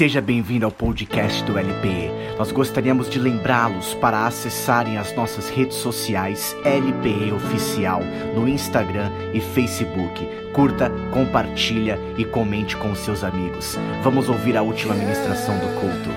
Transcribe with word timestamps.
Seja 0.00 0.22
bem-vindo 0.22 0.64
ao 0.64 0.72
podcast 0.72 1.42
do 1.42 1.58
LPE. 1.58 2.34
Nós 2.38 2.50
gostaríamos 2.50 3.10
de 3.10 3.18
lembrá-los 3.18 3.92
para 3.96 4.26
acessarem 4.26 4.96
as 4.96 5.14
nossas 5.14 5.50
redes 5.50 5.76
sociais 5.76 6.56
LPE 6.64 7.30
Oficial 7.32 8.00
no 8.34 8.48
Instagram 8.48 9.10
e 9.34 9.42
Facebook. 9.42 10.24
Curta, 10.54 10.88
compartilha 11.12 11.98
e 12.16 12.24
comente 12.24 12.78
com 12.78 12.94
seus 12.94 13.22
amigos. 13.22 13.74
Vamos 14.02 14.30
ouvir 14.30 14.56
a 14.56 14.62
última 14.62 14.94
ministração 14.94 15.58
do 15.58 15.66
culto. 15.78 16.08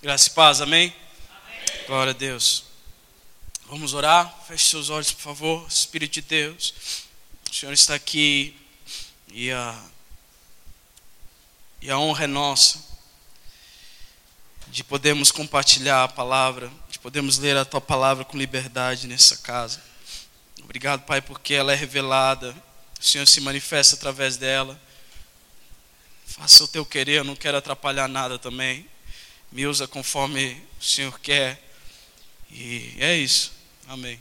Graça 0.00 0.30
e 0.30 0.32
paz, 0.32 0.62
amém? 0.62 0.86
amém? 0.86 1.86
Glória 1.86 2.12
a 2.12 2.16
Deus. 2.16 2.64
Vamos 3.68 3.92
orar? 3.92 4.34
Feche 4.48 4.68
seus 4.68 4.88
olhos, 4.88 5.12
por 5.12 5.20
favor. 5.20 5.66
Espírito 5.68 6.14
de 6.14 6.22
Deus, 6.22 7.04
o 7.50 7.54
Senhor 7.54 7.74
está 7.74 7.94
aqui 7.94 8.58
e 9.32 9.50
a, 9.50 9.82
e 11.80 11.90
a 11.90 11.98
honra 11.98 12.24
é 12.24 12.26
nossa 12.26 12.90
de 14.68 14.84
podermos 14.84 15.32
compartilhar 15.32 16.04
a 16.04 16.08
palavra, 16.08 16.70
de 16.88 16.98
podermos 16.98 17.38
ler 17.38 17.56
a 17.56 17.64
tua 17.64 17.80
palavra 17.80 18.24
com 18.24 18.38
liberdade 18.38 19.06
nessa 19.06 19.36
casa. 19.38 19.82
Obrigado, 20.62 21.04
Pai, 21.04 21.20
porque 21.20 21.54
ela 21.54 21.72
é 21.72 21.74
revelada, 21.74 22.54
o 23.00 23.04
Senhor 23.04 23.26
se 23.26 23.40
manifesta 23.40 23.96
através 23.96 24.36
dela. 24.36 24.80
Faça 26.24 26.62
o 26.62 26.68
teu 26.68 26.86
querer, 26.86 27.18
eu 27.18 27.24
não 27.24 27.34
quero 27.34 27.56
atrapalhar 27.56 28.08
nada 28.08 28.38
também. 28.38 28.88
Me 29.50 29.66
usa 29.66 29.88
conforme 29.88 30.62
o 30.80 30.84
Senhor 30.84 31.18
quer. 31.18 31.60
E 32.50 32.94
é 33.00 33.16
isso. 33.16 33.52
Amém. 33.88 34.20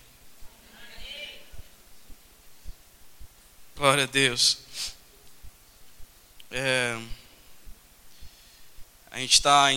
Glória 3.75 4.05
a 4.05 4.07
Deus. 4.07 4.68
É, 6.51 6.99
a 9.11 9.19
gente 9.19 9.33
está 9.33 9.67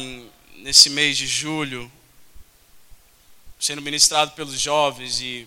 nesse 0.56 0.88
mês 0.88 1.18
de 1.18 1.26
julho 1.26 1.90
sendo 3.60 3.82
ministrado 3.82 4.32
pelos 4.32 4.58
jovens 4.58 5.20
e 5.20 5.46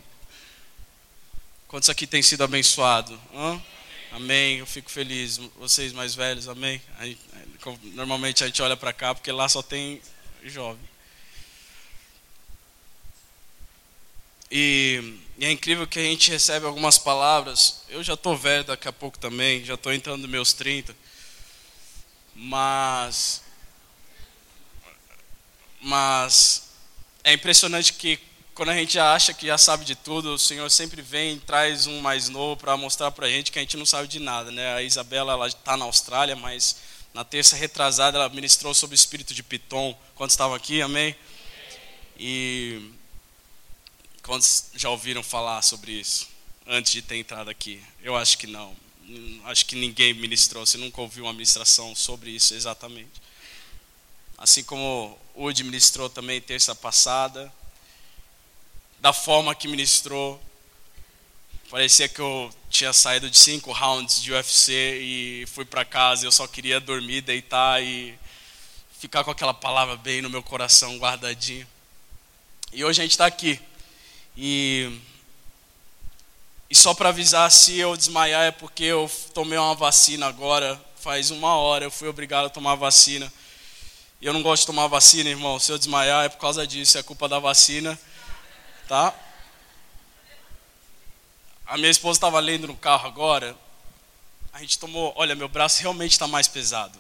quantos 1.68 1.90
aqui 1.90 2.06
têm 2.06 2.22
sido 2.22 2.44
abençoados? 2.44 3.18
Amém. 4.12 4.60
Eu 4.60 4.68
fico 4.68 4.90
feliz. 4.90 5.38
Vocês 5.58 5.92
mais 5.92 6.14
velhos, 6.14 6.48
amém. 6.48 6.80
Normalmente 7.94 8.44
a 8.44 8.48
gente 8.48 8.62
olha 8.62 8.78
para 8.78 8.94
cá 8.94 9.16
porque 9.16 9.32
lá 9.32 9.50
só 9.50 9.64
tem 9.64 10.02
jovem. 10.44 10.96
E, 14.52 15.18
e, 15.40 15.46
é 15.46 15.52
incrível 15.52 15.88
que 15.88 15.98
a 15.98 16.04
gente 16.04 16.30
recebe 16.30 16.68
algumas 16.68 17.00
palavras. 17.00 17.82
Eu 17.90 18.04
já 18.04 18.14
estou 18.14 18.38
velho 18.38 18.64
daqui 18.64 18.88
a 18.88 18.94
pouco 18.94 19.18
também, 19.18 19.66
já 19.66 19.74
estou 19.74 19.92
entrando 19.92 20.22
nos 20.22 20.30
meus 20.30 20.54
30. 20.54 20.96
Mas. 22.36 23.42
Mas. 25.82 26.70
É 27.24 27.34
impressionante 27.34 27.94
que 27.94 28.20
quando 28.54 28.70
a 28.70 28.76
gente 28.76 29.00
acha 29.00 29.34
que 29.34 29.48
já 29.48 29.58
sabe 29.58 29.84
de 29.84 29.96
tudo, 29.96 30.34
o 30.34 30.40
Senhor 30.40 30.70
sempre 30.70 31.02
vem 31.02 31.36
e 31.36 31.40
traz 31.40 31.88
um 31.88 32.00
mais 32.02 32.30
novo 32.30 32.56
para 32.56 32.78
mostrar 32.78 33.12
para 33.12 33.26
a 33.26 33.30
gente 33.30 33.52
que 33.52 33.58
a 33.58 33.62
gente 33.62 33.78
não 33.78 33.86
sabe 33.86 34.08
de 34.08 34.20
nada. 34.20 34.52
Né? 34.52 34.76
A 34.76 34.84
Isabela 34.84 35.34
ela 35.34 35.48
está 35.48 35.76
na 35.76 35.86
Austrália, 35.86 36.36
mas 36.36 36.78
na 37.14 37.24
terça 37.24 37.56
retrasada 37.56 38.18
ela 38.18 38.30
ministrou 38.30 38.74
sobre 38.74 38.94
o 38.94 38.98
espírito 38.98 39.34
de 39.34 39.42
Piton. 39.42 39.98
Quando 40.14 40.30
estavam 40.30 40.56
aqui, 40.56 40.82
amém? 40.82 41.16
E 42.18 42.94
Quantos 44.26 44.72
já 44.74 44.90
ouviram 44.90 45.22
falar 45.22 45.62
sobre 45.62 45.92
isso 45.92 46.28
antes 46.66 46.92
de 46.92 47.04
ter 47.04 47.16
entrado 47.18 47.48
aqui? 47.48 47.80
Eu 48.02 48.16
acho 48.16 48.40
que 48.40 48.48
não. 48.48 48.76
Acho 49.46 49.66
que 49.66 49.76
ninguém 49.76 50.14
ministrou, 50.14 50.66
você 50.66 50.78
nunca 50.78 51.00
ouviu 51.00 51.26
uma 51.26 51.34
ministração 51.34 51.96
sobre 51.96 52.32
isso 52.32 52.54
exatamente. 52.54 53.22
Assim 54.38 54.64
como 54.64 55.18
o 55.34 55.46
Udi 55.46 55.64
ministrou 55.64 56.10
também 56.10 56.42
terça 56.42 56.74
passada, 56.74 57.52
da 59.00 59.14
forma 59.14 59.54
que 59.54 59.68
ministrou, 59.68 60.42
parecia 61.70 62.10
que 62.10 62.20
eu 62.20 62.54
tinha 62.70 62.92
saído 62.92 63.30
de 63.30 63.38
cinco 63.38 63.72
rounds 63.72 64.22
de 64.22 64.32
UFC 64.32 64.74
e 64.74 65.46
fui 65.48 65.66
para 65.66 65.86
casa, 65.86 66.26
eu 66.26 66.32
só 66.32 66.48
queria 66.48 66.80
dormir, 66.80 67.22
deitar 67.22 67.84
e 67.84 68.18
ficar 68.98 69.24
com 69.24 69.30
aquela 69.30 69.54
palavra 69.54 69.96
bem 69.96 70.22
no 70.22 70.30
meu 70.30 70.42
coração 70.42 70.98
guardadinho. 70.98 71.68
E 72.74 72.84
hoje 72.84 73.02
a 73.02 73.04
gente 73.04 73.12
está 73.12 73.28
aqui 73.28 73.60
e, 74.36 75.00
só 76.76 76.94
para 76.94 77.10
avisar, 77.10 77.50
se 77.52 77.78
eu 77.78 77.96
desmaiar 77.96 78.44
é 78.44 78.52
porque 78.52 78.84
eu 78.84 79.10
tomei 79.34 79.58
uma 79.58 79.76
vacina 79.76 80.28
agora, 80.28 80.80
faz 80.96 81.32
uma 81.32 81.56
hora, 81.56 81.86
eu 81.86 81.92
fui 81.92 82.08
obrigado 82.08 82.46
a 82.46 82.50
tomar 82.50 82.76
vacina. 82.76 83.32
E 84.20 84.26
eu 84.26 84.34
não 84.34 84.42
gosto 84.42 84.62
de 84.62 84.68
tomar 84.68 84.88
vacina, 84.88 85.30
irmão. 85.30 85.60
Se 85.60 85.72
eu 85.72 85.78
desmaiar 85.78 86.26
é 86.26 86.30
por 86.30 86.40
causa 86.40 86.66
disso, 86.66 86.98
é 86.98 87.04
culpa 87.04 87.28
da 87.28 87.40
vacina. 87.40 87.98
Tá? 88.88 89.14
A 91.66 91.78
minha 91.78 91.90
esposa 91.90 92.18
estava 92.18 92.40
lendo 92.40 92.68
no 92.68 92.76
carro 92.76 93.08
agora. 93.08 93.56
A 94.54 94.60
gente 94.60 94.80
tomou. 94.80 95.14
Olha, 95.16 95.36
meu 95.36 95.48
braço 95.48 95.82
realmente 95.82 96.14
está 96.14 96.28
mais 96.28 96.48
pesado. 96.48 96.98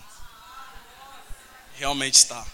Realmente 1.75 2.15
está. 2.15 2.45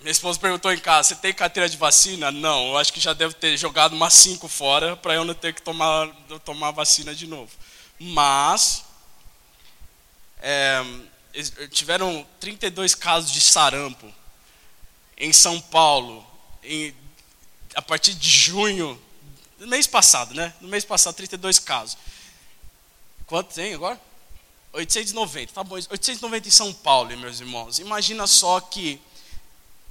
Minha 0.00 0.12
esposa 0.12 0.38
perguntou 0.38 0.72
em 0.72 0.78
casa: 0.78 1.08
você 1.08 1.14
tem 1.16 1.34
carteira 1.34 1.68
de 1.68 1.76
vacina? 1.76 2.30
Não, 2.30 2.68
eu 2.68 2.78
acho 2.78 2.92
que 2.92 3.00
já 3.00 3.12
deve 3.12 3.34
ter 3.34 3.56
jogado 3.56 3.94
umas 3.94 4.14
cinco 4.14 4.46
fora 4.46 4.96
para 4.96 5.14
eu 5.14 5.24
não 5.24 5.34
ter 5.34 5.52
que 5.52 5.60
tomar, 5.60 6.08
tomar 6.44 6.70
vacina 6.70 7.14
de 7.14 7.26
novo. 7.26 7.50
Mas, 7.98 8.84
é, 10.40 10.84
tiveram 11.72 12.24
32 12.38 12.94
casos 12.94 13.32
de 13.32 13.40
sarampo 13.40 14.12
em 15.16 15.32
São 15.32 15.60
Paulo, 15.60 16.24
em, 16.62 16.94
a 17.74 17.82
partir 17.82 18.14
de 18.14 18.30
junho, 18.30 19.00
mês 19.58 19.88
passado, 19.88 20.32
né? 20.32 20.54
No 20.60 20.68
mês 20.68 20.84
passado, 20.84 21.16
32 21.16 21.58
casos. 21.58 21.98
Quanto 23.26 23.52
tem 23.52 23.74
agora? 23.74 24.00
890, 24.72 25.52
tá 25.52 25.64
bom. 25.64 25.74
890 25.74 26.46
em 26.46 26.50
São 26.52 26.72
Paulo, 26.72 27.16
meus 27.16 27.40
irmãos. 27.40 27.80
Imagina 27.80 28.28
só 28.28 28.60
que 28.60 29.00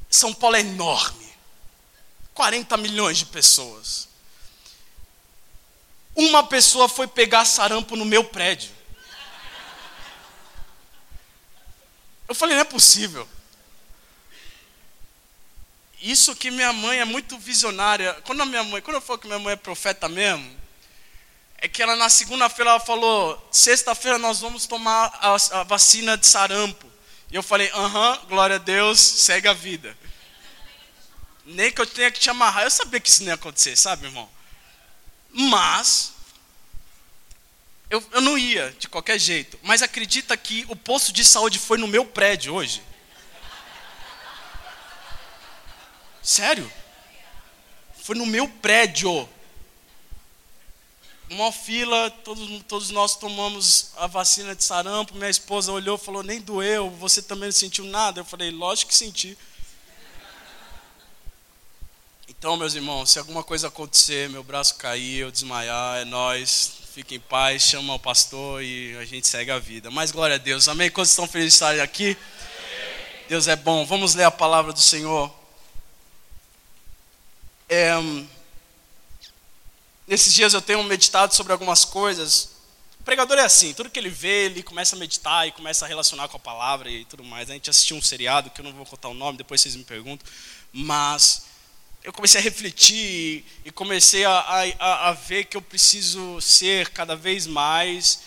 são 0.09 0.34
Paulo 0.34 0.56
é 0.56 0.62
enorme 0.62 1.28
40 2.34 2.78
milhões 2.78 3.18
de 3.18 3.25
pessoas. 3.25 4.07
Uma 6.16 6.45
pessoa 6.45 6.88
foi 6.88 7.07
pegar 7.07 7.45
sarampo 7.45 7.95
no 7.95 8.06
meu 8.06 8.23
prédio. 8.23 8.72
Eu 12.28 12.35
falei, 12.35 12.56
não 12.56 12.62
é 12.62 12.66
possível. 12.66 13.28
Isso 16.00 16.35
que 16.35 16.51
minha 16.51 16.72
mãe 16.74 17.00
é 17.00 17.06
muito 17.06 17.38
visionária. 17.39 18.13
Quando 18.24 18.41
a 18.41 18.45
minha 18.45 18.63
mãe, 18.63 18.81
quando 18.81 18.95
eu 18.95 19.01
falo 19.01 19.19
que 19.19 19.28
minha 19.28 19.39
mãe 19.39 19.53
é 19.53 19.56
profeta 19.56 20.07
mesmo, 20.07 20.56
é 21.57 21.68
que 21.68 21.81
ela 21.81 21.95
na 21.95 22.09
segunda-feira 22.09 22.72
ela 22.72 22.79
falou: 22.79 23.47
sexta-feira 23.51 24.18
nós 24.18 24.39
vamos 24.39 24.66
tomar 24.68 25.06
a, 25.22 25.35
a, 25.59 25.63
vacina 25.63 26.18
de 26.18 26.28
sarampo. 26.28 26.87
E 27.29 27.35
eu 27.35 27.43
falei: 27.43 27.69
aham, 27.71 28.25
glória 28.27 28.55
a 28.55 28.59
Deus, 28.59 28.99
segue 28.99 29.47
a 29.47 29.53
vida. 29.53 29.97
Nem 31.45 31.71
que 31.71 31.79
eu 31.81 31.88
tenha 31.88 32.11
que 32.11 32.19
te 32.19 32.29
amarrar. 32.29 32.63
Eu 32.63 32.71
sabia 32.71 32.99
que 32.99 33.09
isso 33.09 33.23
não 33.23 33.29
ia 33.29 33.35
acontecer, 33.35 33.75
sabe, 33.75 34.05
irmão? 34.05 34.29
Mas, 35.31 36.13
eu, 37.89 38.05
eu 38.11 38.21
não 38.21 38.38
ia 38.38 38.75
de 38.79 38.88
qualquer 38.88 39.19
jeito. 39.19 39.59
Mas 39.63 39.81
acredita 39.81 40.35
que 40.35 40.65
o 40.67 40.75
posto 40.75 41.11
de 41.13 41.23
saúde 41.23 41.59
foi 41.59 41.77
no 41.77 41.88
meu 41.88 42.05
prédio 42.05 42.53
hoje? 42.53 42.81
Sério? 46.21 46.69
Foi 48.03 48.15
no 48.15 48.25
meu 48.25 48.47
prédio. 48.49 49.29
Uma 51.29 51.51
fila, 51.51 52.09
todos, 52.09 52.63
todos 52.63 52.89
nós 52.89 53.18
tomamos 53.18 53.91
a 53.97 54.07
vacina 54.07 54.56
de 54.56 54.63
sarampo. 54.63 55.13
Minha 55.13 55.29
esposa 55.29 55.71
olhou 55.71 55.95
e 55.95 56.00
falou: 56.00 56.24
Nem 56.24 56.39
doeu, 56.39 56.89
você 56.91 57.21
também 57.21 57.50
não 57.50 57.53
sentiu 57.53 57.83
nada? 57.83 58.21
Eu 58.21 58.25
falei: 58.25 58.50
Lógico 58.50 58.89
que 58.89 58.97
senti. 58.97 59.38
Então, 62.29 62.56
meus 62.56 62.75
irmãos, 62.75 63.09
se 63.09 63.19
alguma 63.19 63.44
coisa 63.44 63.68
acontecer, 63.68 64.29
meu 64.29 64.44
braço 64.44 64.75
cair, 64.75 65.21
eu 65.21 65.31
desmaiar, 65.31 65.97
é 65.97 66.06
nós. 66.06 66.74
Fique 66.94 67.15
em 67.15 67.19
paz, 67.19 67.62
chama 67.62 67.94
o 67.94 68.00
pastor 68.00 68.63
e 68.63 68.95
a 68.97 69.06
gente 69.06 69.27
segue 69.27 69.51
a 69.51 69.59
vida. 69.59 69.91
Mas 69.91 70.12
glória 70.12 70.35
a 70.35 70.39
Deus. 70.39 70.68
Amém? 70.68 70.89
Quantos 70.89 71.12
estão 71.12 71.27
felizes 71.27 71.53
de 71.53 71.56
estarem 71.56 71.81
aqui? 71.81 72.18
Deus 73.27 73.47
é 73.47 73.56
bom. 73.56 73.85
Vamos 73.85 74.15
ler 74.15 74.23
a 74.23 74.31
palavra 74.31 74.71
do 74.71 74.80
Senhor. 74.80 75.31
É, 77.69 77.91
nesses 80.07 80.33
dias 80.33 80.54
eu 80.54 80.62
tenho 80.62 80.81
meditado 80.83 81.36
sobre 81.36 81.51
algumas 81.51 81.83
coisas. 81.83 82.56
O 83.00 83.04
pregador 83.04 83.38
é 83.38 83.44
assim, 83.44 83.74
tudo 83.74 83.89
que 83.89 84.00
ele 84.00 84.09
vê, 84.09 84.45
ele 84.45 84.63
começa 84.63 84.95
a 84.95 85.00
meditar 85.00 85.48
e 85.48 85.51
começa 85.51 85.86
a 85.86 85.88
relacionar 85.88 86.27
com 86.27 86.38
a 86.38 86.39
palavra 86.39 86.89
e 86.89 87.06
tudo 87.06 87.24
mais. 87.24 87.50
A 87.50 87.54
gente 87.54 87.69
assistiu 87.69 87.98
um 87.98 88.01
seriado 88.01 88.50
que 88.50 88.62
eu 88.62 88.65
não 88.65 88.74
vou 88.74 88.86
contar 88.86 89.09
o 89.09 89.13
nome, 89.13 89.38
depois 89.38 89.62
vocês 89.62 89.75
me 89.75 89.83
perguntam. 89.83 90.27
Mas 90.71 91.45
eu 92.04 92.13
comecei 92.13 92.39
a 92.39 92.44
refletir 92.44 93.45
e 93.65 93.71
comecei 93.71 94.24
a, 94.24 94.31
a, 94.31 95.09
a 95.09 95.13
ver 95.13 95.45
que 95.45 95.57
eu 95.57 95.62
preciso 95.62 96.39
ser 96.39 96.89
cada 96.89 97.15
vez 97.15 97.45
mais 97.45 98.21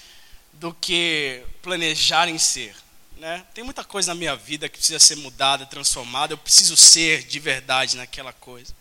do 0.53 0.75
que 0.75 1.43
planejar 1.63 2.29
em 2.29 2.39
ser. 2.39 2.77
Né? 3.17 3.45
Tem 3.55 3.65
muita 3.65 3.85
coisa 3.85 4.13
na 4.13 4.15
minha 4.15 4.37
vida 4.37 4.69
que 4.69 4.79
precisa 4.79 4.99
ser 4.99 5.17
mudada, 5.17 5.67
transformada. 5.67 6.33
Eu 6.33 6.39
preciso 6.39 6.77
ser 6.77 7.25
de 7.25 7.39
verdade 7.39 7.97
naquela 7.97 8.33
coisa. 8.33 8.75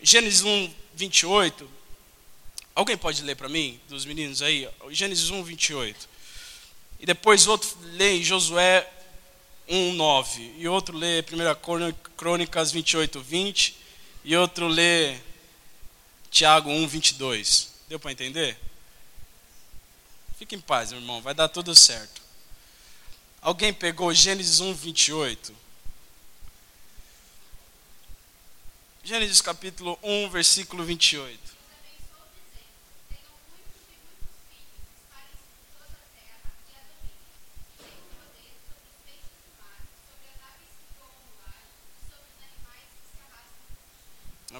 Gênesis 0.00 0.42
1, 0.42 0.72
28. 0.94 1.81
Alguém 2.74 2.96
pode 2.96 3.22
ler 3.22 3.36
para 3.36 3.48
mim, 3.48 3.78
dos 3.88 4.04
meninos 4.04 4.40
aí? 4.40 4.68
Gênesis 4.90 5.30
1, 5.30 5.42
28. 5.42 6.08
E 7.00 7.06
depois 7.06 7.46
outro 7.46 7.76
lê 7.82 8.18
em 8.18 8.24
Josué 8.24 8.88
1, 9.68 9.92
9. 9.92 10.54
E 10.56 10.68
outro 10.68 10.96
lê 10.96 11.20
1 11.20 11.24
Crônicas 12.16 12.72
28, 12.72 13.20
20. 13.20 13.76
E 14.24 14.36
outro 14.36 14.68
lê 14.68 15.18
Tiago 16.30 16.70
1, 16.70 16.88
22. 16.88 17.72
Deu 17.88 18.00
para 18.00 18.12
entender? 18.12 18.58
Fique 20.38 20.54
em 20.54 20.60
paz, 20.60 20.90
meu 20.92 21.00
irmão, 21.00 21.20
vai 21.20 21.34
dar 21.34 21.48
tudo 21.48 21.74
certo. 21.74 22.22
Alguém 23.40 23.72
pegou 23.72 24.14
Gênesis 24.14 24.60
1, 24.60 24.72
28? 24.72 25.54
Gênesis 29.04 29.40
capítulo 29.40 29.98
1, 30.02 30.30
versículo 30.30 30.84
28. 30.84 31.51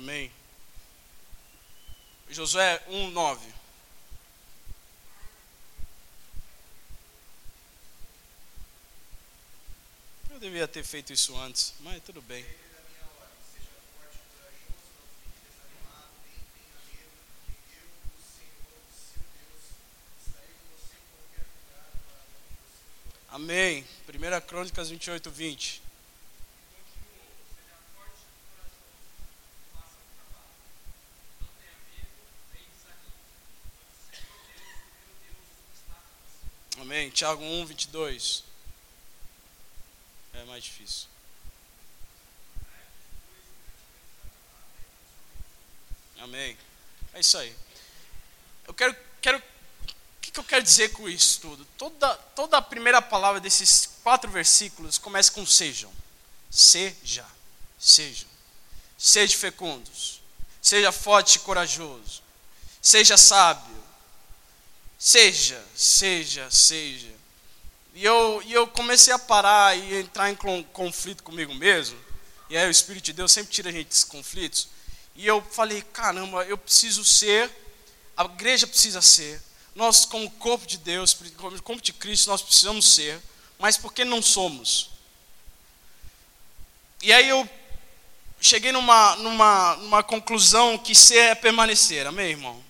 Amém. 0.02 0.32
Josué 2.28 2.82
1, 2.88 3.10
9. 3.12 3.52
devia 10.40 10.66
ter 10.66 10.82
feito 10.82 11.12
isso 11.12 11.38
antes, 11.38 11.72
mas 11.78 12.02
tudo 12.02 12.20
bem. 12.20 12.44
Amém. 23.28 23.86
1 24.08 24.46
Crônicas 24.48 24.90
28, 24.90 25.30
20. 25.30 25.82
Amém. 36.92 37.01
Tiago 37.12 37.42
1, 37.42 37.66
22 37.66 38.44
é 40.34 40.44
mais 40.44 40.64
difícil. 40.64 41.06
Amém. 46.18 46.56
É 47.12 47.20
isso 47.20 47.36
aí. 47.36 47.54
Eu 48.66 48.72
quero, 48.72 48.96
quero 49.20 49.38
o 49.38 49.42
que, 50.20 50.30
que 50.30 50.40
eu 50.40 50.44
quero 50.44 50.62
dizer 50.62 50.92
com 50.92 51.08
isso 51.08 51.40
tudo? 51.40 51.64
Toda, 51.76 52.14
toda 52.34 52.56
a 52.56 52.62
primeira 52.62 53.02
palavra 53.02 53.40
desses 53.40 53.90
quatro 54.02 54.30
versículos 54.30 54.98
começa 54.98 55.30
com 55.32 55.44
sejam. 55.44 55.92
Seja, 56.50 57.26
sejam. 57.78 58.28
Seja 58.96 59.36
fecundos. 59.36 60.22
Seja 60.60 60.92
forte 60.92 61.36
e 61.36 61.40
corajoso. 61.40 62.22
Seja 62.80 63.16
sábio. 63.16 63.81
Seja, 65.04 65.60
seja, 65.74 66.48
seja. 66.48 67.10
E 67.92 68.04
eu, 68.04 68.40
e 68.46 68.52
eu 68.52 68.68
comecei 68.68 69.12
a 69.12 69.18
parar 69.18 69.76
e 69.76 69.96
entrar 69.96 70.30
em 70.30 70.36
conflito 70.72 71.24
comigo 71.24 71.52
mesmo. 71.52 71.98
E 72.48 72.56
aí 72.56 72.68
o 72.68 72.70
Espírito 72.70 73.06
de 73.06 73.12
Deus 73.12 73.32
sempre 73.32 73.52
tira 73.52 73.68
a 73.68 73.72
gente 73.72 73.88
desses 73.88 74.04
conflitos. 74.04 74.68
E 75.16 75.26
eu 75.26 75.42
falei, 75.42 75.82
caramba, 75.82 76.44
eu 76.44 76.56
preciso 76.56 77.04
ser, 77.04 77.50
a 78.16 78.24
igreja 78.26 78.64
precisa 78.64 79.02
ser, 79.02 79.42
nós 79.74 80.04
como 80.04 80.30
corpo 80.30 80.68
de 80.68 80.78
Deus, 80.78 81.12
como 81.36 81.60
corpo 81.62 81.82
de 81.82 81.92
Cristo, 81.92 82.30
nós 82.30 82.40
precisamos 82.40 82.94
ser, 82.94 83.20
mas 83.58 83.76
por 83.76 83.92
que 83.92 84.04
não 84.04 84.22
somos? 84.22 84.90
E 87.02 87.12
aí 87.12 87.28
eu 87.28 87.50
cheguei 88.40 88.70
numa, 88.70 89.16
numa, 89.16 89.76
numa 89.78 90.02
conclusão 90.04 90.78
que 90.78 90.94
ser 90.94 91.30
é 91.30 91.34
permanecer, 91.34 92.06
amém, 92.06 92.30
irmão? 92.30 92.61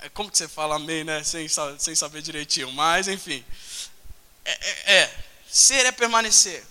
É, 0.00 0.08
como 0.08 0.30
que 0.30 0.38
você 0.38 0.46
fala 0.46 0.76
amém, 0.76 1.04
né? 1.04 1.24
Sem, 1.24 1.46
sem 1.78 1.94
saber 1.94 2.22
direitinho. 2.22 2.70
Mas, 2.72 3.08
enfim. 3.08 3.44
É, 4.44 4.52
é, 4.52 4.94
é, 4.94 5.24
ser 5.48 5.86
é 5.86 5.92
permanecer. 5.92 6.64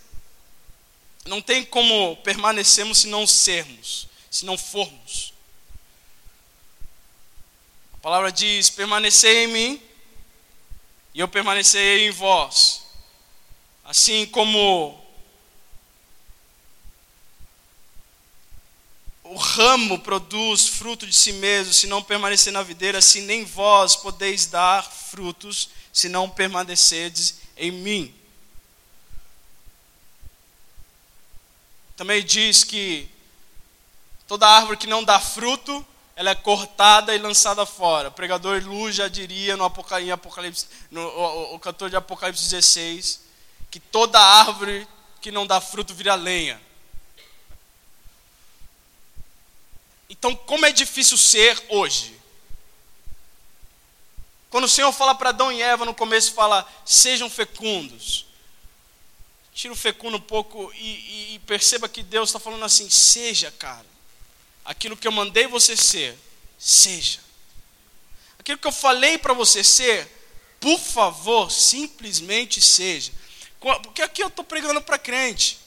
Não 1.25 1.41
tem 1.41 1.65
como 1.65 2.15
permanecermos 2.17 2.99
se 2.99 3.07
não 3.07 3.27
sermos, 3.27 4.07
se 4.31 4.45
não 4.45 4.57
formos. 4.57 5.33
A 7.93 7.97
palavra 7.97 8.31
diz: 8.31 8.69
permanecer 8.69 9.43
em 9.43 9.47
mim 9.47 9.81
e 11.13 11.19
eu 11.19 11.27
permanecerei 11.27 12.07
em 12.07 12.11
vós. 12.11 12.83
Assim 13.83 14.25
como 14.25 15.06
o 19.29 19.35
ramo 19.35 19.99
produz 19.99 20.67
fruto 20.67 21.05
de 21.05 21.13
si 21.13 21.33
mesmo, 21.33 21.73
se 21.73 21.87
não 21.87 22.01
permanecer 22.01 22.53
na 22.53 22.63
videira, 22.63 22.99
assim 22.99 23.21
nem 23.21 23.43
vós 23.43 23.95
podeis 23.95 24.45
dar 24.45 24.83
frutos, 24.83 25.69
se 25.91 26.07
não 26.07 26.29
permanecerdes 26.29 27.39
em 27.55 27.71
mim. 27.71 28.13
Também 31.95 32.23
diz 32.23 32.63
que 32.63 33.09
toda 34.27 34.47
árvore 34.47 34.77
que 34.77 34.87
não 34.87 35.03
dá 35.03 35.19
fruto, 35.19 35.85
ela 36.15 36.29
é 36.29 36.35
cortada 36.35 37.15
e 37.15 37.17
lançada 37.17 37.65
fora. 37.65 38.09
O 38.09 38.11
pregador 38.11 38.61
Lu 38.63 38.91
já 38.91 39.07
diria 39.07 39.57
no 39.57 39.63
Apocalipse, 39.63 40.67
no, 40.91 41.01
o, 41.01 41.55
o 41.55 41.59
cantor 41.59 41.89
de 41.89 41.95
Apocalipse 41.95 42.43
16, 42.43 43.21
que 43.69 43.79
toda 43.79 44.19
árvore 44.19 44.87
que 45.21 45.31
não 45.31 45.45
dá 45.45 45.59
fruto 45.59 45.93
vira 45.93 46.15
lenha. 46.15 46.66
Então, 50.09 50.35
como 50.35 50.65
é 50.65 50.71
difícil 50.71 51.17
ser 51.17 51.61
hoje? 51.69 52.17
Quando 54.49 54.63
o 54.63 54.69
Senhor 54.69 54.91
fala 54.91 55.13
para 55.13 55.29
Adão 55.29 55.51
e 55.51 55.61
Eva 55.61 55.85
no 55.85 55.93
começo, 55.93 56.33
fala: 56.33 56.67
sejam 56.85 57.29
fecundos. 57.29 58.25
Tira 59.53 59.73
o 59.73 59.77
fecundo 59.77 60.17
um 60.17 60.21
pouco 60.21 60.71
e, 60.75 60.87
e, 60.87 61.35
e 61.35 61.39
perceba 61.39 61.89
que 61.89 62.03
Deus 62.03 62.29
está 62.29 62.39
falando 62.39 62.63
assim: 62.63 62.89
seja, 62.89 63.51
cara. 63.51 63.85
Aquilo 64.63 64.97
que 64.97 65.07
eu 65.07 65.11
mandei 65.11 65.47
você 65.47 65.75
ser, 65.75 66.17
seja. 66.59 67.19
Aquilo 68.39 68.57
que 68.57 68.67
eu 68.67 68.71
falei 68.71 69.17
para 69.17 69.33
você 69.33 69.63
ser, 69.63 70.07
por 70.59 70.79
favor, 70.79 71.51
simplesmente 71.51 72.61
seja. 72.61 73.11
Porque 73.59 74.01
aqui 74.01 74.21
eu 74.21 74.27
estou 74.27 74.45
pregando 74.45 74.81
para 74.81 74.97
crente. 74.97 75.59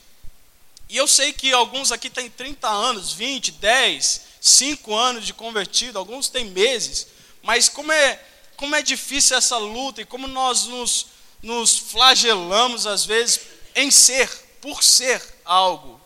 E 0.88 0.96
eu 0.96 1.06
sei 1.06 1.32
que 1.32 1.52
alguns 1.52 1.92
aqui 1.92 2.10
têm 2.10 2.28
30 2.28 2.68
anos, 2.68 3.12
20, 3.12 3.52
10, 3.52 4.22
cinco 4.40 4.96
anos 4.96 5.26
de 5.26 5.34
convertido, 5.34 5.98
alguns 5.98 6.28
têm 6.28 6.46
meses, 6.46 7.06
mas 7.42 7.68
como 7.68 7.92
é, 7.92 8.22
como 8.56 8.74
é 8.74 8.82
difícil 8.82 9.36
essa 9.36 9.58
luta 9.58 10.00
e 10.00 10.06
como 10.06 10.26
nós 10.26 10.64
nos, 10.64 11.06
nos 11.42 11.78
flagelamos 11.78 12.86
às 12.86 13.04
vezes 13.04 13.40
em 13.74 13.90
ser, 13.90 14.28
por 14.60 14.82
ser 14.82 15.22
algo 15.44 16.00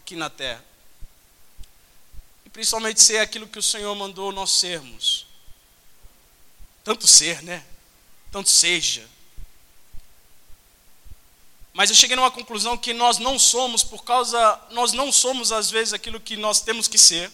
aqui 0.00 0.14
na 0.14 0.30
terra. 0.30 0.64
E 2.46 2.50
principalmente 2.50 3.02
ser 3.02 3.18
aquilo 3.18 3.48
que 3.48 3.58
o 3.58 3.62
Senhor 3.62 3.94
mandou 3.94 4.32
nós 4.32 4.50
sermos. 4.52 5.26
Tanto 6.84 7.06
ser, 7.06 7.42
né? 7.42 7.64
Tanto 8.30 8.48
seja. 8.48 9.06
Mas 11.72 11.90
eu 11.90 11.96
cheguei 11.96 12.16
numa 12.16 12.30
conclusão 12.30 12.76
que 12.76 12.92
nós 12.92 13.18
não 13.18 13.38
somos 13.38 13.82
por 13.84 14.04
causa, 14.04 14.60
nós 14.70 14.92
não 14.92 15.12
somos 15.12 15.52
às 15.52 15.70
vezes 15.70 15.92
aquilo 15.92 16.20
que 16.20 16.36
nós 16.36 16.60
temos 16.60 16.88
que 16.88 16.98
ser 16.98 17.30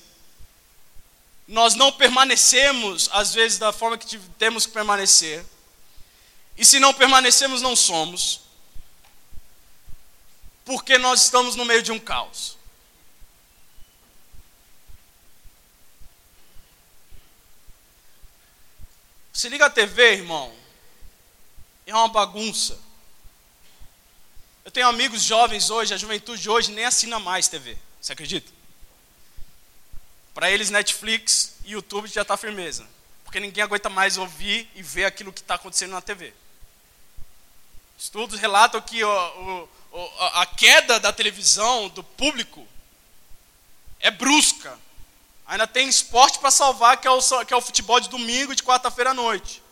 nós 1.46 1.74
não 1.74 1.92
permanecemos, 1.92 3.08
às 3.12 3.32
vezes, 3.32 3.58
da 3.58 3.72
forma 3.72 3.96
que 3.96 4.18
temos 4.38 4.66
que 4.66 4.72
permanecer. 4.72 5.44
E 6.56 6.64
se 6.64 6.80
não 6.80 6.92
permanecemos, 6.92 7.62
não 7.62 7.76
somos. 7.76 8.40
Porque 10.64 10.98
nós 10.98 11.22
estamos 11.22 11.54
no 11.54 11.64
meio 11.64 11.82
de 11.82 11.92
um 11.92 11.98
caos. 11.98 12.56
Se 19.32 19.48
liga 19.48 19.66
a 19.66 19.70
TV, 19.70 20.14
irmão. 20.14 20.52
É 21.86 21.94
uma 21.94 22.08
bagunça. 22.08 22.76
Eu 24.64 24.72
tenho 24.72 24.88
amigos 24.88 25.22
jovens 25.22 25.70
hoje, 25.70 25.94
a 25.94 25.96
juventude 25.96 26.50
hoje 26.50 26.72
nem 26.72 26.84
assina 26.84 27.20
mais 27.20 27.46
TV. 27.46 27.78
Você 28.00 28.12
acredita? 28.12 28.55
Para 30.37 30.50
eles, 30.50 30.69
Netflix 30.69 31.55
e 31.64 31.73
YouTube 31.73 32.09
já 32.09 32.21
está 32.21 32.37
firmeza. 32.37 32.87
Porque 33.25 33.40
ninguém 33.40 33.64
aguenta 33.64 33.88
mais 33.88 34.19
ouvir 34.19 34.71
e 34.75 34.83
ver 34.83 35.07
aquilo 35.07 35.33
que 35.33 35.40
está 35.40 35.55
acontecendo 35.55 35.93
na 35.93 36.02
TV. 36.02 36.35
Estudos 37.97 38.38
relatam 38.38 38.78
que 38.83 39.02
o, 39.02 39.69
o, 39.93 40.09
a 40.35 40.45
queda 40.45 41.00
da 41.00 41.11
televisão, 41.11 41.88
do 41.88 42.05
público, 42.05 42.69
é 43.99 44.11
brusca. 44.11 44.78
Ainda 45.47 45.66
tem 45.66 45.88
esporte 45.88 46.38
para 46.38 46.50
salvar, 46.50 46.99
que 46.99 47.09
é, 47.09 47.11
o, 47.11 47.47
que 47.47 47.55
é 47.55 47.57
o 47.57 47.62
futebol 47.62 47.99
de 47.99 48.11
domingo 48.11 48.52
e 48.52 48.57
de 48.57 48.62
quarta-feira 48.62 49.12
à 49.12 49.14
noite. 49.14 49.62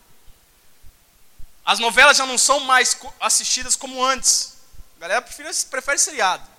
As 1.62 1.78
novelas 1.78 2.16
já 2.16 2.24
não 2.24 2.38
são 2.38 2.60
mais 2.60 2.98
assistidas 3.20 3.76
como 3.76 4.02
antes. 4.02 4.56
A 4.96 5.00
galera 5.00 5.20
prefere, 5.20 5.54
prefere 5.66 5.98
seriado. 5.98 6.53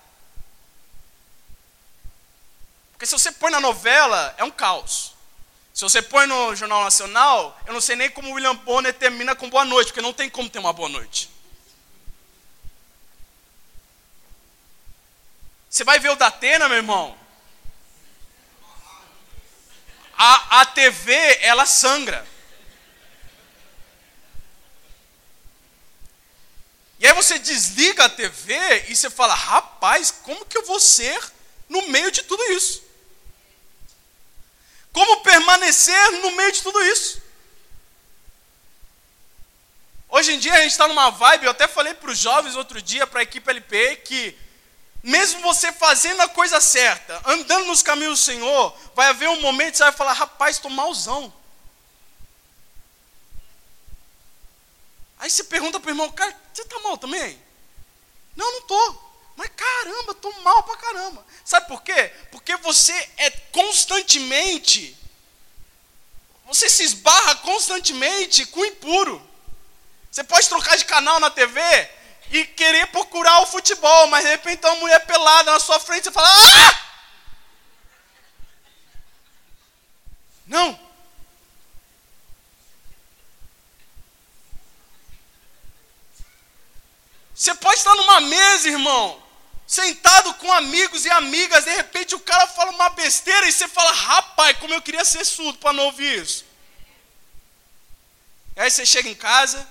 Porque 2.96 3.06
se 3.06 3.12
você 3.12 3.30
põe 3.30 3.52
na 3.52 3.60
novela, 3.60 4.34
é 4.38 4.44
um 4.46 4.50
caos. 4.50 5.14
Se 5.74 5.82
você 5.82 6.02
põe 6.02 6.25
no 6.25 6.56
Jornal 6.56 6.82
Nacional, 6.86 7.60
eu 7.68 7.74
não 7.74 7.82
sei 7.82 7.98
nem 7.98 8.10
como 8.10 8.30
o 8.30 8.34
William 8.36 8.56
Bonner 8.56 8.94
termina 8.94 9.36
com 9.36 9.50
boa 9.50 9.66
noite, 9.66 9.88
porque 9.88 10.02
não 10.02 10.14
tem 10.14 10.30
como 10.30 10.50
ter 10.50 10.60
uma 10.60 10.72
boa 10.72 10.88
noite. 10.88 11.30
Você 15.70 15.84
vai 15.84 16.00
ver 16.00 16.12
o 16.12 16.16
da 16.16 16.28
Atena, 16.28 16.70
meu 16.70 16.78
irmão? 16.78 17.18
A, 20.18 20.62
a 20.62 20.66
TV, 20.66 21.14
ela 21.42 21.66
sangra. 21.66 22.25
E 26.98 27.06
aí 27.06 27.12
você 27.12 27.38
desliga 27.38 28.06
a 28.06 28.10
TV 28.10 28.86
e 28.88 28.96
você 28.96 29.10
fala: 29.10 29.34
rapaz, 29.34 30.12
como 30.12 30.46
que 30.46 30.58
eu 30.58 30.66
vou 30.66 30.80
ser 30.80 31.22
no 31.68 31.90
meio 31.90 32.10
de 32.10 32.24
tudo 32.24 32.42
isso? 32.54 32.85
Como 34.96 35.18
permanecer 35.18 36.12
no 36.22 36.32
meio 36.32 36.54
de 36.54 36.64
tudo 36.64 36.82
isso? 36.82 37.22
Hoje 40.08 40.32
em 40.34 40.40
dia 40.40 40.54
a 40.54 40.62
gente 40.62 40.72
está 40.72 40.88
numa 40.88 41.10
vibe, 41.10 41.44
eu 41.44 41.52
até 41.52 41.68
falei 41.68 41.94
para 41.94 42.12
os 42.12 42.18
jovens 42.18 42.56
outro 42.56 42.82
dia, 42.82 43.06
para 43.06 43.20
a 43.20 43.24
equipe 43.24 43.50
LP, 43.50 43.98
que 43.98 44.38
mesmo 45.04 45.42
você 45.42 45.70
fazendo 45.74 46.22
a 46.22 46.30
coisa 46.30 46.62
certa, 46.62 47.22
andando 47.25 47.66
nos 47.66 47.84
caminhos 47.84 48.22
do 48.22 48.24
Senhor, 48.24 48.74
vai 48.96 49.08
haver 49.08 49.28
um 49.28 49.42
momento 49.42 49.72
que 49.72 49.78
você 49.80 49.84
vai 49.84 49.92
falar, 49.92 50.14
rapaz, 50.14 50.56
estou 50.56 50.72
malzão. 50.72 51.34
Aí 55.20 55.30
você 55.30 55.44
pergunta 55.44 55.78
para 55.78 55.90
o 55.90 55.92
irmão, 55.92 56.10
cara, 56.10 56.34
você 56.54 56.62
está 56.62 56.80
mal 56.80 56.98
também? 56.98 57.38
Não, 58.34 58.50
não 58.50 58.60
estou. 58.60 59.05
Mas 59.36 59.50
caramba, 59.56 60.12
estou 60.13 60.32
mal 60.42 60.63
pra 60.63 60.77
caramba. 60.77 61.25
Sabe 61.44 61.68
por 61.68 61.82
quê? 61.82 62.13
Porque 62.32 62.56
você 62.58 62.94
é 63.18 63.30
constantemente, 63.51 64.98
você 66.46 66.70
se 66.70 66.84
esbarra 66.84 67.36
constantemente 67.36 68.46
com 68.46 68.62
o 68.62 68.65
impuro. 68.65 69.30
Você 70.12 70.24
pode 70.24 70.48
trocar 70.48 70.77
de 70.77 70.86
canal 70.86 71.20
na 71.20 71.30
TV 71.30 71.60
e 72.32 72.46
querer 72.46 72.88
procurar 72.88 73.42
o 73.42 73.46
futebol, 73.46 74.08
mas 74.08 74.24
de 74.24 74.32
repente 74.32 74.60
tem 74.60 74.72
uma 74.72 74.80
mulher 74.80 75.06
pelada 75.06 75.51
na 75.51 75.60
sua 75.60 75.80
frente 75.80 76.01
e 76.01 76.04
você 76.06 76.12
fala: 76.12 76.30
Ah! 76.30 76.86
Não. 80.48 80.80
Você 87.34 87.54
pode 87.56 87.77
estar 87.77 87.94
numa 87.96 88.22
mesa, 88.22 88.70
irmão, 88.70 89.22
sentado 89.67 90.34
com 90.36 90.51
amigos 90.53 91.05
e 91.05 91.10
amigas, 91.10 91.65
de 91.65 91.72
repente 91.75 92.15
o 92.15 92.19
cara 92.19 92.48
fala 92.48 92.72
uma 92.72 92.89
besteira 92.89 93.48
e 93.48 93.51
você 93.51 93.67
fala, 93.67 93.91
rapaz, 93.91 94.57
como 94.57 94.74
eu 94.74 94.81
queria 94.81 95.03
ser 95.03 95.25
surdo 95.25 95.57
para 95.57 95.74
não 95.74 95.86
ouvir 95.86 96.22
isso. 96.22 96.45
Aí 98.55 98.69
você 98.69 98.86
chega 98.86 99.10
em 99.10 99.15
casa, 99.15 99.67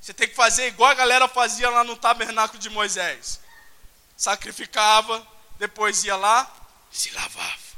você 0.00 0.12
tem 0.12 0.28
que 0.28 0.34
fazer 0.34 0.66
igual 0.66 0.90
a 0.90 0.94
galera 0.94 1.28
fazia 1.28 1.70
lá 1.70 1.84
no 1.84 1.96
tabernáculo 1.96 2.58
de 2.58 2.68
Moisés. 2.68 3.40
Sacrificava, 4.16 5.26
depois 5.58 6.04
ia 6.04 6.16
lá 6.16 6.60
se 6.90 7.10
lavava. 7.10 7.70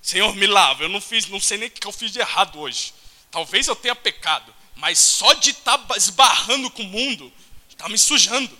Senhor, 0.00 0.34
me 0.34 0.46
lava. 0.46 0.82
Eu 0.82 0.88
não 0.88 1.00
fiz, 1.00 1.26
não 1.26 1.40
sei 1.40 1.58
nem 1.58 1.68
o 1.68 1.70
que 1.70 1.86
eu 1.86 1.92
fiz 1.92 2.10
de 2.10 2.18
errado 2.18 2.58
hoje. 2.58 2.94
Talvez 3.30 3.68
eu 3.68 3.76
tenha 3.76 3.94
pecado, 3.94 4.54
mas 4.76 4.98
só 4.98 5.32
de 5.34 5.50
estar 5.50 5.78
tá 5.78 5.96
esbarrando 5.96 6.70
com 6.70 6.82
o 6.82 6.86
mundo, 6.86 7.32
está 7.70 7.88
me 7.88 7.98
sujando. 7.98 8.58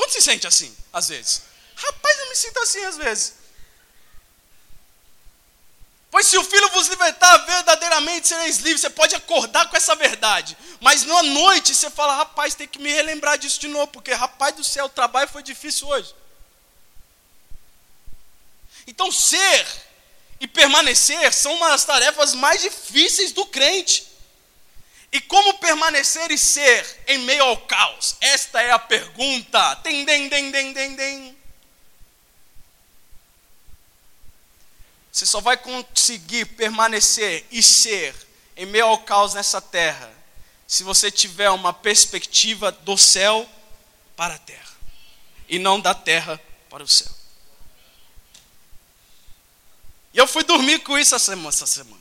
Quando 0.00 0.12
se 0.12 0.22
sente 0.22 0.46
assim, 0.46 0.74
às 0.94 1.08
vezes? 1.08 1.42
Rapaz, 1.76 2.18
eu 2.20 2.28
me 2.30 2.34
sinto 2.34 2.58
assim 2.60 2.82
às 2.86 2.96
vezes. 2.96 3.34
Pois 6.10 6.26
se 6.26 6.38
o 6.38 6.42
Filho 6.42 6.70
vos 6.70 6.88
libertar, 6.88 7.36
verdadeiramente 7.44 8.26
sereis 8.26 8.56
livres. 8.60 8.80
Você 8.80 8.88
pode 8.88 9.14
acordar 9.14 9.68
com 9.68 9.76
essa 9.76 9.94
verdade. 9.94 10.56
Mas 10.80 11.04
na 11.04 11.22
noite 11.22 11.74
você 11.74 11.90
fala, 11.90 12.16
rapaz, 12.16 12.54
tem 12.54 12.66
que 12.66 12.78
me 12.78 12.90
relembrar 12.90 13.36
disso 13.36 13.60
de 13.60 13.68
novo, 13.68 13.88
porque, 13.88 14.10
rapaz 14.14 14.56
do 14.56 14.64
céu, 14.64 14.86
o 14.86 14.88
trabalho 14.88 15.28
foi 15.28 15.42
difícil 15.42 15.86
hoje. 15.86 16.14
Então, 18.86 19.12
ser 19.12 19.66
e 20.40 20.48
permanecer 20.48 21.30
são 21.34 21.54
uma 21.56 21.68
das 21.68 21.84
tarefas 21.84 22.32
mais 22.32 22.62
difíceis 22.62 23.32
do 23.32 23.44
crente. 23.44 24.09
E 25.12 25.20
como 25.20 25.54
permanecer 25.54 26.30
e 26.30 26.38
ser 26.38 27.02
em 27.08 27.18
meio 27.18 27.42
ao 27.42 27.56
caos? 27.56 28.16
Esta 28.20 28.62
é 28.62 28.70
a 28.70 28.78
pergunta. 28.78 29.76
Tem, 29.76 30.06
tem, 30.06 30.28
tem, 30.28 30.52
tem, 30.52 30.72
tem, 30.72 30.96
tem. 30.96 31.36
Você 35.10 35.26
só 35.26 35.40
vai 35.40 35.56
conseguir 35.56 36.44
permanecer 36.44 37.44
e 37.50 37.62
ser 37.62 38.14
em 38.56 38.66
meio 38.66 38.86
ao 38.86 38.98
caos 38.98 39.34
nessa 39.34 39.60
terra 39.60 40.12
se 40.66 40.84
você 40.84 41.10
tiver 41.10 41.50
uma 41.50 41.72
perspectiva 41.72 42.70
do 42.70 42.96
céu 42.96 43.48
para 44.14 44.34
a 44.34 44.38
terra 44.38 44.70
e 45.48 45.58
não 45.58 45.80
da 45.80 45.92
terra 45.94 46.40
para 46.68 46.84
o 46.84 46.88
céu. 46.88 47.10
E 50.14 50.18
eu 50.18 50.28
fui 50.28 50.44
dormir 50.44 50.78
com 50.80 50.96
isso 50.96 51.14
essa 51.16 51.66
semana. 51.66 51.99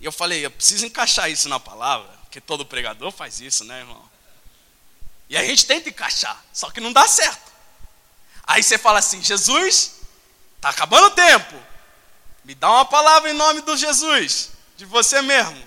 E 0.00 0.04
eu 0.04 0.12
falei, 0.12 0.44
eu 0.44 0.50
preciso 0.50 0.86
encaixar 0.86 1.30
isso 1.30 1.48
na 1.48 1.58
palavra, 1.58 2.08
porque 2.24 2.40
todo 2.40 2.66
pregador 2.66 3.10
faz 3.10 3.40
isso, 3.40 3.64
né, 3.64 3.80
irmão? 3.80 4.10
E 5.28 5.36
a 5.36 5.44
gente 5.44 5.66
tenta 5.66 5.88
encaixar, 5.88 6.42
só 6.52 6.70
que 6.70 6.80
não 6.80 6.92
dá 6.92 7.06
certo. 7.08 7.52
Aí 8.46 8.62
você 8.62 8.78
fala 8.78 9.00
assim: 9.00 9.22
Jesus, 9.22 9.96
está 10.56 10.68
acabando 10.68 11.08
o 11.08 11.10
tempo. 11.10 11.60
Me 12.44 12.54
dá 12.54 12.70
uma 12.70 12.84
palavra 12.84 13.28
em 13.30 13.34
nome 13.34 13.60
do 13.62 13.76
Jesus, 13.76 14.52
de 14.76 14.84
você 14.84 15.20
mesmo. 15.20 15.66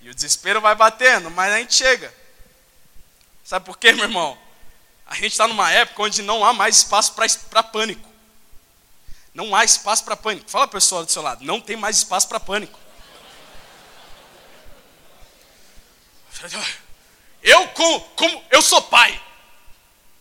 E 0.00 0.08
o 0.08 0.14
desespero 0.14 0.60
vai 0.60 0.74
batendo, 0.74 1.30
mas 1.30 1.52
a 1.52 1.58
gente 1.58 1.74
chega. 1.74 2.14
Sabe 3.44 3.66
por 3.66 3.76
quê, 3.76 3.92
meu 3.92 4.04
irmão? 4.04 4.38
A 5.06 5.14
gente 5.14 5.32
está 5.32 5.46
numa 5.46 5.70
época 5.70 6.02
onde 6.02 6.22
não 6.22 6.42
há 6.44 6.54
mais 6.54 6.78
espaço 6.78 7.14
para 7.50 7.62
pânico. 7.62 8.13
Não 9.34 9.54
há 9.54 9.64
espaço 9.64 10.04
para 10.04 10.16
pânico. 10.16 10.48
Fala 10.48 10.68
para 10.68 10.78
pessoa 10.78 11.04
do 11.04 11.10
seu 11.10 11.20
lado, 11.20 11.44
não 11.44 11.60
tem 11.60 11.76
mais 11.76 11.96
espaço 11.96 12.28
para 12.28 12.38
pânico. 12.38 12.78
Eu 17.42 17.68
como, 17.68 18.00
como 18.10 18.44
eu 18.50 18.62
sou 18.62 18.80
pai. 18.82 19.20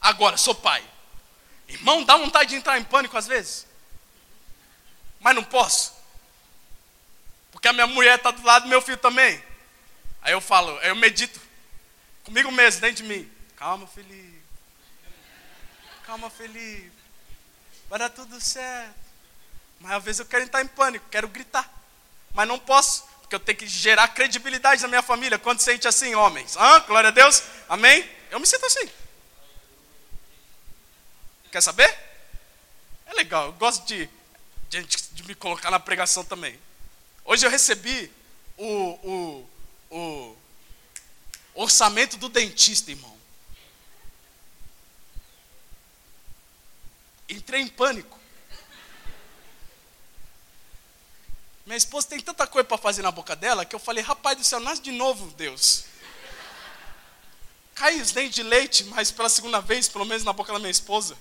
Agora 0.01 0.35
sou 0.35 0.55
pai. 0.55 0.83
Irmão, 1.67 2.03
dá 2.03 2.17
vontade 2.17 2.49
de 2.49 2.55
entrar 2.55 2.77
em 2.79 2.83
pânico 2.83 3.17
às 3.17 3.27
vezes. 3.27 3.67
Mas 5.19 5.35
não 5.35 5.43
posso. 5.43 5.93
Porque 7.51 7.67
a 7.67 7.73
minha 7.73 7.87
mulher 7.87 8.17
está 8.17 8.31
do 8.31 8.43
lado 8.43 8.63
do 8.63 8.69
meu 8.69 8.81
filho 8.81 8.97
também. 8.97 9.41
Aí 10.21 10.33
eu 10.33 10.41
falo, 10.41 10.77
aí 10.79 10.89
eu 10.89 10.95
medito 10.95 11.39
comigo 12.23 12.51
mesmo, 12.51 12.81
dentro 12.81 13.03
de 13.03 13.03
mim. 13.03 13.31
Calma, 13.55 13.87
Felipe. 13.87 14.41
Calma, 16.05 16.29
Felipe. 16.29 16.91
Vai 17.89 17.99
dar 17.99 18.09
tudo 18.09 18.39
certo. 18.41 19.02
Mas 19.83 19.91
às 19.91 20.03
vezes 20.03 20.19
eu 20.19 20.25
quero 20.25 20.45
entrar 20.45 20.61
em 20.61 20.67
pânico, 20.67 21.05
quero 21.11 21.27
gritar. 21.27 21.69
Mas 22.33 22.47
não 22.47 22.57
posso, 22.57 23.03
porque 23.19 23.35
eu 23.35 23.39
tenho 23.39 23.57
que 23.57 23.67
gerar 23.67 24.07
credibilidade 24.07 24.81
na 24.81 24.87
minha 24.87 25.01
família. 25.01 25.37
Quando 25.37 25.59
sente 25.59 25.85
assim, 25.89 26.15
homens? 26.15 26.55
Ah, 26.55 26.79
glória 26.79 27.09
a 27.09 27.11
Deus. 27.11 27.43
Amém? 27.67 28.09
Eu 28.31 28.39
me 28.39 28.47
sinto 28.47 28.65
assim. 28.65 28.89
Quer 31.51 31.59
saber? 31.59 31.93
É 33.05 33.13
legal, 33.13 33.47
eu 33.47 33.53
gosto 33.53 33.85
de, 33.85 34.09
de, 34.69 34.83
de 34.83 35.23
me 35.23 35.35
colocar 35.35 35.69
na 35.69 35.81
pregação 35.81 36.23
também. 36.23 36.57
Hoje 37.25 37.45
eu 37.45 37.51
recebi 37.51 38.09
o, 38.57 38.69
o, 39.03 39.49
o 39.91 40.37
orçamento 41.55 42.15
do 42.15 42.29
dentista, 42.29 42.89
irmão. 42.89 43.17
Entrei 47.27 47.61
em 47.61 47.67
pânico. 47.67 48.22
Minha 51.65 51.77
esposa 51.77 52.07
tem 52.07 52.19
tanta 52.19 52.45
coisa 52.45 52.67
para 52.67 52.77
fazer 52.77 53.01
na 53.01 53.11
boca 53.11 53.35
dela 53.35 53.65
que 53.65 53.75
eu 53.75 53.79
falei, 53.79 54.03
rapaz 54.03 54.37
do 54.37 54.43
céu, 54.43 54.59
nasce 54.59 54.81
de 54.81 54.91
novo, 54.91 55.31
Deus. 55.31 55.85
Cai 57.73 57.99
os 57.99 58.11
dentes 58.11 58.35
de 58.35 58.43
leite, 58.43 58.83
mas 58.85 59.11
pela 59.11 59.29
segunda 59.29 59.59
vez, 59.59 59.87
pelo 59.87 60.05
menos 60.05 60.23
na 60.23 60.33
boca 60.33 60.53
da 60.53 60.59
minha 60.59 60.69
esposa. 60.69 61.17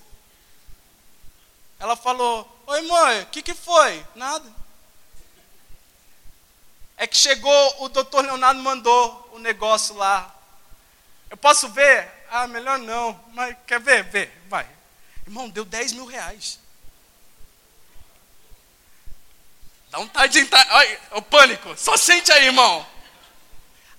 Ela 1.79 1.95
falou: 1.95 2.47
Oi, 2.67 2.81
mãe, 2.83 3.21
o 3.23 3.25
que, 3.27 3.41
que 3.41 3.53
foi? 3.53 4.05
Nada. 4.15 4.49
É 6.95 7.07
que 7.07 7.17
chegou, 7.17 7.83
o 7.83 7.89
doutor 7.89 8.23
Leonardo 8.23 8.61
mandou 8.61 9.31
o 9.33 9.39
negócio 9.39 9.95
lá. 9.95 10.33
Eu 11.29 11.37
posso 11.37 11.67
ver? 11.69 12.09
Ah, 12.29 12.47
melhor 12.47 12.77
não. 12.77 13.19
Mas 13.33 13.57
quer 13.65 13.79
ver? 13.79 14.03
Vê, 14.03 14.31
vai. 14.47 14.67
Irmão, 15.25 15.49
deu 15.49 15.65
10 15.65 15.93
mil 15.93 16.05
reais. 16.05 16.59
Dá 19.93 19.99
vontade 19.99 20.33
de 20.33 20.39
entrar. 20.39 20.65
Olha, 20.71 21.01
o 21.11 21.21
pânico. 21.21 21.77
Só 21.77 21.95
sente 21.95 22.31
aí, 22.31 22.45
irmão. 22.45 22.83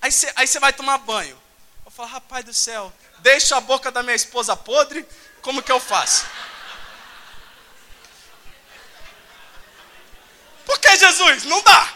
Aí 0.03 0.11
você 0.11 0.33
aí 0.35 0.47
vai 0.61 0.73
tomar 0.73 0.99
banho. 0.99 1.41
Eu 1.85 1.91
falo, 1.93 2.09
rapaz 2.09 2.45
do 2.45 2.53
céu, 2.53 2.93
deixo 3.21 3.55
a 3.55 3.61
boca 3.61 3.93
da 3.93 4.03
minha 4.03 4.17
esposa 4.17 4.57
podre, 4.57 5.07
como 5.41 5.63
que 5.63 5.71
eu 5.71 5.79
faço? 5.79 6.27
Por 10.67 10.81
que 10.81 10.97
Jesus? 10.97 11.45
Não 11.45 11.63
dá. 11.63 11.95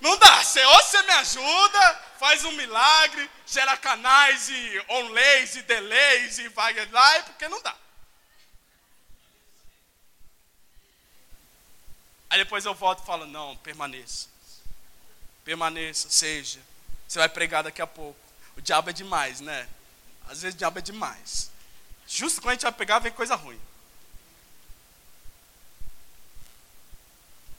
Não 0.00 0.16
dá. 0.16 0.42
Você, 0.42 0.64
ou 0.64 0.82
você 0.82 1.02
me 1.02 1.12
ajuda, 1.12 2.02
faz 2.18 2.42
um 2.46 2.52
milagre, 2.52 3.30
gera 3.44 3.76
canais 3.76 4.48
e 4.48 4.84
onlays 4.88 5.56
e 5.56 5.62
delays 5.62 6.38
e 6.38 6.48
vai 6.48 6.74
lá, 6.90 7.22
porque 7.24 7.48
não 7.48 7.60
dá. 7.60 7.76
Aí 12.30 12.38
depois 12.38 12.64
eu 12.64 12.74
volto 12.74 13.02
e 13.02 13.06
falo: 13.06 13.26
não, 13.26 13.56
permaneça. 13.56 14.28
Permaneça, 15.44 16.08
seja. 16.08 16.60
Você 17.06 17.18
vai 17.18 17.28
pregar 17.28 17.64
daqui 17.64 17.82
a 17.82 17.86
pouco. 17.86 18.18
O 18.56 18.60
diabo 18.60 18.88
é 18.90 18.92
demais, 18.92 19.40
né? 19.40 19.68
Às 20.28 20.42
vezes 20.42 20.54
o 20.54 20.58
diabo 20.58 20.78
é 20.78 20.82
demais. 20.82 21.50
Justo 22.06 22.40
quando 22.40 22.50
a 22.50 22.54
gente 22.54 22.62
vai 22.62 22.72
pegar, 22.72 23.00
vem 23.00 23.10
coisa 23.10 23.34
ruim. 23.34 23.60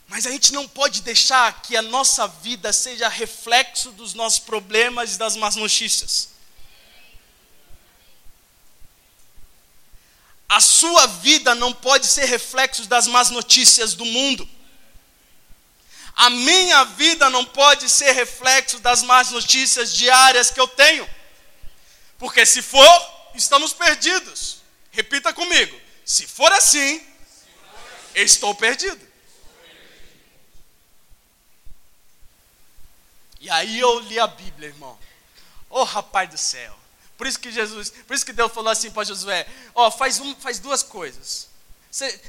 Mas 0.08 0.26
a 0.26 0.30
gente 0.30 0.52
não 0.52 0.66
pode 0.68 1.02
deixar 1.02 1.62
que 1.62 1.76
a 1.76 1.82
nossa 1.82 2.26
vida 2.26 2.72
seja 2.72 3.08
reflexo 3.08 3.92
dos 3.92 4.14
nossos 4.14 4.38
problemas 4.38 5.14
e 5.14 5.18
das 5.18 5.36
más 5.36 5.56
notícias. 5.56 6.28
A 10.48 10.60
sua 10.60 11.06
vida 11.06 11.54
não 11.54 11.72
pode 11.72 12.06
ser 12.06 12.26
reflexo 12.26 12.86
das 12.86 13.06
más 13.06 13.30
notícias 13.30 13.94
do 13.94 14.04
mundo. 14.04 14.46
A 16.14 16.28
minha 16.30 16.84
vida 16.84 17.30
não 17.30 17.44
pode 17.44 17.88
ser 17.88 18.12
reflexo 18.12 18.78
das 18.80 19.02
más 19.02 19.30
notícias 19.30 19.94
diárias 19.94 20.50
que 20.50 20.60
eu 20.60 20.68
tenho. 20.68 21.08
Porque 22.18 22.44
se 22.44 22.62
for, 22.62 23.30
estamos 23.34 23.72
perdidos. 23.72 24.62
Repita 24.90 25.32
comigo. 25.32 25.78
Se 26.04 26.26
for 26.26 26.52
assim, 26.52 27.04
estou 28.14 28.54
perdido. 28.54 29.10
E 33.40 33.50
aí 33.50 33.80
eu 33.80 33.98
li 34.00 34.20
a 34.20 34.26
Bíblia, 34.26 34.68
irmão. 34.68 34.98
Oh, 35.68 35.84
rapaz 35.84 36.28
do 36.28 36.38
céu. 36.38 36.78
Por 37.16 37.26
isso 37.26 37.40
que 37.40 37.50
Jesus, 37.50 37.90
por 37.90 38.14
isso 38.14 38.26
que 38.26 38.32
Deus 38.32 38.52
falou 38.52 38.70
assim 38.70 38.90
para 38.90 39.04
Josué: 39.04 39.46
Ó, 39.74 39.88
oh, 39.88 39.90
faz, 39.90 40.20
um, 40.20 40.34
faz 40.36 40.58
duas 40.58 40.82
coisas 40.82 41.51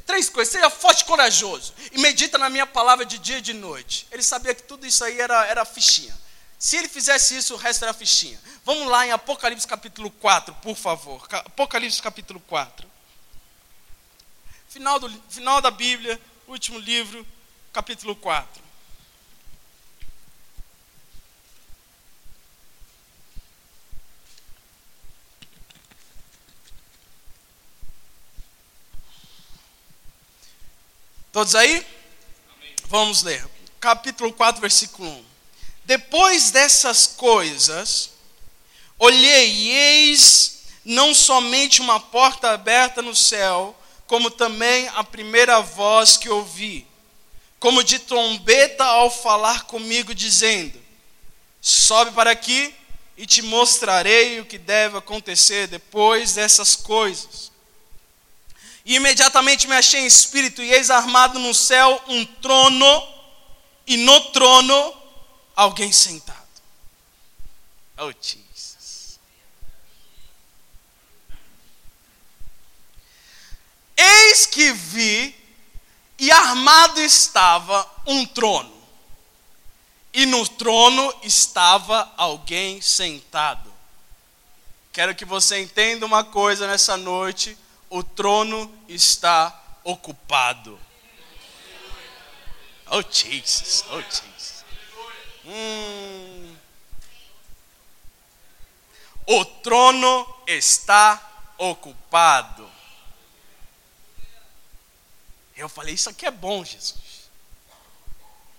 três 0.06 0.30
coisas. 0.30 0.52
Seja 0.52 0.70
forte 0.70 1.02
e 1.02 1.06
corajoso. 1.06 1.74
E 1.92 1.98
medita 2.00 2.38
na 2.38 2.50
minha 2.50 2.66
palavra 2.66 3.06
de 3.06 3.18
dia 3.18 3.38
e 3.38 3.42
de 3.42 3.54
noite. 3.54 4.08
Ele 4.12 4.24
sabia 4.24 4.54
que 4.54 4.64
tudo 4.64 4.86
isso 4.86 5.04
aí 5.04 5.20
era, 5.20 5.46
era 5.46 5.66
fichinha. 5.66 6.18
Se 6.60 6.78
ele 6.78 6.88
fizesse 6.88 7.36
isso, 7.38 7.54
o 7.54 7.58
resto 7.58 7.84
era 7.84 7.94
fichinha. 7.94 8.40
Vamos 8.64 8.88
lá 8.88 9.06
em 9.06 9.12
Apocalipse 9.12 9.68
capítulo 9.68 10.10
4, 10.10 10.54
por 10.56 10.76
favor. 10.76 11.28
Apocalipse 11.30 12.02
capítulo 12.02 12.40
4. 12.42 12.88
Final, 14.70 15.00
do, 15.00 15.24
final 15.30 15.62
da 15.62 15.70
Bíblia, 15.70 16.20
último 16.48 16.80
livro, 16.80 17.28
capítulo 17.74 18.16
4. 18.16 18.63
Todos 31.34 31.56
aí? 31.56 31.84
Amém. 32.56 32.76
Vamos 32.90 33.24
ler. 33.24 33.44
Capítulo 33.80 34.32
4, 34.32 34.62
versículo 34.62 35.10
1. 35.10 35.26
Depois 35.84 36.52
dessas 36.52 37.08
coisas, 37.08 38.12
olhei 39.00 39.50
e 39.52 39.70
eis 39.72 40.60
não 40.86 41.12
somente 41.12 41.82
uma 41.82 42.00
porta 42.00 42.52
aberta 42.52 43.02
no 43.02 43.16
céu, 43.16 43.76
como 44.06 44.30
também 44.30 44.88
a 44.90 45.04
primeira 45.04 45.60
voz 45.60 46.18
que 46.18 46.30
ouvi, 46.30 46.86
como 47.60 47.84
de 47.84 47.98
trombeta 47.98 48.84
ao 48.84 49.10
falar 49.10 49.64
comigo, 49.64 50.14
dizendo: 50.14 50.80
Sobe 51.60 52.12
para 52.12 52.30
aqui 52.30 52.76
e 53.18 53.26
te 53.26 53.42
mostrarei 53.42 54.40
o 54.40 54.46
que 54.46 54.60
deve 54.60 55.00
acontecer 55.00 55.66
depois 55.66 56.36
dessas 56.36 56.76
coisas. 56.76 57.53
E 58.86 58.96
imediatamente 58.96 59.68
me 59.68 59.76
achei 59.76 60.02
em 60.02 60.06
espírito, 60.06 60.62
e 60.62 60.74
eis 60.74 60.90
armado 60.90 61.40
no 61.40 61.54
céu 61.54 62.02
um 62.08 62.26
trono, 62.26 63.08
e 63.88 63.96
no 63.98 64.20
trono 64.32 64.94
alguém 65.56 65.92
sentado. 65.92 66.38
Oh, 67.98 68.12
Jesus. 68.12 69.20
Eis 73.96 74.46
que 74.46 74.74
vi, 74.74 75.34
e 76.20 76.30
armado 76.32 77.00
estava 77.00 77.90
um 78.06 78.26
trono, 78.26 78.74
e 80.14 80.26
no 80.26 80.46
trono 80.48 81.14
estava 81.24 82.12
alguém 82.18 82.82
sentado. 82.82 83.74
Quero 84.92 85.16
que 85.16 85.26
você 85.26 85.62
entenda 85.62 86.06
uma 86.06 86.24
coisa 86.24 86.68
nessa 86.68 86.98
noite 86.98 87.58
o 87.94 88.04
trono 88.04 88.84
está 88.90 89.78
ocupado. 89.84 90.80
Oh 92.88 93.04
Jesus, 93.04 93.86
oh 93.92 94.02
Jesus. 94.02 94.66
Hum. 95.46 96.58
O 99.28 99.46
trono 99.46 100.44
está 100.48 101.54
ocupado. 101.56 102.68
Eu 105.56 105.70
falei, 105.70 105.94
isso 105.94 106.10
aqui 106.10 106.26
é 106.26 106.32
bom, 106.32 106.66
Jesus. 106.66 107.30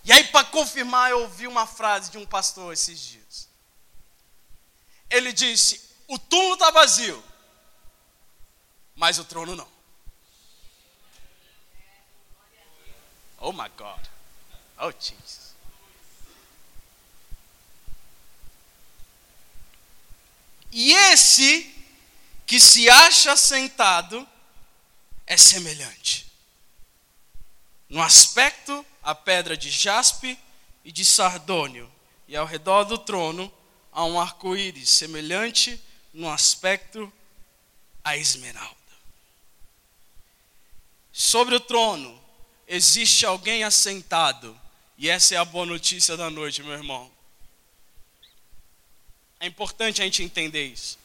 E 0.04 0.12
aí, 0.12 0.22
para 0.28 0.46
confirmar, 0.46 1.10
eu 1.10 1.22
ouvi 1.22 1.48
uma 1.48 1.66
frase 1.66 2.08
de 2.08 2.18
um 2.18 2.26
pastor 2.26 2.72
esses 2.72 3.00
dias. 3.00 3.48
Ele 5.10 5.32
disse: 5.32 5.90
O 6.06 6.20
túmulo 6.20 6.54
está 6.54 6.70
vazio, 6.70 7.20
mas 8.96 9.18
o 9.18 9.24
trono 9.24 9.56
não. 9.56 9.68
Oh 13.38 13.52
my 13.52 13.68
God. 13.76 14.00
Oh 14.78 14.90
Jesus. 14.90 15.54
E 20.72 20.92
esse 20.92 21.72
que 22.46 22.58
se 22.58 22.90
acha 22.90 23.36
sentado 23.36 24.26
é 25.26 25.36
semelhante. 25.36 26.26
No 27.88 28.02
aspecto, 28.02 28.84
a 29.02 29.14
pedra 29.14 29.56
de 29.56 29.70
jaspe 29.70 30.38
e 30.84 30.90
de 30.90 31.04
sardônio, 31.04 31.90
e 32.26 32.34
ao 32.36 32.46
redor 32.46 32.84
do 32.84 32.98
trono 32.98 33.52
há 33.92 34.04
um 34.04 34.18
arco-íris 34.18 34.90
semelhante 34.90 35.80
no 36.12 36.28
aspecto 36.28 37.12
a 38.02 38.16
esmeralda. 38.16 38.83
Sobre 41.34 41.56
o 41.56 41.58
trono 41.58 42.16
existe 42.64 43.26
alguém 43.26 43.64
assentado, 43.64 44.56
e 44.96 45.10
essa 45.10 45.34
é 45.34 45.36
a 45.36 45.44
boa 45.44 45.66
notícia 45.66 46.16
da 46.16 46.30
noite, 46.30 46.62
meu 46.62 46.74
irmão. 46.74 47.10
É 49.40 49.46
importante 49.48 50.00
a 50.00 50.04
gente 50.04 50.22
entender 50.22 50.64
isso. 50.64 50.96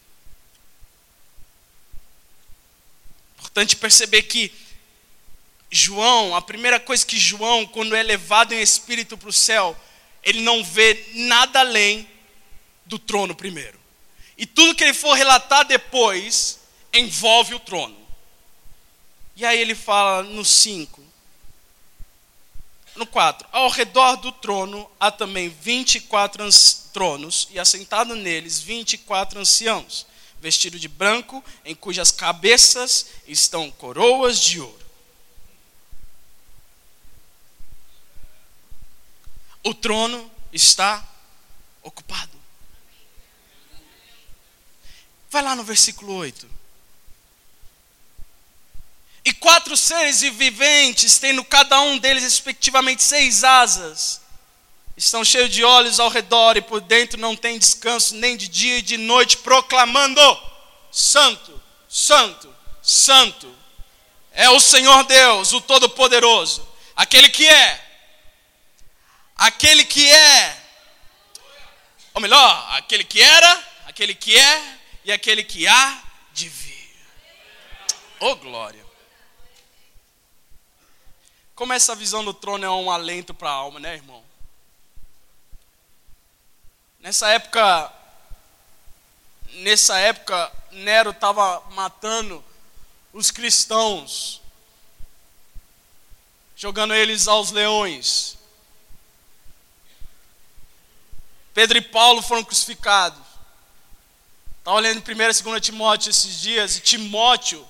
Importante 3.39 3.76
perceber 3.76 4.22
que 4.22 4.54
João, 5.72 6.36
a 6.36 6.44
primeira 6.44 6.80
coisa 6.80 7.04
que 7.04 7.18
João, 7.18 7.65
quando 7.65 7.96
é 7.96 8.04
levado 8.04 8.54
em 8.54 8.62
espírito 8.62 9.18
para 9.18 9.30
o 9.30 9.34
céu, 9.34 9.76
ele 10.22 10.42
não 10.42 10.63
vê 10.63 11.08
nada 11.15 11.62
além 11.62 12.08
do 12.86 13.00
trono 13.00 13.34
primeiro. 13.34 13.80
E 14.38 14.46
tudo 14.46 14.76
que 14.76 14.84
ele 14.84 14.94
for 14.94 15.15
relatar 15.15 15.65
depois 15.65 16.60
envolve 16.94 17.56
o 17.56 17.60
trono. 17.60 18.09
E 19.39 19.45
aí 19.45 19.58
ele 19.58 19.73
fala 19.73 20.21
no 20.21 20.43
5. 20.43 21.02
No 22.97 23.08
4. 23.08 23.47
Ao 23.54 23.69
redor 23.69 24.17
do 24.17 24.34
trono 24.34 24.91
há 24.99 25.10
também 25.10 25.47
24 25.47 26.43
tronos, 26.91 27.47
e 27.49 27.58
assentado 27.58 28.17
neles 28.17 28.60
24 28.60 29.39
anciãos, 29.39 30.06
vestidos 30.41 30.82
de 30.82 30.89
branco, 30.89 31.41
em 31.63 31.73
cujas 31.73 32.12
cabeças 32.12 33.12
estão 33.25 33.71
coroas 33.71 34.41
de 34.41 34.60
ouro. 34.60 34.86
O 39.63 39.73
trono 39.73 40.30
está 40.52 41.08
ocupado. 41.82 42.38
Vai 45.30 45.41
lá 45.41 45.56
no 45.56 45.63
versículo 45.63 46.13
8. 46.15 46.59
E 49.30 49.34
quatro 49.34 49.78
seres 49.78 50.22
viventes, 50.22 51.20
tendo 51.20 51.44
cada 51.44 51.80
um 51.82 52.00
deles 52.00 52.24
respectivamente 52.24 53.04
seis 53.04 53.44
asas, 53.44 54.20
estão 54.98 55.24
cheios 55.24 55.52
de 55.52 55.63
olhos 55.63 56.00
ao 56.00 56.10
redor 56.10 56.58
e 56.58 56.62
por 56.62 56.82
dentro 56.82 57.20
não 57.20 57.36
tem 57.36 57.60
descanso 57.60 58.15
nem 58.15 58.36
de 58.36 58.48
dia 58.48 58.80
e 58.80 58.82
de 58.82 58.98
noite, 58.98 59.38
proclamando: 59.38 60.20
Santo, 60.92 61.62
Santo, 61.88 62.52
Santo, 62.82 63.56
é 64.32 64.50
o 64.50 64.60
Senhor 64.60 65.04
Deus, 65.04 65.54
o 65.54 65.62
Todo-Poderoso, 65.62 66.68
aquele 66.96 67.30
que 67.30 67.48
é, 67.48 67.86
aquele 69.36 69.86
que 69.86 70.10
é, 70.10 70.58
ou 72.15 72.22
melhor, 72.22 72.68
aquele 72.72 73.04
que 73.04 73.22
era, 73.22 73.63
aquele 73.86 74.15
que 74.15 74.36
é 74.36 74.78
e 75.06 75.12
aquele 75.12 75.44
que 75.44 75.68
há 75.68 76.02
de 76.34 76.50
vir. 76.50 76.98
Oh 78.20 78.36
glória! 78.36 78.88
Como 81.60 81.74
essa 81.74 81.93
visão 81.93 82.24
do 82.24 82.34
trono 82.34 82.63
é 82.63 82.69
um 82.69 82.89
alento 82.89 83.34
para 83.34 83.50
a 83.50 83.54
alma, 83.54 83.82
né, 83.82 83.95
irmão? 83.95 84.24
Nessa 87.02 87.28
época, 87.32 87.93
nessa 89.56 90.00
época, 90.00 90.50
Nero 90.72 91.10
estava 91.10 91.60
matando 91.72 92.41
os 93.12 93.30
cristãos, 93.30 94.41
jogando 96.56 96.93
eles 96.93 97.28
aos 97.28 97.52
leões. 97.52 98.38
Pedro 101.54 101.78
e 101.78 101.82
Paulo 101.82 102.22
foram 102.22 102.45
crucificados. 102.45 103.22
Estava 104.60 104.78
olhando 104.78 105.00
em 105.00 105.13
1 105.13 105.22
e 105.30 105.43
2 105.43 105.62
Timóteo 105.62 106.10
esses 106.10 106.39
dias, 106.39 106.78
e 106.78 106.80
Timóteo 106.80 107.67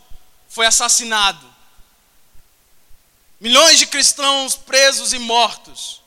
foi 0.47 0.67
assassinado. 0.67 1.59
Milhões 3.39 3.80
de 3.80 3.88
cristãos 3.88 4.56
presos 4.56 5.13
e 5.13 5.19
mortos. 5.19 6.02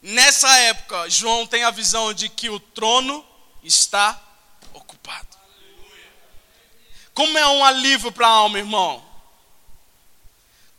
Nessa 0.00 0.54
época, 0.58 1.08
João 1.10 1.46
tem 1.46 1.64
a 1.64 1.70
visão 1.70 2.14
de 2.14 2.28
que 2.28 2.48
o 2.48 2.58
trono 2.58 3.24
está 3.62 4.20
ocupado. 4.72 5.28
Como 7.12 7.36
é 7.38 7.46
um 7.46 7.64
alívio 7.64 8.10
para 8.10 8.26
a 8.26 8.30
alma, 8.30 8.58
irmão? 8.58 9.04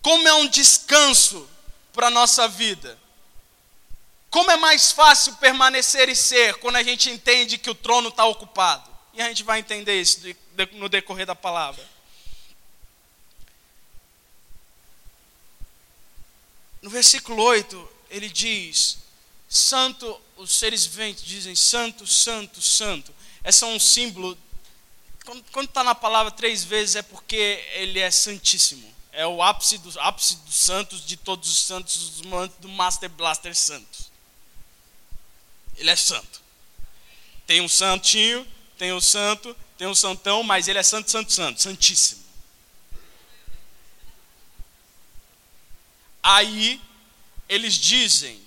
Como 0.01 0.27
é 0.27 0.33
um 0.33 0.47
descanso 0.47 1.49
para 1.93 2.07
a 2.07 2.11
nossa 2.11 2.47
vida? 2.47 2.99
Como 4.29 4.51
é 4.51 4.57
mais 4.57 4.91
fácil 4.91 5.33
permanecer 5.35 6.09
e 6.09 6.15
ser 6.15 6.55
quando 6.55 6.75
a 6.75 6.83
gente 6.83 7.09
entende 7.09 7.57
que 7.57 7.69
o 7.69 7.75
trono 7.75 8.09
está 8.09 8.25
ocupado? 8.25 8.89
E 9.13 9.21
a 9.21 9.27
gente 9.29 9.43
vai 9.43 9.59
entender 9.59 9.99
isso 9.99 10.21
no 10.73 10.89
decorrer 10.89 11.25
da 11.25 11.33
palavra. 11.33 11.94
No 16.85 16.91
versículo 16.91 17.41
8, 17.41 17.89
ele 18.11 18.29
diz: 18.29 18.99
Santo, 19.49 20.21
os 20.37 20.51
seres 20.51 20.85
viventes 20.85 21.23
dizem 21.23 21.55
Santo, 21.55 22.05
Santo, 22.05 22.61
Santo. 22.61 23.11
Esse 23.43 23.63
é 23.63 23.67
um 23.67 23.79
símbolo. 23.79 24.37
Quando 25.51 25.67
está 25.67 25.83
na 25.83 25.95
palavra 25.95 26.31
três 26.31 26.63
vezes 26.63 26.95
é 26.95 27.01
porque 27.01 27.65
ele 27.73 27.99
é 27.99 28.11
santíssimo. 28.11 28.87
É 29.11 29.25
o 29.25 29.41
ápice, 29.41 29.79
do, 29.79 29.99
ápice 29.99 30.35
dos 30.35 30.53
santos, 30.53 31.03
de 31.03 31.17
todos 31.17 31.51
os 31.51 31.65
santos, 31.65 32.21
do 32.59 32.69
Master 32.69 33.09
Blaster 33.09 33.55
Santos. 33.55 34.11
Ele 35.77 35.89
é 35.89 35.95
santo. 35.95 36.39
Tem 37.47 37.61
um 37.61 37.67
santinho, 37.67 38.45
tem 38.77 38.93
um 38.93 39.01
santo, 39.01 39.57
tem 39.75 39.87
um 39.87 39.95
santão, 39.95 40.43
mas 40.43 40.67
ele 40.67 40.77
é 40.77 40.83
santo, 40.83 41.09
santo, 41.09 41.33
santo, 41.33 41.59
santíssimo. 41.59 42.24
Aí 46.27 46.81
eles 47.47 47.75
dizem 47.75 48.43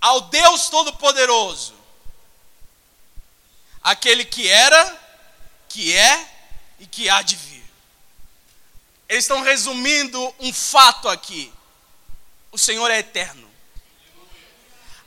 ao 0.00 0.22
Deus 0.22 0.70
Todo-Poderoso, 0.70 1.74
aquele 3.82 4.24
que 4.24 4.48
era, 4.48 4.98
que 5.68 5.94
é 5.94 6.26
e 6.78 6.86
que 6.86 7.10
há 7.10 7.20
de 7.20 7.36
vir. 7.36 7.62
Eles 9.06 9.24
estão 9.24 9.42
resumindo 9.42 10.34
um 10.40 10.50
fato 10.50 11.10
aqui: 11.10 11.52
o 12.50 12.56
Senhor 12.56 12.90
é 12.90 13.00
eterno. 13.00 13.50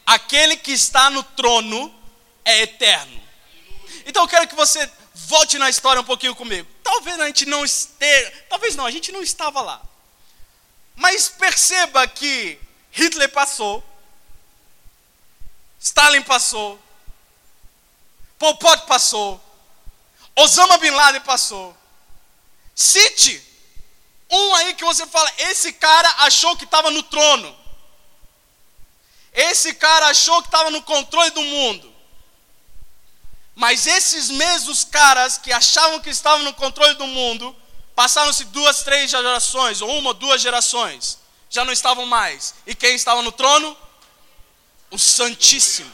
Aquele 0.05 0.55
que 0.55 0.71
está 0.71 1.09
no 1.09 1.23
trono 1.23 1.91
é 2.45 2.61
eterno. 2.61 3.23
Então 4.05 4.21
eu 4.21 4.27
quero 4.27 4.47
que 4.47 4.53
você 4.53 4.87
volte 5.33 5.57
na 5.57 5.67
história 5.67 5.99
um 5.99 6.05
pouquinho 6.05 6.35
comigo. 6.35 6.69
Talvez 6.83 7.19
a 7.19 7.25
gente 7.25 7.47
não 7.47 7.65
esteja, 7.65 8.31
talvez 8.47 8.75
não, 8.75 8.85
a 8.85 8.91
gente 8.91 9.11
não 9.11 9.23
estava 9.23 9.61
lá. 9.61 9.81
Mas 10.95 11.27
perceba 11.27 12.07
que 12.07 12.59
Hitler 12.91 13.29
passou, 13.29 13.83
Stalin 15.79 16.21
passou, 16.21 16.79
Pol 18.37 18.55
Pot 18.57 18.85
passou, 18.85 19.43
Osama 20.35 20.77
Bin 20.77 20.91
Laden 20.91 21.21
passou. 21.21 21.75
Cite 22.75 23.43
um 24.29 24.53
aí 24.55 24.75
que 24.75 24.85
você 24.85 25.07
fala, 25.07 25.31
esse 25.37 25.73
cara 25.73 26.09
achou 26.19 26.55
que 26.55 26.65
estava 26.65 26.91
no 26.91 27.01
trono. 27.01 27.57
Esse 29.33 29.73
cara 29.73 30.07
achou 30.09 30.41
que 30.43 30.47
estava 30.47 30.69
no 30.69 30.83
controle 30.83 31.31
do 31.31 31.41
mundo. 31.41 31.92
Mas 33.55 33.85
esses 33.87 34.29
mesmos 34.29 34.83
caras 34.83 35.37
que 35.37 35.51
achavam 35.51 35.99
que 35.99 36.09
estavam 36.09 36.43
no 36.43 36.53
controle 36.53 36.95
do 36.95 37.07
mundo, 37.07 37.55
passaram-se 37.95 38.45
duas, 38.45 38.83
três 38.83 39.11
gerações, 39.11 39.81
ou 39.81 39.97
uma, 39.97 40.13
duas 40.13 40.41
gerações, 40.41 41.19
já 41.49 41.63
não 41.63 41.71
estavam 41.71 42.05
mais. 42.05 42.55
E 42.65 42.73
quem 42.73 42.95
estava 42.95 43.21
no 43.21 43.31
trono? 43.31 43.77
o 44.93 44.99
Santíssimo. 44.99 45.91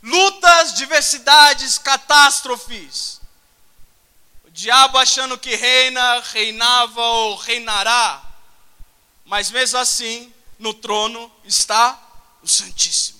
Lutas, 0.00 0.74
diversidades, 0.74 1.76
catástrofes. 1.78 3.20
O 4.44 4.50
diabo 4.50 4.96
achando 4.96 5.36
que 5.36 5.56
reina, 5.56 6.20
reinava 6.20 7.00
ou 7.00 7.34
reinará. 7.34 8.22
Mas 9.24 9.50
mesmo 9.50 9.78
assim, 9.78 10.32
no 10.56 10.72
trono 10.72 11.32
está 11.42 12.00
o 12.44 12.48
Santíssimo. 12.48 13.18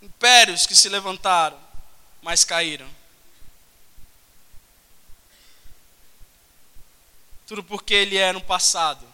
Impérios 0.00 0.66
que 0.66 0.74
se 0.74 0.88
levantaram, 0.88 1.60
mas 2.22 2.42
caíram. 2.42 2.88
Tudo 7.46 7.62
porque 7.62 7.92
Ele 7.92 8.16
é 8.16 8.32
no 8.32 8.40
passado, 8.40 9.06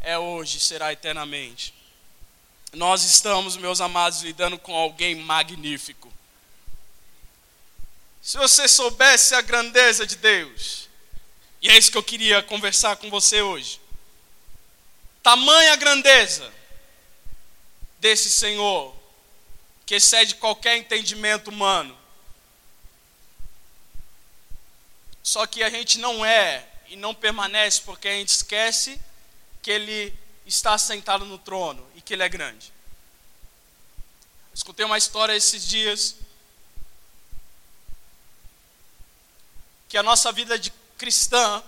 é 0.00 0.18
hoje, 0.18 0.60
será 0.60 0.92
eternamente. 0.92 1.72
Nós 2.74 3.02
estamos, 3.04 3.56
meus 3.56 3.80
amados, 3.80 4.20
lidando 4.20 4.58
com 4.58 4.76
alguém 4.76 5.14
magnífico. 5.14 6.12
Se 8.20 8.36
você 8.36 8.68
soubesse 8.68 9.34
a 9.34 9.40
grandeza 9.40 10.06
de 10.06 10.16
Deus, 10.16 10.90
e 11.62 11.70
é 11.70 11.78
isso 11.78 11.90
que 11.90 11.96
eu 11.96 12.02
queria 12.02 12.42
conversar 12.42 12.96
com 12.96 13.08
você 13.08 13.40
hoje. 13.40 13.80
Tamanha 15.22 15.76
grandeza 15.76 16.52
desse 17.98 18.30
Senhor, 18.30 18.94
que 19.84 19.96
excede 19.96 20.36
qualquer 20.36 20.76
entendimento 20.76 21.48
humano. 21.48 21.96
Só 25.22 25.46
que 25.46 25.62
a 25.62 25.70
gente 25.70 25.98
não 25.98 26.24
é 26.24 26.66
e 26.88 26.96
não 26.96 27.14
permanece 27.14 27.82
porque 27.82 28.08
a 28.08 28.12
gente 28.12 28.30
esquece 28.30 29.00
que 29.60 29.70
Ele 29.70 30.14
está 30.46 30.78
sentado 30.78 31.24
no 31.24 31.38
trono 31.38 31.86
e 31.94 32.00
que 32.00 32.14
Ele 32.14 32.22
é 32.22 32.28
grande. 32.28 32.72
Escutei 34.54 34.84
uma 34.84 34.98
história 34.98 35.36
esses 35.36 35.66
dias 35.66 36.16
que 39.88 39.96
a 39.96 40.02
nossa 40.02 40.32
vida 40.32 40.58
de 40.58 40.70
cristã 40.96 41.62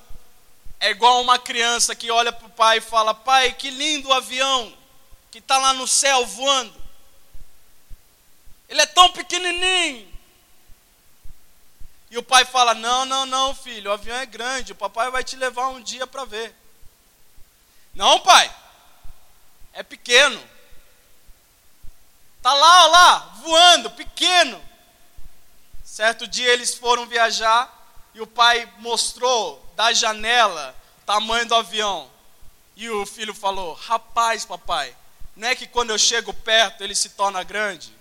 é 0.80 0.90
igual 0.90 1.20
uma 1.20 1.38
criança 1.38 1.94
que 1.94 2.10
olha 2.10 2.32
para 2.32 2.46
o 2.46 2.50
pai 2.50 2.78
e 2.78 2.80
fala: 2.80 3.12
Pai, 3.12 3.52
que 3.52 3.70
lindo 3.70 4.08
o 4.08 4.12
avião 4.14 4.74
que 5.30 5.38
está 5.38 5.58
lá 5.58 5.74
no 5.74 5.86
céu 5.86 6.26
voando. 6.26 6.74
Ele 8.66 8.80
é 8.80 8.86
tão 8.86 9.12
pequenininho. 9.12 10.10
E 12.10 12.16
o 12.16 12.22
pai 12.22 12.46
fala: 12.46 12.72
Não, 12.72 13.04
não, 13.04 13.26
não, 13.26 13.54
filho, 13.54 13.90
o 13.90 13.92
avião 13.92 14.16
é 14.16 14.24
grande, 14.24 14.72
o 14.72 14.76
papai 14.76 15.10
vai 15.10 15.22
te 15.22 15.36
levar 15.36 15.68
um 15.68 15.82
dia 15.82 16.06
para 16.06 16.24
ver. 16.24 16.54
Não, 17.94 18.18
pai, 18.20 18.50
é 19.74 19.82
pequeno. 19.82 20.42
Está 22.38 22.54
lá, 22.54 22.86
lá, 22.86 23.18
voando, 23.42 23.90
pequeno. 23.90 24.64
Certo 25.84 26.26
dia 26.26 26.50
eles 26.50 26.74
foram 26.74 27.06
viajar 27.06 27.70
e 28.14 28.20
o 28.22 28.26
pai 28.26 28.72
mostrou 28.78 29.69
da 29.80 29.94
janela 29.94 30.76
tamanho 31.06 31.46
do 31.46 31.54
avião. 31.54 32.10
E 32.76 32.90
o 32.90 33.06
filho 33.06 33.32
falou: 33.32 33.72
Rapaz, 33.72 34.44
papai, 34.44 34.94
não 35.34 35.48
é 35.48 35.56
que 35.56 35.66
quando 35.66 35.88
eu 35.88 35.98
chego 35.98 36.34
perto 36.34 36.84
ele 36.84 36.94
se 36.94 37.08
torna 37.08 37.42
grande? 37.42 37.98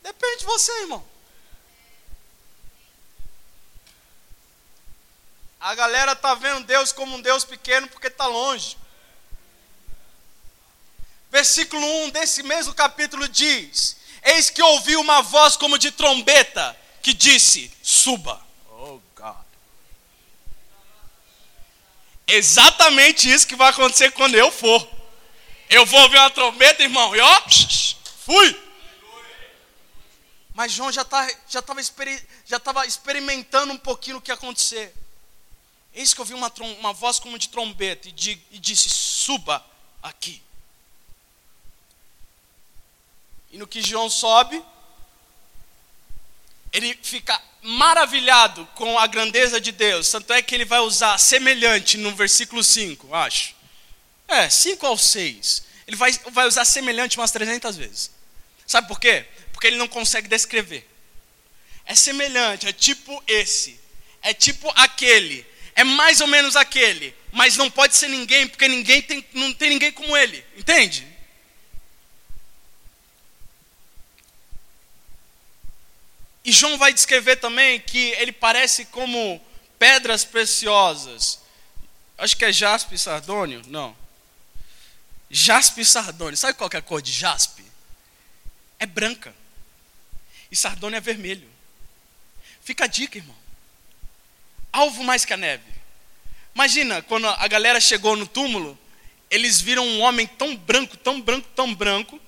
Depende 0.00 0.38
de 0.38 0.44
você, 0.44 0.70
irmão. 0.82 1.15
A 5.66 5.74
galera 5.74 6.14
tá 6.14 6.32
vendo 6.32 6.64
Deus 6.64 6.92
como 6.92 7.16
um 7.16 7.20
Deus 7.20 7.44
pequeno 7.44 7.88
porque 7.88 8.06
está 8.06 8.24
longe. 8.24 8.78
Versículo 11.28 11.84
1 12.04 12.10
desse 12.10 12.44
mesmo 12.44 12.72
capítulo 12.72 13.28
diz: 13.28 13.96
Eis 14.22 14.48
que 14.48 14.62
ouvi 14.62 14.94
uma 14.94 15.22
voz 15.22 15.56
como 15.56 15.76
de 15.76 15.90
trombeta 15.90 16.78
que 17.02 17.12
disse: 17.12 17.68
Suba. 17.82 18.40
Oh, 18.70 19.00
God. 19.16 19.34
Exatamente 22.28 23.28
isso 23.28 23.48
que 23.48 23.56
vai 23.56 23.70
acontecer 23.70 24.12
quando 24.12 24.36
eu 24.36 24.52
for. 24.52 24.88
Eu 25.68 25.84
vou 25.84 26.00
ouvir 26.02 26.18
uma 26.18 26.30
trombeta, 26.30 26.84
irmão, 26.84 27.16
e 27.16 27.18
ó, 27.18 27.42
fui. 28.24 28.62
Mas 30.54 30.70
João 30.70 30.92
já 30.92 31.04
tá, 31.04 31.28
estava 31.48 31.82
já 31.82 31.92
já 32.46 32.86
experimentando 32.86 33.72
um 33.72 33.78
pouquinho 33.78 34.18
o 34.18 34.20
que 34.20 34.30
ia 34.30 34.36
acontecer. 34.36 34.94
Eis 35.96 36.14
que 36.14 36.20
eu 36.20 36.24
vi 36.24 36.34
uma, 36.34 36.52
uma 36.78 36.92
voz 36.92 37.18
como 37.18 37.36
de 37.36 37.48
trombeta 37.48 38.08
e, 38.08 38.12
de, 38.12 38.40
e 38.52 38.58
disse: 38.58 38.88
Suba 38.88 39.64
aqui. 40.00 40.40
E 43.50 43.58
no 43.58 43.66
que 43.66 43.82
João 43.82 44.08
sobe, 44.08 44.62
ele 46.72 46.96
fica 47.02 47.42
maravilhado 47.62 48.64
com 48.76 48.96
a 48.96 49.08
grandeza 49.08 49.60
de 49.60 49.72
Deus. 49.72 50.08
Tanto 50.08 50.32
é 50.32 50.40
que 50.40 50.54
ele 50.54 50.64
vai 50.64 50.78
usar 50.78 51.18
semelhante 51.18 51.96
no 51.96 52.14
versículo 52.14 52.62
5, 52.62 53.12
acho. 53.12 53.56
É, 54.28 54.48
5 54.48 54.86
ao 54.86 54.96
6. 54.96 55.64
Ele 55.88 55.96
vai, 55.96 56.12
vai 56.30 56.46
usar 56.46 56.64
semelhante 56.64 57.16
umas 57.16 57.32
300 57.32 57.76
vezes. 57.76 58.10
Sabe 58.66 58.86
por 58.86 59.00
quê? 59.00 59.26
porque 59.56 59.68
ele 59.68 59.78
não 59.78 59.88
consegue 59.88 60.28
descrever. 60.28 60.86
É 61.86 61.94
semelhante, 61.94 62.68
é 62.68 62.72
tipo 62.74 63.22
esse, 63.26 63.80
é 64.20 64.34
tipo 64.34 64.70
aquele, 64.76 65.46
é 65.76 65.84
mais 65.84 66.20
ou 66.20 66.26
menos 66.26 66.56
aquele, 66.56 67.14
mas 67.30 67.56
não 67.56 67.70
pode 67.70 67.94
ser 67.94 68.08
ninguém, 68.08 68.48
porque 68.48 68.66
ninguém 68.66 69.00
tem, 69.02 69.24
não 69.32 69.52
tem 69.52 69.70
ninguém 69.70 69.92
como 69.92 70.16
ele, 70.16 70.44
entende? 70.56 71.06
E 76.44 76.50
João 76.50 76.78
vai 76.78 76.92
descrever 76.92 77.36
também 77.36 77.78
que 77.78 78.10
ele 78.12 78.32
parece 78.32 78.86
como 78.86 79.40
pedras 79.78 80.24
preciosas. 80.24 81.40
Acho 82.18 82.36
que 82.36 82.44
é 82.44 82.52
jaspe 82.52 82.94
e 82.94 82.98
sardônio? 82.98 83.62
Não. 83.66 83.96
Jaspe 85.30 85.82
e 85.82 85.84
sardônio. 85.84 86.36
Sabe 86.36 86.54
qual 86.56 86.70
é 86.72 86.76
a 86.76 86.82
cor 86.82 87.02
de 87.02 87.12
jaspe? 87.12 87.64
É 88.78 88.86
branca. 88.86 89.34
E 90.50 90.56
Sardônia 90.56 90.98
é 90.98 91.00
vermelho. 91.00 91.48
Fica 92.62 92.84
a 92.84 92.88
dica, 92.88 93.18
irmão. 93.18 93.36
Alvo 94.76 95.02
mais 95.02 95.24
que 95.24 95.32
a 95.32 95.38
neve. 95.38 95.64
Imagina, 96.54 97.00
quando 97.00 97.26
a 97.26 97.48
galera 97.48 97.80
chegou 97.80 98.14
no 98.14 98.26
túmulo, 98.26 98.78
eles 99.30 99.58
viram 99.58 99.86
um 99.86 100.02
homem 100.02 100.26
tão 100.26 100.54
branco, 100.54 100.98
tão 100.98 101.18
branco, 101.18 101.48
tão 101.56 101.74
branco. 101.74 102.20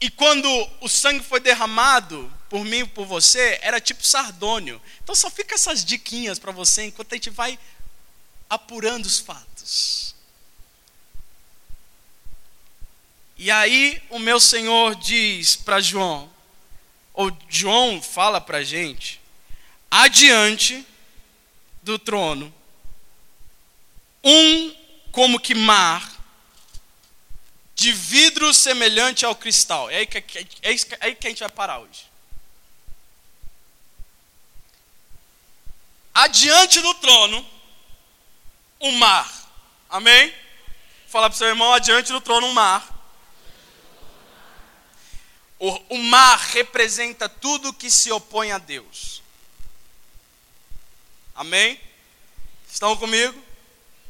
E 0.00 0.08
quando 0.08 0.48
o 0.80 0.88
sangue 0.88 1.24
foi 1.24 1.40
derramado 1.40 2.32
por 2.48 2.64
mim 2.64 2.82
e 2.82 2.86
por 2.86 3.04
você, 3.04 3.58
era 3.60 3.80
tipo 3.80 4.06
sardônio. 4.06 4.80
Então 5.02 5.16
só 5.16 5.28
fica 5.28 5.56
essas 5.56 5.84
diquinhas 5.84 6.38
para 6.38 6.52
você 6.52 6.84
enquanto 6.84 7.12
a 7.12 7.16
gente 7.16 7.30
vai 7.30 7.58
apurando 8.48 9.06
os 9.06 9.18
fatos. 9.18 10.14
E 13.36 13.50
aí 13.50 14.00
o 14.10 14.20
meu 14.20 14.38
Senhor 14.38 14.94
diz 14.94 15.56
para 15.56 15.80
João, 15.80 16.30
ou 17.12 17.36
João 17.48 18.00
fala 18.00 18.40
para 18.40 18.58
a 18.58 18.62
gente, 18.62 19.23
adiante 19.96 20.84
do 21.80 21.96
trono, 22.00 22.52
um 24.24 24.74
como 25.12 25.38
que 25.38 25.54
mar, 25.54 26.12
de 27.76 27.92
vidro 27.92 28.52
semelhante 28.52 29.24
ao 29.24 29.36
cristal. 29.36 29.88
É 29.88 29.98
aí 29.98 30.06
que, 30.06 30.18
é, 30.18 30.46
é 30.62 30.96
aí 31.00 31.14
que 31.14 31.26
a 31.28 31.30
gente 31.30 31.38
vai 31.38 31.48
parar 31.48 31.78
hoje. 31.78 32.06
Adiante 36.12 36.80
do 36.80 36.94
trono, 36.94 37.48
um 38.80 38.92
mar. 38.98 39.32
Amém? 39.88 40.34
Fala 41.06 41.30
para 41.30 41.36
o 41.36 41.38
seu 41.38 41.46
irmão, 41.46 41.72
adiante 41.72 42.10
do 42.10 42.20
trono, 42.20 42.48
um 42.48 42.52
mar. 42.52 42.92
O, 45.56 45.70
o 45.90 45.98
mar 45.98 46.38
representa 46.38 47.28
tudo 47.28 47.72
que 47.72 47.88
se 47.88 48.10
opõe 48.10 48.50
a 48.50 48.58
Deus. 48.58 49.23
Amém? 51.34 51.80
Estão 52.70 52.96
comigo? 52.96 53.42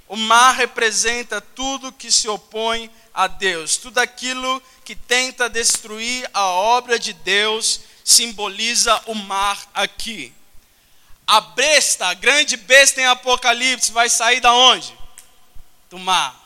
O 0.06 0.16
mar 0.16 0.54
representa 0.54 1.40
tudo 1.40 1.92
que 1.92 2.12
se 2.12 2.28
opõe 2.28 2.90
a 3.14 3.26
Deus, 3.26 3.76
tudo 3.78 3.98
aquilo 3.98 4.62
que 4.84 4.94
tenta 4.94 5.48
destruir 5.48 6.28
a 6.34 6.44
obra 6.44 6.98
de 6.98 7.14
Deus, 7.14 7.80
simboliza 8.04 9.02
o 9.06 9.14
mar 9.14 9.66
aqui. 9.72 10.34
A 11.26 11.40
besta, 11.40 12.08
a 12.08 12.14
grande 12.14 12.56
besta 12.58 13.00
em 13.00 13.06
Apocalipse, 13.06 13.90
vai 13.90 14.10
sair 14.10 14.40
da 14.40 14.52
onde? 14.52 14.94
Do 15.88 15.98
mar. 15.98 16.38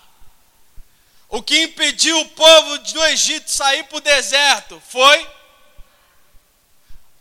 O 1.28 1.42
que 1.42 1.64
impediu 1.64 2.20
o 2.20 2.28
povo 2.28 2.78
do 2.78 3.04
Egito 3.06 3.50
sair 3.50 3.82
para 3.84 3.98
o 3.98 4.00
deserto 4.00 4.80
foi 4.88 5.28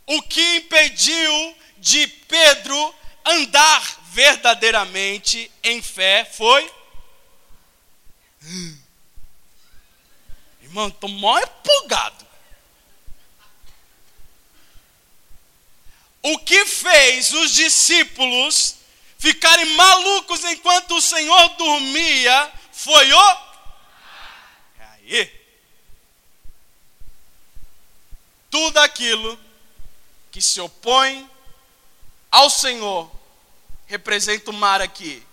o 0.06 0.22
que 0.22 0.56
impediu 0.56 1.56
de 1.78 2.06
Pedro 2.06 2.94
andar 3.28 3.98
verdadeiramente 4.12 5.50
em 5.62 5.82
fé 5.82 6.24
foi. 6.24 6.72
Irmão, 10.62 10.88
estou 10.88 11.08
mó 11.08 11.38
empolgado. 11.38 12.26
O 16.22 16.38
que 16.38 16.66
fez 16.66 17.32
os 17.32 17.54
discípulos 17.54 18.76
ficarem 19.18 19.64
malucos 19.76 20.44
enquanto 20.44 20.96
o 20.96 21.00
Senhor 21.00 21.48
dormia 21.56 22.52
foi 22.72 23.12
o 23.12 23.48
aí. 24.78 25.38
Tudo 28.50 28.78
aquilo 28.78 29.38
que 30.30 30.40
se 30.42 30.60
opõe 30.60 31.28
ao 32.30 32.50
Senhor 32.50 33.17
representa 33.88 34.50
o 34.50 34.54
mar 34.54 34.80
aqui. 34.80 35.26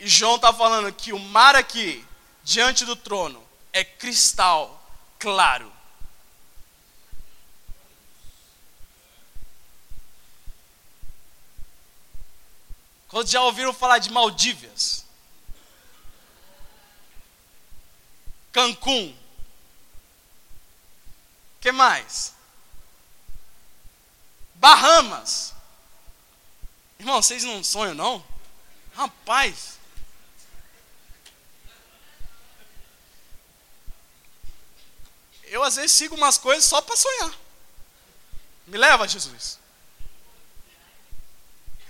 E 0.00 0.08
João 0.08 0.36
está 0.36 0.52
falando 0.52 0.92
que 0.92 1.12
o 1.12 1.18
mar 1.18 1.54
aqui, 1.54 2.04
diante 2.42 2.84
do 2.84 2.96
trono, 2.96 3.42
é 3.72 3.84
cristal 3.84 4.82
claro. 5.18 5.72
Quando 13.06 13.28
já 13.28 13.40
ouviram 13.42 13.72
falar 13.72 13.98
de 13.98 14.10
Maldívias? 14.10 15.04
Cancún. 18.50 19.16
que 21.60 21.70
mais? 21.70 22.34
Bahamas. 24.56 25.53
Irmão, 27.04 27.20
vocês 27.20 27.44
não 27.44 27.62
sonham 27.62 27.94
não? 27.94 28.24
Rapaz. 28.94 29.78
Eu 35.42 35.62
às 35.62 35.76
vezes 35.76 35.92
sigo 35.92 36.14
umas 36.14 36.38
coisas 36.38 36.64
só 36.64 36.80
para 36.80 36.96
sonhar. 36.96 37.38
Me 38.66 38.78
leva, 38.78 39.06
Jesus. 39.06 39.58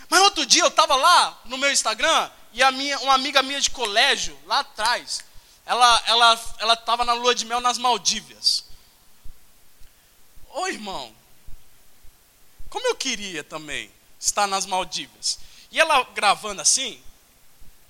Mas 0.09 0.20
outro 0.22 0.44
dia 0.44 0.64
eu 0.64 0.68
estava 0.68 0.96
lá 0.96 1.40
no 1.44 1.59
meu 1.59 1.70
Instagram 1.70 2.29
e 2.53 2.61
a 2.61 2.72
minha, 2.72 2.98
uma 2.98 3.14
amiga 3.14 3.40
minha 3.40 3.61
de 3.61 3.70
colégio, 3.70 4.37
lá 4.46 4.59
atrás, 4.59 5.24
ela 5.64 6.03
ela 6.07 6.55
ela 6.59 6.74
estava 6.74 7.05
na 7.05 7.12
lua 7.12 7.37
de 7.37 7.44
mel 7.44 7.61
nas 7.61 7.79
Maldívias. 7.79 8.64
ô 10.48 10.66
irmão, 10.66 11.14
como 12.68 12.88
eu 12.88 12.96
queria 12.96 13.44
também 13.44 13.94
estar 14.18 14.46
nas 14.46 14.66
Maldivas. 14.66 15.38
E 15.70 15.81
ela 15.81 16.03
gravando 16.14 16.62
assim, 16.62 17.03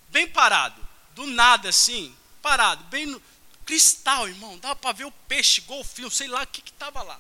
bem 0.09 0.27
parado, 0.27 0.81
do 1.15 1.27
nada 1.27 1.69
assim, 1.69 2.15
parado, 2.41 2.83
bem 2.85 3.07
no 3.07 3.23
cristal, 3.65 4.29
irmão, 4.29 4.59
dava 4.59 4.77
para 4.77 4.93
ver 4.93 5.05
o 5.05 5.11
peixe, 5.11 5.61
golfinho, 5.63 6.11
sei 6.11 6.29
lá 6.29 6.43
o 6.43 6.47
que 6.47 6.61
estava 6.69 7.03
lá. 7.03 7.19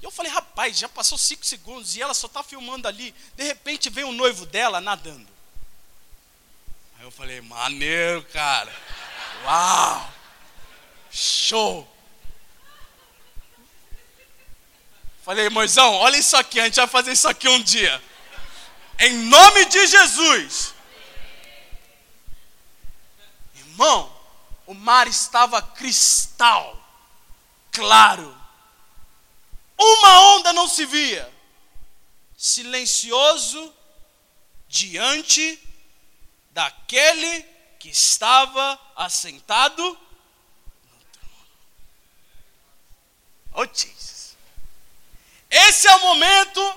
E 0.00 0.04
eu 0.04 0.10
falei, 0.10 0.30
rapaz, 0.30 0.78
já 0.78 0.88
passou 0.88 1.16
cinco 1.16 1.44
segundos 1.44 1.96
e 1.96 2.02
ela 2.02 2.14
só 2.14 2.26
está 2.26 2.42
filmando 2.42 2.86
ali. 2.86 3.14
De 3.34 3.44
repente 3.44 3.88
vem 3.88 4.04
o 4.04 4.12
noivo 4.12 4.44
dela 4.44 4.80
nadando. 4.80 5.26
Aí 6.98 7.04
eu 7.04 7.10
falei, 7.10 7.40
maneiro, 7.40 8.22
cara. 8.24 8.74
Uau! 9.44 10.12
Show! 11.10 11.95
Falei, 15.26 15.50
moizão, 15.50 15.92
olha 15.92 16.16
isso 16.16 16.36
aqui, 16.36 16.60
a 16.60 16.66
gente 16.66 16.76
vai 16.76 16.86
fazer 16.86 17.10
isso 17.10 17.26
aqui 17.26 17.48
um 17.48 17.60
dia. 17.60 18.00
Em 18.96 19.12
nome 19.24 19.64
de 19.64 19.84
Jesus. 19.88 20.72
Irmão, 23.56 24.16
o 24.68 24.72
mar 24.72 25.08
estava 25.08 25.60
cristal, 25.60 26.80
claro. 27.72 28.40
Uma 29.76 30.20
onda 30.36 30.52
não 30.52 30.68
se 30.68 30.86
via. 30.86 31.28
Silencioso 32.36 33.74
diante 34.68 35.60
daquele 36.52 37.42
que 37.80 37.88
estava 37.88 38.78
assentado 38.94 39.82
no 39.82 41.04
trono. 41.10 41.46
Oh, 43.54 43.64
Jesus. 43.64 44.15
Esse 45.50 45.88
é 45.88 45.96
o 45.96 46.00
momento 46.00 46.76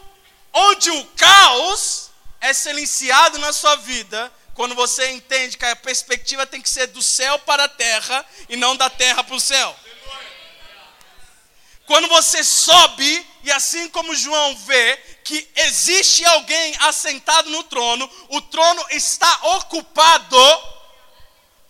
onde 0.54 0.92
o 0.92 1.06
caos 1.16 2.10
é 2.42 2.54
silenciado 2.54 3.38
na 3.40 3.52
sua 3.52 3.76
vida, 3.78 4.32
quando 4.54 4.76
você 4.76 5.10
entende 5.12 5.58
que 5.58 5.66
a 5.66 5.76
perspectiva 5.76 6.46
tem 6.46 6.62
que 6.62 6.70
ser 6.70 6.88
do 6.88 7.02
céu 7.02 7.40
para 7.40 7.64
a 7.64 7.70
terra 7.70 8.26
e 8.50 8.58
não 8.58 8.76
da 8.76 8.90
terra 8.90 9.24
para 9.24 9.36
o 9.36 9.40
céu. 9.40 9.76
Quando 11.86 12.08
você 12.08 12.44
sobe, 12.44 13.26
e 13.44 13.52
assim 13.52 13.90
como 13.90 14.14
João 14.14 14.56
vê 14.58 14.98
que 15.24 15.50
existe 15.56 16.26
alguém 16.26 16.76
assentado 16.82 17.50
no 17.50 17.64
trono, 17.64 18.10
o 18.30 18.42
trono 18.42 18.86
está 18.92 19.40
ocupado, 19.56 20.38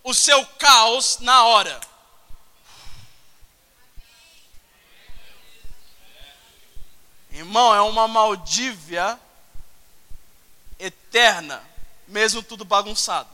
o 0.02 0.12
seu 0.12 0.44
caos 0.58 1.18
na 1.20 1.44
hora. 1.44 1.80
Irmão, 7.40 7.74
é 7.74 7.80
uma 7.80 8.06
Maldívia 8.06 9.18
eterna, 10.78 11.64
mesmo 12.06 12.42
tudo 12.42 12.66
bagunçado. 12.66 13.30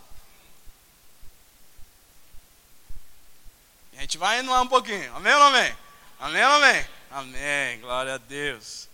A 3.97 4.01
gente 4.01 4.16
vai 4.16 4.38
indo 4.38 4.51
lá 4.53 4.62
um 4.62 4.69
pouquinho. 4.69 5.12
Amém 5.16 5.35
ou 5.35 5.42
amém? 5.42 5.77
Amém 6.21 6.45
ou 6.45 6.53
amém? 6.53 6.87
Amém. 7.11 7.81
Glória 7.81 8.14
a 8.14 8.19
Deus. 8.19 8.88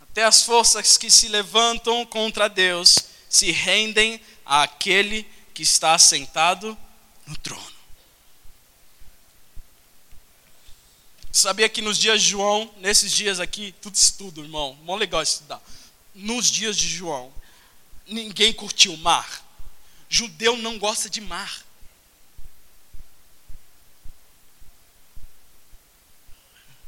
Até 0.00 0.24
as 0.24 0.42
forças 0.42 0.96
que 0.96 1.08
se 1.08 1.28
levantam 1.28 2.04
contra 2.04 2.48
Deus 2.48 2.98
se 3.28 3.52
rendem 3.52 4.20
àquele 4.44 5.22
que 5.54 5.62
está 5.62 5.96
sentado 5.96 6.76
no 7.24 7.36
trono. 7.36 7.77
Sabia 11.38 11.68
que 11.68 11.80
nos 11.80 11.96
dias 11.96 12.20
de 12.20 12.30
João, 12.30 12.68
nesses 12.78 13.12
dias 13.12 13.38
aqui, 13.38 13.72
tudo 13.80 13.94
estudo, 13.94 14.42
irmão, 14.42 14.76
mó 14.82 14.96
legal 14.96 15.22
estudar. 15.22 15.62
Nos 16.12 16.50
dias 16.50 16.76
de 16.76 16.88
João, 16.88 17.32
ninguém 18.08 18.52
curtiu 18.52 18.92
o 18.92 18.98
mar. 18.98 19.46
Judeu 20.08 20.56
não 20.56 20.80
gosta 20.80 21.08
de 21.08 21.20
mar. 21.20 21.64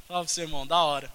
Fala 0.09 0.19
para 0.19 0.23
você, 0.25 0.41
irmão, 0.41 0.67
da 0.67 0.83
hora. 0.83 1.13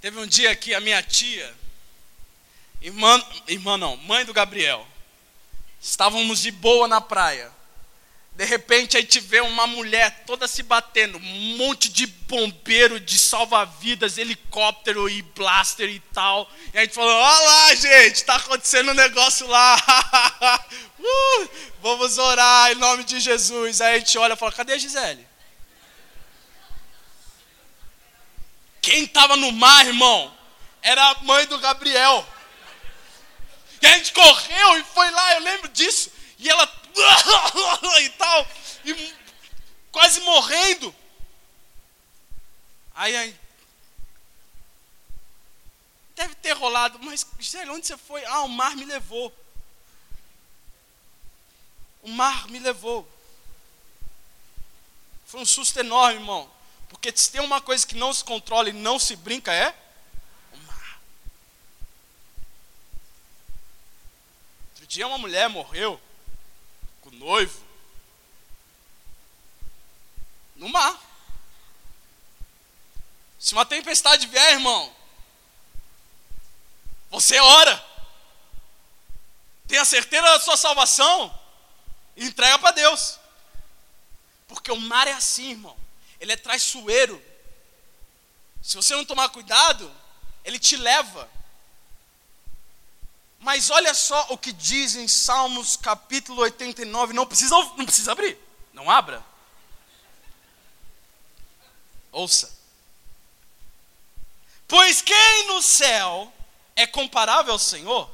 Teve 0.00 0.20
um 0.20 0.28
dia 0.28 0.54
que 0.54 0.74
a 0.74 0.80
minha 0.80 1.02
tia, 1.02 1.52
irmã, 2.80 3.20
irmã 3.48 3.76
não, 3.76 3.96
mãe 3.96 4.24
do 4.24 4.32
Gabriel, 4.32 4.93
estávamos 5.84 6.40
de 6.40 6.50
boa 6.50 6.88
na 6.88 6.98
praia. 6.98 7.52
De 8.32 8.44
repente 8.44 8.96
a 8.96 9.00
gente 9.00 9.20
vê 9.20 9.40
uma 9.40 9.66
mulher 9.66 10.24
toda 10.26 10.48
se 10.48 10.62
batendo, 10.62 11.18
um 11.18 11.56
monte 11.56 11.88
de 11.88 12.06
bombeiro, 12.06 12.98
de 12.98 13.16
salva-vidas, 13.16 14.18
helicóptero 14.18 15.08
e 15.08 15.22
blaster 15.22 15.88
e 15.88 16.00
tal. 16.12 16.50
E 16.72 16.78
a 16.78 16.80
gente 16.80 16.94
falou: 16.94 17.12
Olha 17.12 17.46
lá, 17.46 17.74
gente, 17.74 18.16
está 18.16 18.36
acontecendo 18.36 18.90
um 18.90 18.94
negócio 18.94 19.46
lá. 19.46 19.76
uh, 20.98 21.50
vamos 21.80 22.18
orar 22.18 22.72
em 22.72 22.76
nome 22.76 23.04
de 23.04 23.20
Jesus. 23.20 23.80
Aí 23.80 23.96
a 23.96 23.98
gente 23.98 24.18
olha 24.18 24.32
e 24.32 24.36
fala: 24.36 24.52
Cadê 24.52 24.72
a 24.72 24.78
Gisele? 24.78 25.28
Quem 28.82 29.04
estava 29.04 29.36
no 29.36 29.52
mar, 29.52 29.86
irmão, 29.86 30.34
era 30.82 31.10
a 31.10 31.22
mãe 31.22 31.46
do 31.46 31.58
Gabriel. 31.58 32.26
E 33.84 33.86
a 33.86 33.98
gente 33.98 34.12
correu 34.12 34.78
e 34.78 34.84
foi 34.84 35.10
lá, 35.10 35.34
eu 35.34 35.40
lembro 35.40 35.68
disso. 35.68 36.10
E 36.38 36.48
ela 36.48 36.64
e 38.00 38.08
tal, 38.10 38.48
e 38.84 39.14
quase 39.92 40.20
morrendo. 40.20 40.94
Aí, 42.94 43.14
aí 43.14 43.44
deve 46.14 46.34
ter 46.36 46.52
rolado, 46.52 46.98
mas 47.00 47.26
Gisele, 47.38 47.70
onde 47.70 47.86
você 47.86 47.96
foi? 47.96 48.24
Ah, 48.24 48.42
o 48.42 48.48
mar 48.48 48.76
me 48.76 48.84
levou. 48.84 49.32
O 52.02 52.08
mar 52.08 52.48
me 52.48 52.58
levou. 52.58 53.08
Foi 55.26 55.40
um 55.40 55.46
susto 55.46 55.78
enorme, 55.78 56.20
irmão. 56.20 56.50
Porque 56.88 57.12
se 57.14 57.30
tem 57.30 57.40
uma 57.40 57.60
coisa 57.60 57.86
que 57.86 57.96
não 57.96 58.12
se 58.14 58.24
controla 58.24 58.68
e 58.68 58.72
não 58.72 58.98
se 58.98 59.16
brinca 59.16 59.52
é 59.52 59.74
o 60.52 60.58
mar. 60.58 61.00
Outro 64.70 64.83
dia 64.94 65.08
uma 65.08 65.18
mulher 65.18 65.48
morreu 65.48 66.00
com 67.00 67.08
o 67.08 67.14
noivo 67.14 67.60
no 70.54 70.68
mar. 70.68 70.96
Se 73.36 73.54
uma 73.54 73.66
tempestade 73.66 74.28
vier, 74.28 74.52
irmão, 74.52 74.94
você 77.10 77.40
ora. 77.40 77.84
Tenha 79.66 79.84
certeza 79.84 80.22
da 80.22 80.38
sua 80.38 80.56
salvação 80.56 81.36
e 82.14 82.26
entrega 82.26 82.56
para 82.60 82.70
Deus. 82.70 83.18
Porque 84.46 84.70
o 84.70 84.80
mar 84.80 85.08
é 85.08 85.12
assim, 85.12 85.50
irmão. 85.50 85.76
Ele 86.20 86.32
é 86.32 86.36
traiçoeiro. 86.36 87.20
Se 88.62 88.76
você 88.76 88.94
não 88.94 89.04
tomar 89.04 89.28
cuidado, 89.30 89.92
ele 90.44 90.60
te 90.60 90.76
leva. 90.76 91.28
Mas 93.44 93.68
olha 93.68 93.92
só 93.92 94.28
o 94.30 94.38
que 94.38 94.54
diz 94.54 94.96
em 94.96 95.06
Salmos 95.06 95.76
capítulo 95.76 96.40
89. 96.40 97.12
Não 97.12 97.26
precisa, 97.26 97.54
não 97.54 97.84
precisa 97.84 98.12
abrir. 98.12 98.38
Não 98.72 98.90
abra. 98.90 99.22
Ouça. 102.10 102.58
Pois 104.66 105.02
quem 105.02 105.46
no 105.48 105.60
céu 105.60 106.32
é 106.74 106.86
comparável 106.86 107.52
ao 107.52 107.58
Senhor? 107.58 108.08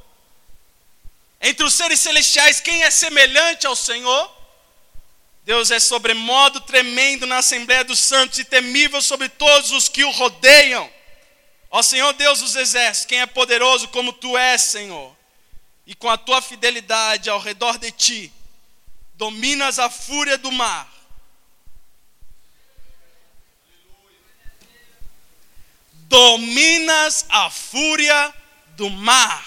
Entre 1.41 1.64
os 1.64 1.74
seres 1.74 2.01
celestiais, 2.01 2.59
quem 2.59 2.83
é 2.83 2.91
semelhante 2.91 3.68
ao 3.68 3.76
Senhor? 3.76 4.37
Deus 5.45 5.70
é 5.70 5.78
sobremodo 5.78 6.61
tremendo 6.62 7.24
na 7.24 7.39
Assembleia 7.39 7.85
dos 7.85 8.01
Santos 8.01 8.41
e 8.41 8.45
temível 8.45 9.01
sobre 9.01 9.28
todos 9.28 9.70
os 9.70 9.89
que 9.89 10.03
o 10.03 10.11
rodeiam. 10.11 10.91
Ó 11.70 11.85
Senhor 11.85 12.12
Deus 12.14 12.41
dos 12.41 12.57
exércitos, 12.57 13.07
quem 13.07 13.20
é 13.20 13.26
poderoso 13.26 13.87
como 13.91 14.12
tu 14.12 14.37
és, 14.37 14.61
Senhor 14.62 15.20
e 15.91 15.95
com 15.97 16.09
a 16.09 16.16
tua 16.16 16.41
fidelidade 16.41 17.28
ao 17.28 17.41
redor 17.41 17.76
de 17.76 17.91
ti, 17.91 18.32
dominas 19.14 19.76
a 19.80 19.91
fúria 19.91 20.38
do 20.38 20.53
mar. 20.53 20.88
Dominas 26.05 27.26
a 27.28 27.51
fúria 27.51 28.32
do 28.76 28.88
mar. 28.88 29.45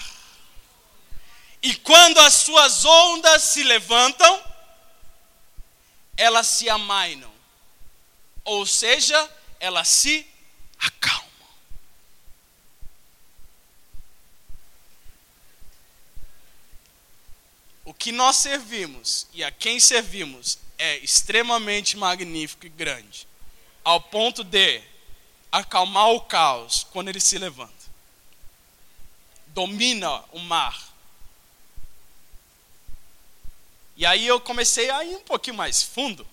E 1.62 1.74
quando 1.76 2.20
as 2.20 2.34
suas 2.34 2.84
ondas 2.84 3.42
se 3.44 3.62
levantam, 3.62 4.44
elas 6.14 6.46
se 6.46 6.68
amainam. 6.68 7.32
Ou 8.44 8.66
seja, 8.66 9.30
elas 9.58 9.88
se 9.88 10.30
acalmam. 10.78 11.23
O 17.94 17.98
que 17.98 18.12
nós 18.12 18.36
servimos 18.36 19.26
e 19.32 19.42
a 19.42 19.50
quem 19.50 19.78
servimos 19.78 20.58
é 20.76 20.98
extremamente 20.98 21.96
magnífico 21.96 22.66
e 22.66 22.68
grande, 22.68 23.26
ao 23.84 24.00
ponto 24.00 24.42
de 24.42 24.82
acalmar 25.50 26.10
o 26.10 26.20
caos 26.20 26.84
quando 26.90 27.08
ele 27.08 27.20
se 27.20 27.38
levanta. 27.38 27.72
Domina 29.46 30.24
o 30.32 30.40
mar. 30.40 30.92
E 33.96 34.04
aí 34.04 34.26
eu 34.26 34.40
comecei 34.40 34.90
a 34.90 35.04
ir 35.04 35.16
um 35.16 35.22
pouquinho 35.22 35.56
mais 35.56 35.82
fundo 35.82 36.26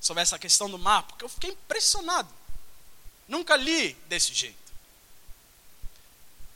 sobre 0.00 0.22
essa 0.22 0.38
questão 0.38 0.70
do 0.70 0.78
mar, 0.78 1.02
porque 1.02 1.24
eu 1.24 1.28
fiquei 1.28 1.50
impressionado. 1.50 2.32
Nunca 3.26 3.56
li 3.56 3.92
desse 4.06 4.32
jeito. 4.32 4.72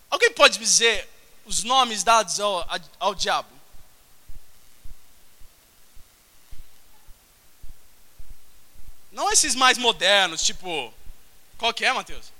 Alguém 0.09 0.33
pode 0.33 0.59
dizer 0.59 1.09
os 1.45 1.65
nomes 1.65 2.05
dados 2.05 2.39
ao, 2.39 2.65
ao 3.01 3.15
diabo? 3.15 3.60
Não 9.11 9.31
esses 9.33 9.55
mais 9.55 9.77
modernos, 9.79 10.43
tipo. 10.43 10.93
Qual 11.59 11.75
que 11.75 11.85
é, 11.85 11.93
Matheus? 11.93 12.33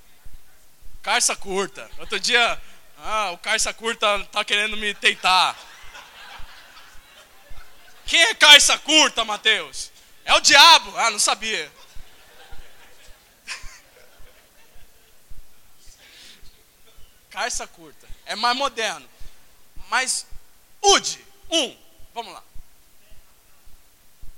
Carça 1.01 1.35
curta. 1.35 1.89
Outro 1.99 2.19
dia, 2.19 2.61
ah, 2.99 3.31
o 3.31 3.37
carça 3.37 3.73
curta 3.73 4.23
tá 4.31 4.45
querendo 4.45 4.77
me 4.77 4.93
tentar. 4.93 5.57
Quem 8.05 8.21
é 8.21 8.35
carça 8.35 8.77
curta, 8.77 9.25
Matheus? 9.25 9.91
É 10.23 10.33
o 10.33 10.39
diabo. 10.39 10.95
Ah, 10.97 11.09
não 11.09 11.19
sabia. 11.19 11.71
Carça 17.29 17.65
curta. 17.65 18.07
É 18.25 18.35
mais 18.35 18.55
moderno. 18.57 19.09
Mas, 19.89 20.25
Ude, 20.81 21.25
um. 21.49 21.77
Vamos 22.13 22.33
lá. 22.33 22.43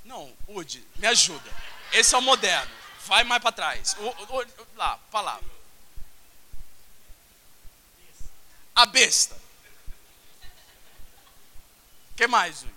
Não, 0.06 0.32
Ude, 0.48 0.86
me 0.96 1.08
ajuda. 1.08 1.52
Esse 1.94 2.16
é 2.16 2.18
o 2.18 2.22
moderno. 2.22 2.72
Vai 3.06 3.24
mais 3.24 3.42
para 3.42 3.52
trás. 3.52 3.96
O, 4.00 4.08
o, 4.08 4.42
o, 4.42 4.68
lá, 4.76 4.98
palavra. 5.12 5.54
A 8.76 8.86
besta. 8.88 9.36
O 12.12 12.16
que 12.16 12.28
mais, 12.28 12.64
Ude? 12.64 12.74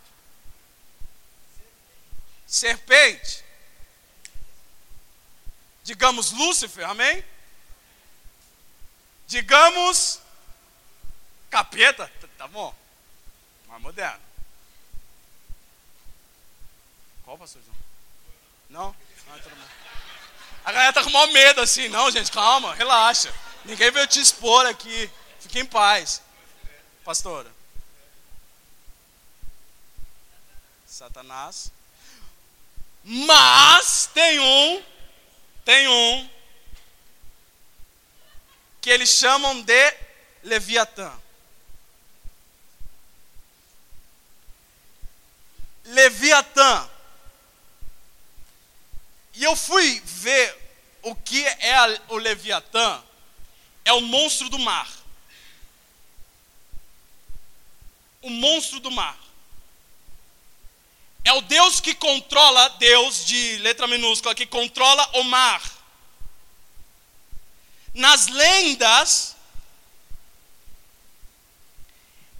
Serpente. 2.47 3.45
Digamos 5.83 6.33
Lúcifer, 6.33 6.89
amém? 6.89 7.25
Digamos 9.27 10.21
capeta, 11.49 12.11
tá 12.37 12.47
bom? 12.47 12.75
Mais 13.67 13.81
moderno. 13.81 14.25
Qual, 17.25 17.39
pastor 17.39 17.63
João? 17.63 17.77
Não? 18.69 19.06
A 20.65 20.73
galera 20.73 20.93
tá 20.93 21.05
com 21.05 21.11
maior 21.11 21.31
medo 21.33 21.61
assim. 21.61 21.89
Não, 21.89 22.11
gente, 22.11 22.33
calma, 22.33 22.75
relaxa. 22.75 23.33
Ninguém 23.65 23.91
veio 23.91 24.07
te 24.07 24.21
expor 24.21 24.67
aqui. 24.67 25.11
Fique 25.41 25.61
em 25.61 25.67
paz. 25.67 26.21
Pastora. 27.05 27.49
Satanás. 30.87 31.71
Mas 33.05 34.11
tem 34.13 34.41
um, 34.41 34.83
tem 35.65 35.87
um, 35.87 36.31
que 38.81 38.91
eles 38.91 39.11
chamam 39.11 39.63
de 39.63 39.95
Leviatã. 40.43 41.13
Leviatã. 45.85 46.91
E 49.37 49.45
eu 49.45 49.55
fui 49.55 50.01
ver 50.05 50.57
o 51.03 51.15
que 51.15 51.45
é 51.45 51.75
a, 51.75 52.01
o 52.09 52.17
Leviatã. 52.17 53.03
É 53.85 53.93
o 53.93 54.01
monstro 54.01 54.49
do 54.49 54.59
mar. 54.59 54.91
O 58.23 58.31
monstro 58.31 58.81
do 58.81 58.91
mar. 58.91 59.17
É 61.23 61.33
o 61.35 61.43
Deus 61.43 61.81
que 61.81 61.95
controla, 61.95 62.69
Deus 62.71 63.27
de 63.27 63.59
letra 63.59 63.87
minúscula, 63.87 64.35
que 64.35 64.47
controla 64.47 65.07
o 65.19 65.25
mar. 65.25 65.63
Nas 67.93 68.27
lendas, 68.29 69.37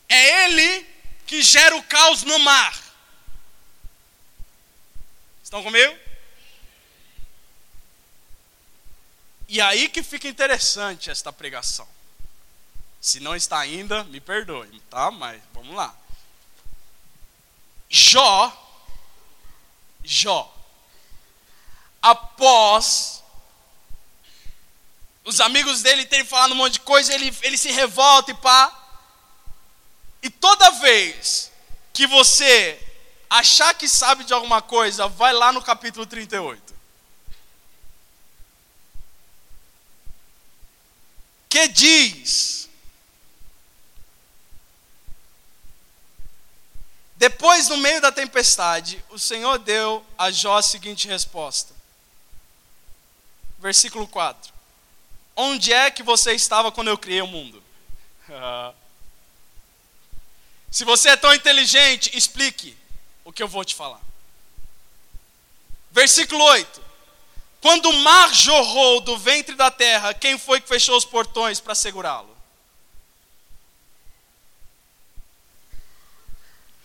é 0.09 0.45
Ele 0.45 0.87
que 1.27 1.43
gera 1.43 1.77
o 1.77 1.83
caos 1.83 2.23
no 2.23 2.39
mar. 2.39 2.83
Estão 5.45 5.63
comigo? 5.63 6.06
E 9.49 9.61
aí 9.61 9.89
que 9.89 10.03
fica 10.03 10.29
interessante 10.29 11.11
esta 11.11 11.33
pregação. 11.33 11.87
Se 13.01 13.21
não 13.21 13.37
está 13.37 13.59
ainda, 13.59 14.05
me 14.05 14.21
perdoe, 14.21 14.81
tá? 14.91 15.11
Mas 15.11 15.41
vamos 15.55 15.75
lá. 15.75 15.95
Jó 17.89 18.67
Jó. 20.07 20.55
Após 22.01 23.25
os 25.25 25.41
amigos 25.41 25.83
dele 25.83 26.07
terem 26.07 26.25
falado 26.25 26.53
um 26.53 26.55
monte 26.55 26.75
de 26.75 26.81
coisa, 26.81 27.13
ele, 27.13 27.37
ele 27.43 27.59
se 27.59 27.73
revolta 27.73 28.31
e 28.31 28.35
pá. 28.35 28.73
E 30.23 30.31
toda 30.31 30.71
vez 30.71 31.51
que 31.93 32.07
você 32.07 32.81
achar 33.29 33.75
que 33.75 33.89
sabe 33.89 34.23
de 34.23 34.33
alguma 34.33 34.63
coisa, 34.63 35.09
vai 35.09 35.33
lá 35.33 35.53
no 35.53 35.61
capítulo 35.61 36.07
38. 36.07 36.76
Que 41.49 41.69
diz 41.69 42.57
Depois, 47.17 47.69
no 47.69 47.79
meio 47.79 48.01
da 48.01 48.13
tempestade, 48.13 49.03
o 49.09 49.19
Senhor 49.19 49.59
deu 49.59 50.05
a 50.19 50.31
Jó 50.31 50.59
a 50.59 50.63
seguinte 50.63 51.09
resposta. 51.09 51.75
Versículo 53.59 54.07
4. 54.07 54.53
Onde 55.35 55.73
é 55.73 55.91
que 55.91 56.03
você 56.03 56.33
estava 56.33 56.71
quando 56.71 56.89
eu 56.89 56.99
criei 56.99 57.23
o 57.23 57.27
mundo? 57.27 57.63
Se 60.71 60.85
você 60.85 61.09
é 61.09 61.17
tão 61.17 61.33
inteligente, 61.33 62.17
explique 62.17 62.77
o 63.25 63.33
que 63.33 63.43
eu 63.43 63.49
vou 63.49 63.65
te 63.65 63.75
falar. 63.75 64.01
Versículo 65.91 66.45
8. 66.45 66.86
Quando 67.67 67.91
o 67.91 67.99
mar 67.99 68.33
jorrou 68.33 69.01
do 69.01 69.19
ventre 69.19 69.57
da 69.57 69.73
terra, 69.73 70.15
quem 70.15 70.39
foi 70.39 70.61
que 70.61 70.69
fechou 70.69 70.97
os 70.97 71.05
portões 71.05 71.59
para 71.59 71.75
segurá-lo? 71.75 72.31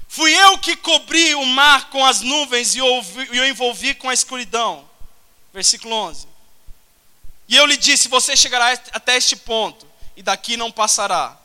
Fui 0.07 0.33
eu 0.33 0.57
que 0.57 0.75
cobri 0.75 1.35
o 1.35 1.45
mar 1.45 1.91
com 1.91 2.03
as 2.03 2.21
nuvens 2.21 2.73
e 2.73 2.81
o 2.81 3.45
envolvi 3.45 3.93
com 3.93 4.09
a 4.09 4.13
escuridão. 4.15 4.89
Versículo 5.53 5.93
11. 5.93 6.27
E 7.47 7.55
eu 7.55 7.67
lhe 7.67 7.77
disse: 7.77 8.07
Você 8.07 8.35
chegará 8.35 8.71
até 8.91 9.15
este 9.15 9.35
ponto, 9.35 9.87
e 10.15 10.23
daqui 10.23 10.57
não 10.57 10.71
passará. 10.71 11.37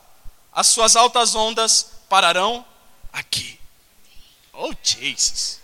As 0.51 0.65
suas 0.65 0.95
altas 0.95 1.35
ondas 1.35 1.91
pararão 2.09 2.65
aqui. 3.13 3.59
Oh, 4.51 4.73
Jesus. 4.81 5.61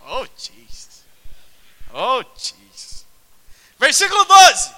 Oh, 0.00 0.26
Jesus. 0.34 1.04
Oh, 1.92 2.24
Jesus. 2.34 2.61
Versículo 3.82 4.24
12. 4.24 4.70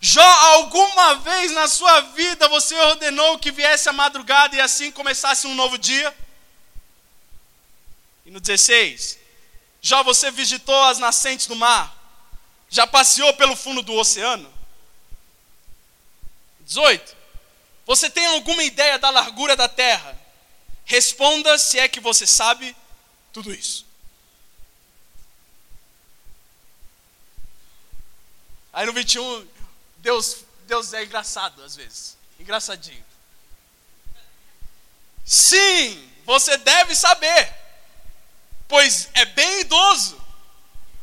Jó, 0.00 0.24
alguma 0.24 1.14
vez 1.20 1.52
na 1.52 1.68
sua 1.68 2.00
vida 2.00 2.48
você 2.48 2.74
ordenou 2.74 3.38
que 3.38 3.52
viesse 3.52 3.88
a 3.88 3.92
madrugada 3.92 4.56
e 4.56 4.60
assim 4.60 4.90
começasse 4.90 5.46
um 5.46 5.54
novo 5.54 5.78
dia? 5.78 6.12
E 8.26 8.32
no 8.32 8.40
16, 8.40 9.20
já 9.80 10.02
você 10.02 10.32
visitou 10.32 10.82
as 10.82 10.98
nascentes 10.98 11.46
do 11.46 11.54
mar? 11.54 11.96
Já 12.68 12.88
passeou 12.88 13.32
pelo 13.34 13.54
fundo 13.54 13.82
do 13.82 13.94
oceano? 13.94 14.52
18. 16.62 17.16
Você 17.86 18.10
tem 18.10 18.26
alguma 18.26 18.64
ideia 18.64 18.98
da 18.98 19.10
largura 19.10 19.54
da 19.54 19.68
terra? 19.68 20.18
Responda 20.84 21.56
se 21.56 21.78
é 21.78 21.86
que 21.86 22.00
você 22.00 22.26
sabe 22.26 22.74
tudo 23.32 23.54
isso. 23.54 23.87
Aí 28.78 28.86
no 28.86 28.92
21, 28.92 29.44
Deus, 29.96 30.44
Deus 30.68 30.92
é 30.92 31.02
engraçado 31.02 31.60
às 31.64 31.74
vezes. 31.74 32.16
Engraçadinho. 32.38 33.04
Sim, 35.24 36.08
você 36.24 36.56
deve 36.58 36.94
saber 36.94 37.52
pois 38.68 39.08
é 39.14 39.24
bem 39.24 39.62
idoso 39.62 40.16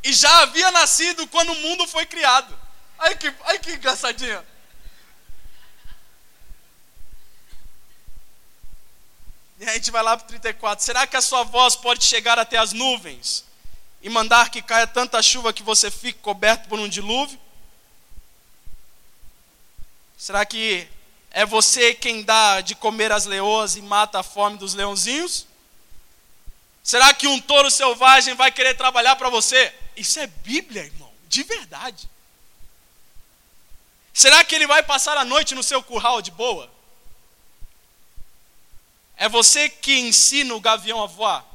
e 0.01 0.13
já 0.13 0.43
havia 0.43 0.71
nascido 0.71 1.27
quando 1.27 1.51
o 1.51 1.55
mundo 1.55 1.85
foi 1.85 2.05
criado. 2.05 2.57
Ai 2.97 3.13
que, 3.17 3.33
ai 3.43 3.59
que 3.59 3.73
engraçadinho. 3.73 4.41
E 9.59 9.65
a 9.65 9.73
gente 9.73 9.91
vai 9.91 10.01
lá 10.01 10.15
para 10.15 10.23
o 10.23 10.27
34. 10.29 10.85
Será 10.85 11.05
que 11.05 11.17
a 11.17 11.21
sua 11.21 11.43
voz 11.43 11.75
pode 11.75 12.05
chegar 12.05 12.39
até 12.39 12.55
as 12.55 12.71
nuvens 12.71 13.43
e 14.01 14.09
mandar 14.09 14.49
que 14.49 14.61
caia 14.61 14.87
tanta 14.87 15.21
chuva 15.21 15.51
que 15.51 15.61
você 15.61 15.91
fique 15.91 16.19
coberto 16.19 16.69
por 16.69 16.79
um 16.79 16.87
dilúvio? 16.87 17.43
Será 20.17 20.45
que 20.45 20.87
é 21.31 21.45
você 21.45 21.93
quem 21.93 22.23
dá 22.23 22.61
de 22.61 22.75
comer 22.75 23.11
às 23.11 23.25
leoas 23.25 23.75
e 23.75 23.81
mata 23.81 24.19
a 24.19 24.23
fome 24.23 24.57
dos 24.57 24.73
leãozinhos? 24.73 25.45
Será 26.83 27.13
que 27.13 27.27
um 27.27 27.41
touro 27.41 27.69
selvagem 27.69 28.35
vai 28.35 28.51
querer 28.51 28.75
trabalhar 28.75 29.15
para 29.15 29.29
você? 29.29 29.73
Isso 29.95 30.19
é 30.19 30.27
Bíblia, 30.27 30.83
irmão, 30.83 31.11
de 31.27 31.43
verdade. 31.43 32.09
Será 34.13 34.43
que 34.45 34.55
ele 34.55 34.65
vai 34.65 34.81
passar 34.81 35.17
a 35.17 35.25
noite 35.25 35.53
no 35.53 35.63
seu 35.63 35.83
curral 35.83 36.21
de 36.21 36.31
boa? 36.31 36.71
É 39.17 39.27
você 39.27 39.67
que 39.67 39.99
ensina 39.99 40.55
o 40.55 40.61
gavião 40.61 41.03
a 41.03 41.07
voar? 41.07 41.45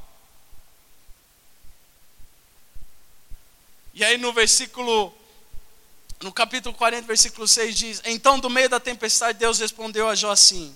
E 3.94 4.04
aí 4.04 4.18
no 4.18 4.32
versículo, 4.32 5.14
no 6.22 6.30
capítulo 6.30 6.74
40, 6.74 7.06
versículo 7.06 7.48
6 7.48 7.74
diz: 7.74 8.02
Então 8.04 8.38
do 8.38 8.50
meio 8.50 8.68
da 8.68 8.78
tempestade 8.78 9.38
Deus 9.38 9.58
respondeu 9.58 10.08
a 10.08 10.14
Jó 10.14 10.30
assim: 10.30 10.74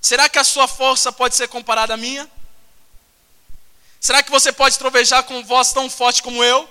Será 0.00 0.28
que 0.28 0.38
a 0.38 0.44
sua 0.44 0.68
força 0.68 1.10
pode 1.10 1.34
ser 1.34 1.48
comparada 1.48 1.94
à 1.94 1.96
minha? 1.96 2.30
Será 3.98 4.22
que 4.22 4.30
você 4.30 4.52
pode 4.52 4.78
trovejar 4.78 5.24
com 5.24 5.42
voz 5.42 5.72
tão 5.72 5.88
forte 5.90 6.22
como 6.22 6.44
eu? 6.44 6.68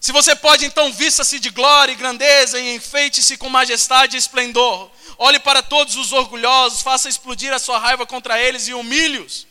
Se 0.00 0.12
você 0.12 0.34
pode, 0.34 0.66
então 0.66 0.92
vista-se 0.92 1.38
de 1.38 1.48
glória 1.48 1.92
e 1.92 1.96
grandeza 1.96 2.58
e 2.58 2.74
enfeite-se 2.74 3.36
com 3.38 3.48
majestade 3.48 4.16
e 4.16 4.18
esplendor. 4.18 4.90
Olhe 5.16 5.38
para 5.38 5.62
todos 5.62 5.96
os 5.96 6.12
orgulhosos, 6.12 6.82
faça 6.82 7.08
explodir 7.08 7.52
a 7.52 7.58
sua 7.58 7.78
raiva 7.78 8.04
contra 8.04 8.38
eles 8.38 8.66
e 8.68 8.74
humilhe-os. 8.74 9.46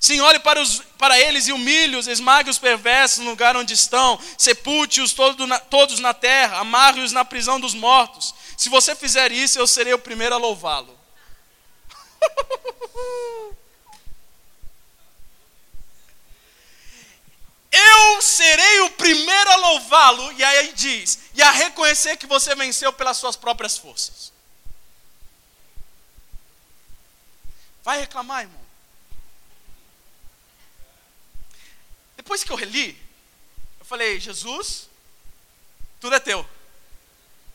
Sim, 0.00 0.20
olhe 0.20 0.38
para, 0.38 0.60
os, 0.60 0.80
para 0.96 1.18
eles 1.18 1.48
e 1.48 1.52
humilhe-os, 1.52 2.06
esmague 2.06 2.48
os 2.48 2.58
perversos 2.58 3.18
no 3.18 3.30
lugar 3.30 3.56
onde 3.56 3.74
estão, 3.74 4.18
sepulte-os 4.36 5.12
todo 5.12 5.44
todos 5.68 5.98
na 5.98 6.14
terra, 6.14 6.58
amarre-os 6.58 7.10
na 7.10 7.24
prisão 7.24 7.58
dos 7.58 7.74
mortos. 7.74 8.32
Se 8.56 8.68
você 8.68 8.94
fizer 8.94 9.32
isso, 9.32 9.58
eu 9.58 9.66
serei 9.66 9.92
o 9.92 9.98
primeiro 9.98 10.34
a 10.34 10.38
louvá-lo. 10.38 10.96
Eu 17.70 18.22
serei 18.22 18.80
o 18.80 18.90
primeiro 18.92 19.50
a 19.50 19.56
louvá-lo, 19.56 20.32
e 20.32 20.42
aí 20.42 20.72
diz, 20.72 21.18
e 21.34 21.42
a 21.42 21.50
reconhecer 21.50 22.16
que 22.16 22.26
você 22.26 22.54
venceu 22.54 22.92
pelas 22.92 23.18
suas 23.18 23.36
próprias 23.36 23.76
forças. 23.76 24.32
Vai 27.84 28.00
reclamar, 28.00 28.42
irmão. 28.42 28.67
Depois 32.28 32.44
que 32.44 32.52
eu 32.52 32.56
reli, 32.56 32.94
eu 33.80 33.86
falei: 33.86 34.20
Jesus, 34.20 34.90
tudo 35.98 36.14
é 36.14 36.20
teu. 36.20 36.46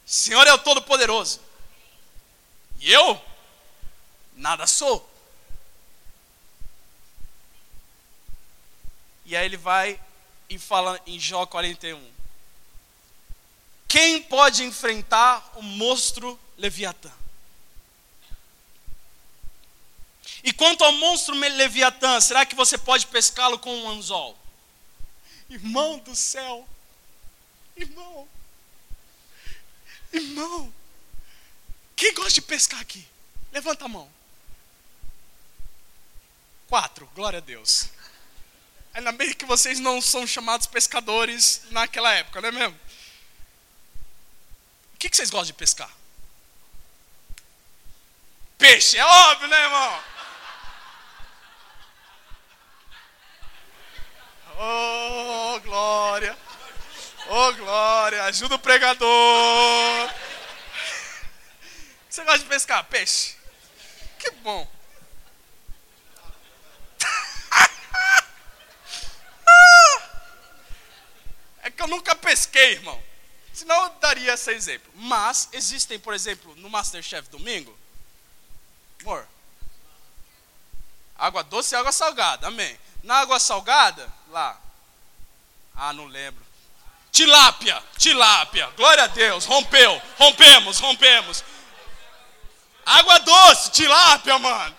Senhor 0.03 0.47
é 0.47 0.51
o 0.51 0.57
Todo-Poderoso. 0.57 1.39
E 2.79 2.91
eu, 2.91 3.23
nada 4.35 4.65
sou. 4.65 5.07
E 9.25 9.37
aí 9.37 9.45
ele 9.45 9.57
vai 9.57 10.01
e 10.49 10.57
fala 10.57 10.99
em 11.05 11.19
Jó 11.19 11.45
41. 11.45 12.11
Quem 13.87 14.23
pode 14.23 14.63
enfrentar 14.63 15.51
o 15.53 15.61
monstro 15.61 16.39
Leviatã? 16.57 17.11
E 20.43 20.51
quanto 20.51 20.83
ao 20.83 20.93
monstro 20.93 21.35
Leviatã, 21.35 22.19
será 22.19 22.43
que 22.43 22.55
você 22.55 22.75
pode 22.75 23.05
pescá-lo 23.05 23.59
com 23.59 23.71
um 23.71 23.87
anzol? 23.91 24.41
Irmão 25.53 25.99
do 25.99 26.15
céu, 26.15 26.67
irmão, 27.77 28.27
irmão, 30.11 30.73
quem 31.95 32.11
gosta 32.15 32.33
de 32.33 32.41
pescar 32.41 32.81
aqui? 32.81 33.07
Levanta 33.51 33.85
a 33.85 33.87
mão. 33.87 34.11
Quatro, 36.67 37.05
glória 37.13 37.37
a 37.37 37.39
Deus. 37.39 37.87
Ainda 38.95 39.11
bem 39.11 39.31
que 39.31 39.45
vocês 39.45 39.79
não 39.79 40.01
são 40.01 40.25
chamados 40.25 40.65
pescadores 40.65 41.61
naquela 41.69 42.11
época, 42.11 42.41
não 42.41 42.49
é 42.49 42.51
mesmo? 42.51 42.79
O 44.95 44.97
que, 44.97 45.15
vocês 45.15 45.29
gostam 45.29 45.45
de 45.45 45.53
pescar? 45.53 45.95
Peixe, 48.57 48.97
é 48.97 49.05
óbvio, 49.05 49.47
né, 49.49 49.63
irmão? 49.65 50.03
Oh, 54.57 55.59
glória! 55.61 56.37
Oh, 57.27 57.53
glória! 57.53 58.23
Ajuda 58.25 58.55
o 58.55 58.59
pregador! 58.59 60.13
Você 62.09 62.23
gosta 62.23 62.39
de 62.39 62.45
pescar? 62.45 62.83
Peixe? 62.85 63.35
Que 64.19 64.29
bom! 64.31 64.71
É 71.63 71.71
que 71.71 71.81
eu 71.81 71.87
nunca 71.87 72.13
pesquei, 72.13 72.73
irmão. 72.73 73.01
Senão 73.53 73.83
eu 73.83 73.89
daria 74.01 74.33
esse 74.33 74.51
exemplo. 74.51 74.91
Mas 74.95 75.47
existem, 75.53 75.97
por 75.97 76.13
exemplo, 76.13 76.53
no 76.57 76.69
Masterchef 76.69 77.29
domingo. 77.29 77.77
Amor. 79.01 79.27
Água 81.15 81.43
doce 81.43 81.73
e 81.73 81.77
água 81.77 81.91
salgada. 81.91 82.47
Amém. 82.47 82.77
Na 83.03 83.17
água 83.17 83.39
salgada, 83.39 84.11
lá. 84.29 84.57
Ah, 85.75 85.93
não 85.93 86.05
lembro. 86.05 86.43
Tilápia, 87.11 87.83
tilápia. 87.97 88.67
Glória 88.77 89.03
a 89.03 89.07
Deus. 89.07 89.45
Rompeu. 89.45 90.01
Rompemos, 90.17 90.79
rompemos. 90.79 91.43
Água 92.85 93.19
doce, 93.19 93.71
tilápia, 93.71 94.39
mano. 94.39 94.75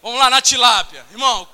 Vamos 0.00 0.18
lá 0.18 0.30
na 0.30 0.40
tilápia. 0.40 1.04
Irmão, 1.10 1.48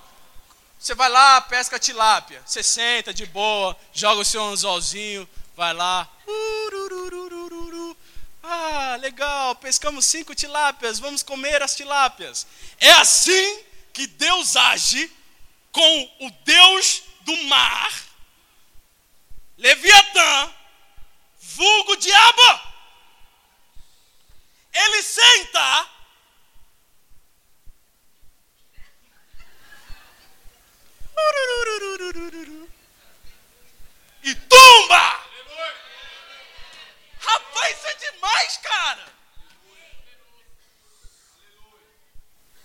você 0.79 0.95
vai 0.95 1.09
lá, 1.09 1.41
pesca 1.41 1.79
tilápia. 1.79 2.43
Você 2.47 2.63
senta 2.63 3.13
de 3.13 3.27
boa, 3.27 3.77
joga 3.93 4.23
o 4.23 4.25
seu 4.25 4.43
anzolzinho, 4.43 5.29
vai 5.57 5.75
lá. 5.75 6.09
Ah, 8.51 8.97
legal, 8.99 9.57
pescamos 9.57 10.07
cinco 10.07 10.35
tilápias, 10.35 10.99
vamos 10.99 11.23
comer 11.23 11.63
as 11.63 11.77
tilápias. 11.77 12.47
É 12.81 12.93
assim 12.93 13.63
que 13.93 14.07
Deus 14.07 14.57
age 14.57 15.13
com 15.71 16.17
o 16.21 16.31
Deus 16.47 17.03
do 17.21 17.37
mar, 17.45 17.93
Leviatã, 19.59 20.55
vulgo 21.39 21.95
diabo. 21.97 22.61
Ele 24.73 25.03
senta 25.03 25.87
E 34.23 34.35
tumba! 34.35 35.28
Rapaz, 37.29 37.77
isso 37.77 37.87
é 37.87 37.95
demais, 37.95 38.57
cara! 38.59 39.07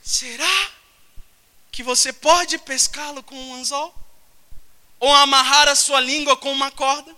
Será 0.01 0.71
que 1.71 1.83
você 1.83 2.13
pode 2.13 2.57
pescá-lo 2.59 3.23
com 3.23 3.35
um 3.35 3.55
anzol? 3.55 3.93
Ou 4.99 5.13
amarrar 5.13 5.67
a 5.67 5.75
sua 5.75 5.99
língua 5.99 6.37
com 6.37 6.51
uma 6.51 6.71
corda? 6.71 7.13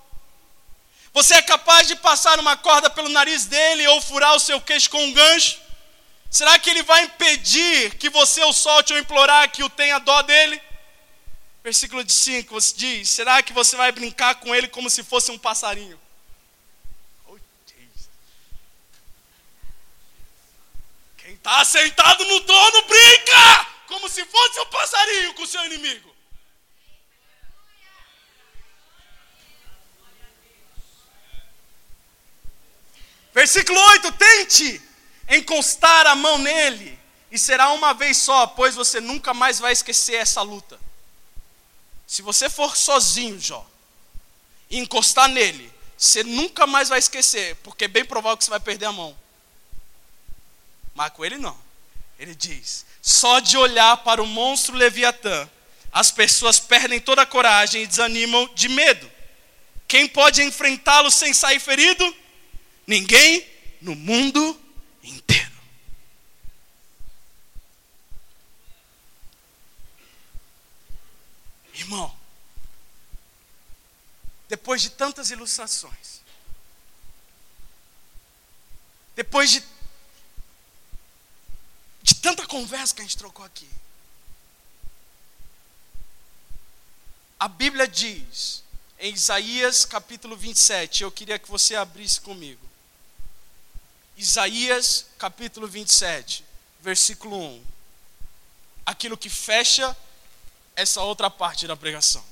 Você 1.14 1.36
é 1.36 1.41
capaz 1.41 1.88
de 1.88 1.96
passar 1.96 2.39
uma 2.39 2.58
corda 2.58 2.89
pelo 2.89 3.10
nariz 3.10 3.46
dele 3.46 3.88
ou 3.88 4.02
furar 4.02 4.36
o 4.36 4.39
seu 4.39 4.60
queixo 4.60 4.89
com 4.89 5.04
um 5.04 5.14
gancho? 5.14 5.60
Será 6.30 6.58
que 6.60 6.70
ele 6.70 6.84
vai 6.84 7.04
impedir 7.04 7.96
que 7.96 8.10
você 8.10 8.43
o 8.43 8.52
solte 8.52 8.91
ou 8.91 9.00
implorar 9.00 9.52
que 9.52 9.64
o 9.64 9.70
tenha 9.70 10.00
dó 10.00 10.22
dele? 10.24 10.62
Versículo 11.64 12.08
5 12.08 12.60
diz: 12.76 13.10
Será 13.10 13.41
que 13.41 13.54
você 13.54 13.76
vai 13.76 13.91
brincar 13.91 14.36
com 14.36 14.54
ele 14.54 14.68
como 14.68 14.89
se 14.89 15.04
fosse 15.04 15.32
um 15.32 15.38
passarinho? 15.38 16.00
Oh, 17.26 17.38
Está 21.46 21.64
sentado 21.64 22.26
no 22.26 22.41
trono 22.41 22.82
brinca 22.88 23.68
como 23.86 24.10
se 24.10 24.26
fosse 24.26 24.60
um 24.62 24.66
passarinho 24.66 25.32
com 25.36 25.43
o 25.43 25.48
seu 25.48 25.64
inimigo. 25.66 26.12
Versículo 33.32 33.80
8: 33.80 34.12
Tente 34.14 34.82
encostar 35.30 36.08
a 36.08 36.16
mão 36.16 36.39
nele, 36.39 37.00
e 37.30 37.38
será 37.38 37.72
uma 37.74 37.93
vez 37.93 38.18
só, 38.18 38.48
pois 38.48 38.74
você 38.74 39.00
nunca 39.00 39.32
mais 39.32 39.60
vai 39.60 39.72
esquecer 39.72 40.16
essa 40.16 40.41
luta. 40.41 40.80
Se 42.08 42.24
você 42.24 42.50
for 42.50 42.76
sozinho, 42.76 43.39
Jó, 43.39 43.64
e 44.68 44.80
encostar 44.80 45.30
nele, 45.30 45.72
você 45.96 46.24
nunca 46.24 46.66
mais 46.66 46.89
vai 46.89 46.98
esquecer, 46.98 47.56
porque 47.58 47.86
é 47.86 47.88
bem 47.88 48.04
provável 48.04 48.36
que 48.36 48.46
você 48.46 48.50
vai 48.50 48.60
perder 48.60 48.86
a 48.86 48.91
mão. 48.91 49.24
Mas 50.96 51.12
com 51.12 51.24
ele 51.26 51.38
não. 51.38 51.56
Ele 52.18 52.34
diz: 52.34 52.86
só 53.02 53.39
de 53.39 53.58
olhar 53.58 53.98
para 53.98 54.24
o 54.24 54.26
monstro 54.26 54.76
Leviatã, 54.76 55.48
as 55.91 56.10
pessoas 56.10 56.60
perdem 56.60 57.00
toda 57.00 57.22
a 57.22 57.26
coragem 57.26 57.84
e 57.84 57.88
desanimam 57.88 58.50
de 58.56 58.70
medo. 58.70 59.12
Quem 59.88 60.08
pode 60.08 60.41
enfrentá-lo 60.41 61.12
sem 61.12 61.34
sair 61.34 61.60
ferido? 61.60 62.16
Ninguém 62.88 63.46
no 63.82 63.93
mundo 63.93 64.60
inteiro. 65.04 65.52
Irmão, 71.74 72.16
depois 74.48 74.82
de 74.82 74.89
tantas 74.89 75.30
ilustrações, 75.30 76.22
depois 79.16 79.52
de, 79.52 79.64
de 82.06 82.14
tanta 82.14 82.45
conversa 82.45 82.93
que 82.93 83.01
a 83.01 83.03
gente 83.03 83.18
trocou 83.18 83.43
aqui, 83.43 83.68
a 87.39 87.47
Bíblia 87.47 87.88
diz, 87.88 88.64
em 88.99 89.12
Isaías 89.12 89.86
capítulo 89.86 90.38
27, 90.38 91.01
eu 91.01 91.12
queria 91.12 91.39
que 91.39 91.49
você 91.49 91.76
abrisse 91.76 92.22
comigo. 92.22 92.62
Isaías 94.16 95.08
capítulo 95.18 95.68
27, 95.68 96.45
versículo 96.80 97.38
1. 97.38 97.64
Aquilo 98.86 99.18
que 99.18 99.28
fecha 99.30 99.97
essa 100.76 101.01
outra 101.01 101.32
parte 101.32 101.66
da 101.66 101.76
pregação. 101.76 102.24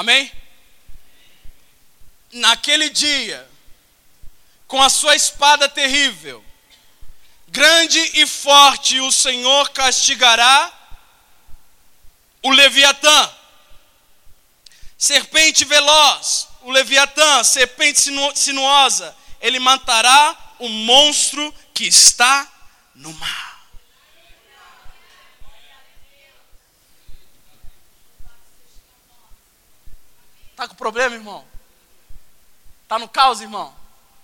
Amém? 0.00 0.32
Naquele 2.32 2.88
dia, 2.88 3.46
com 4.66 4.82
a 4.82 4.88
sua 4.88 5.14
espada 5.14 5.68
terrível, 5.68 6.42
grande 7.48 7.98
e 8.14 8.26
forte, 8.26 8.98
o 8.98 9.12
Senhor 9.12 9.68
castigará 9.72 10.72
o 12.42 12.48
Leviatã, 12.48 13.30
serpente 14.96 15.66
veloz, 15.66 16.48
o 16.62 16.70
Leviatã, 16.70 17.44
serpente 17.44 18.00
sinuosa, 18.36 19.14
ele 19.38 19.58
matará 19.58 20.54
o 20.60 20.68
monstro 20.70 21.54
que 21.74 21.84
está 21.84 22.50
no 22.94 23.12
mar. 23.12 23.49
Está 30.60 30.68
com 30.68 30.74
problema, 30.74 31.16
irmão? 31.16 31.42
Está 32.82 32.98
no 32.98 33.08
caos, 33.08 33.40
irmão? 33.40 33.74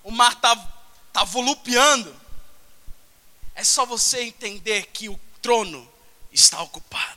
O 0.04 0.10
mar 0.10 0.32
está 0.32 0.54
tá 1.10 1.24
volupeando. 1.24 2.14
É 3.54 3.64
só 3.64 3.86
você 3.86 4.24
entender 4.24 4.90
que 4.92 5.08
o 5.08 5.18
trono 5.40 5.90
está 6.30 6.60
ocupado. 6.60 7.16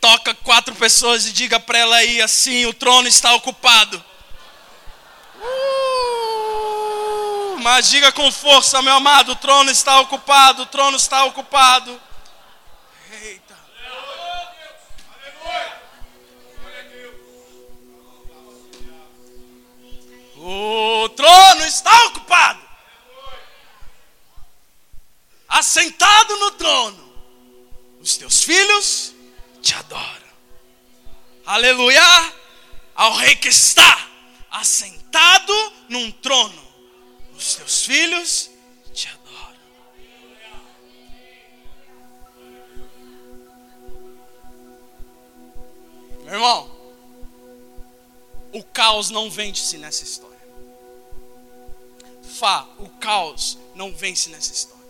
Toca 0.00 0.34
quatro 0.34 0.74
pessoas 0.74 1.26
e 1.26 1.32
diga 1.32 1.60
para 1.60 1.78
ela 1.78 1.94
aí 1.98 2.20
assim: 2.20 2.66
o 2.66 2.74
trono 2.74 3.06
está 3.06 3.32
ocupado. 3.34 4.04
Uh, 5.36 7.60
mas 7.62 7.88
diga 7.88 8.10
com 8.10 8.28
força, 8.32 8.82
meu 8.82 8.94
amado: 8.94 9.30
o 9.30 9.36
trono 9.36 9.70
está 9.70 10.00
ocupado, 10.00 10.64
o 10.64 10.66
trono 10.66 10.96
está 10.96 11.24
ocupado. 11.26 12.02
O 20.46 21.08
trono 21.08 21.64
está 21.64 22.04
ocupado. 22.04 22.60
Assentado 25.48 26.36
no 26.36 26.50
trono, 26.50 27.14
os 27.98 28.18
teus 28.18 28.44
filhos 28.44 29.14
te 29.62 29.74
adoram. 29.74 30.28
Aleluia! 31.46 32.34
Ao 32.94 33.14
rei 33.14 33.34
que 33.36 33.48
está 33.48 34.06
assentado 34.50 35.72
num 35.88 36.12
trono, 36.12 36.62
os 37.34 37.54
teus 37.54 37.86
filhos 37.86 38.50
te 38.92 39.08
adoram. 39.08 39.60
Meu 46.24 46.34
irmão, 46.34 46.70
o 48.52 48.62
caos 48.62 49.08
não 49.08 49.30
vence 49.30 49.78
nessa 49.78 50.04
história. 50.04 50.33
O 52.78 52.88
caos 52.98 53.56
não 53.76 53.94
vence 53.94 54.28
nessa 54.28 54.52
história. 54.52 54.84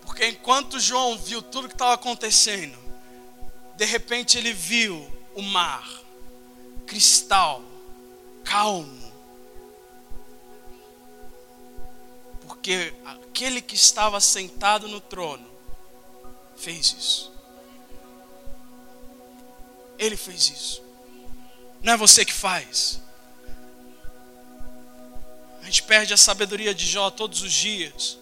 Porque 0.00 0.26
enquanto 0.26 0.80
João 0.80 1.18
viu 1.18 1.42
tudo 1.42 1.68
que 1.68 1.74
estava 1.74 1.92
acontecendo, 1.92 2.78
de 3.76 3.84
repente 3.84 4.38
ele 4.38 4.52
viu 4.52 5.10
o 5.34 5.42
mar, 5.42 5.86
cristal, 6.86 7.62
calmo. 8.42 9.12
Porque 12.46 12.94
aquele 13.04 13.60
que 13.60 13.74
estava 13.74 14.18
sentado 14.18 14.88
no 14.88 15.00
trono 15.00 15.46
fez 16.56 16.94
isso. 16.98 17.31
Ele 19.98 20.16
fez 20.16 20.50
isso. 20.50 20.82
Não 21.82 21.94
é 21.94 21.96
você 21.96 22.24
que 22.24 22.32
faz. 22.32 23.00
A 25.60 25.64
gente 25.64 25.82
perde 25.82 26.12
a 26.12 26.16
sabedoria 26.16 26.74
de 26.74 26.86
Jó 26.86 27.10
todos 27.10 27.42
os 27.42 27.52
dias. 27.52 28.18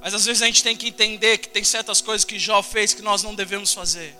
Mas 0.00 0.14
às 0.14 0.24
vezes 0.24 0.42
a 0.42 0.46
gente 0.46 0.62
tem 0.62 0.76
que 0.76 0.88
entender 0.88 1.38
que 1.38 1.48
tem 1.48 1.64
certas 1.64 2.00
coisas 2.00 2.24
que 2.24 2.38
Jó 2.38 2.62
fez 2.62 2.94
que 2.94 3.02
nós 3.02 3.22
não 3.22 3.34
devemos 3.34 3.72
fazer. 3.72 4.14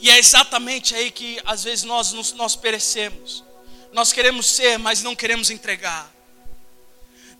E 0.00 0.10
é 0.10 0.18
exatamente 0.18 0.94
aí 0.94 1.10
que 1.10 1.40
às 1.44 1.62
vezes 1.62 1.84
nós, 1.84 2.32
nós 2.32 2.56
perecemos. 2.56 3.44
Nós 3.92 4.12
queremos 4.12 4.46
ser, 4.46 4.78
mas 4.78 5.02
não 5.02 5.14
queremos 5.14 5.50
entregar. 5.50 6.10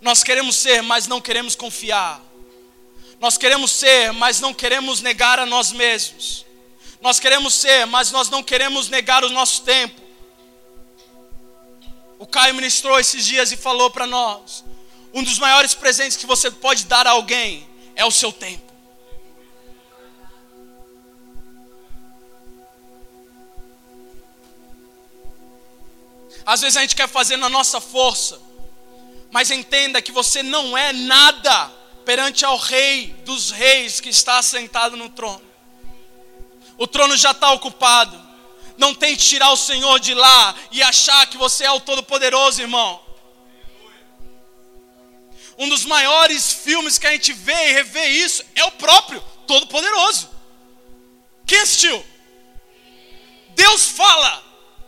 Nós 0.01 0.23
queremos 0.23 0.57
ser, 0.57 0.83
mas 0.83 1.07
não 1.07 1.21
queremos 1.21 1.55
confiar. 1.55 2.21
Nós 3.21 3.37
queremos 3.37 3.71
ser, 3.71 4.15
mas 4.15 4.41
não 4.41 4.55
queremos 4.55 5.03
negar 5.03 5.39
a 5.39 5.45
nós 5.45 5.73
mesmos. 5.73 6.47
Nós 7.03 7.21
queremos 7.21 7.53
ser, 7.53 7.87
mas 7.87 8.11
nós 8.11 8.31
não 8.31 8.43
queremos 8.43 8.89
negar 8.89 9.23
o 9.23 9.29
nosso 9.29 9.61
tempo. 9.63 10.01
O 12.19 12.27
Caio 12.27 12.55
ministrou 12.55 12.99
esses 12.99 13.27
dias 13.27 13.53
e 13.53 13.59
falou 13.59 13.91
para 13.91 14.07
nós: 14.07 14.65
um 15.13 15.23
dos 15.23 15.39
maiores 15.39 15.75
presentes 15.75 16.17
que 16.17 16.27
você 16.27 16.51
pode 16.51 16.87
dar 16.87 17.07
a 17.07 17.11
alguém 17.11 17.69
é 17.95 18.07
o 18.07 18.11
seu 18.11 18.33
tempo. 18.33 18.71
Às 26.47 26.63
vezes 26.63 26.79
a 26.79 26.81
gente 26.81 26.97
quer 26.97 27.09
fazer 27.09 27.37
na 27.37 27.51
nossa 27.51 27.83
força, 27.83 28.41
mas 29.31 29.51
entenda 29.51 30.01
que 30.01 30.11
você 30.11 30.43
não 30.43 30.77
é 30.77 30.91
nada 30.95 31.80
perante 32.11 32.45
ao 32.45 32.57
Rei 32.57 33.15
dos 33.25 33.53
Reis 33.53 34.01
que 34.01 34.09
está 34.09 34.43
sentado 34.43 34.97
no 34.97 35.09
trono. 35.11 35.41
O 36.77 36.85
trono 36.85 37.17
já 37.17 37.31
está 37.31 37.53
ocupado. 37.53 38.21
Não 38.77 38.93
tente 38.93 39.25
tirar 39.25 39.53
o 39.53 39.57
Senhor 39.57 40.01
de 40.01 40.13
lá 40.13 40.57
e 40.73 40.83
achar 40.83 41.25
que 41.29 41.37
você 41.37 41.63
é 41.63 41.71
o 41.71 41.79
Todo-Poderoso, 41.79 42.63
irmão. 42.63 43.01
Um 45.57 45.69
dos 45.69 45.85
maiores 45.85 46.53
filmes 46.53 46.99
que 46.99 47.07
a 47.07 47.13
gente 47.13 47.33
vê 47.33 47.69
e 47.69 47.75
revê 47.75 48.07
isso 48.07 48.43
é 48.57 48.65
o 48.65 48.73
próprio 48.73 49.23
Todo-Poderoso. 49.47 50.29
Quem 51.47 51.61
assistiu? 51.61 52.05
Deus 53.51 53.87
fala: 53.87 54.43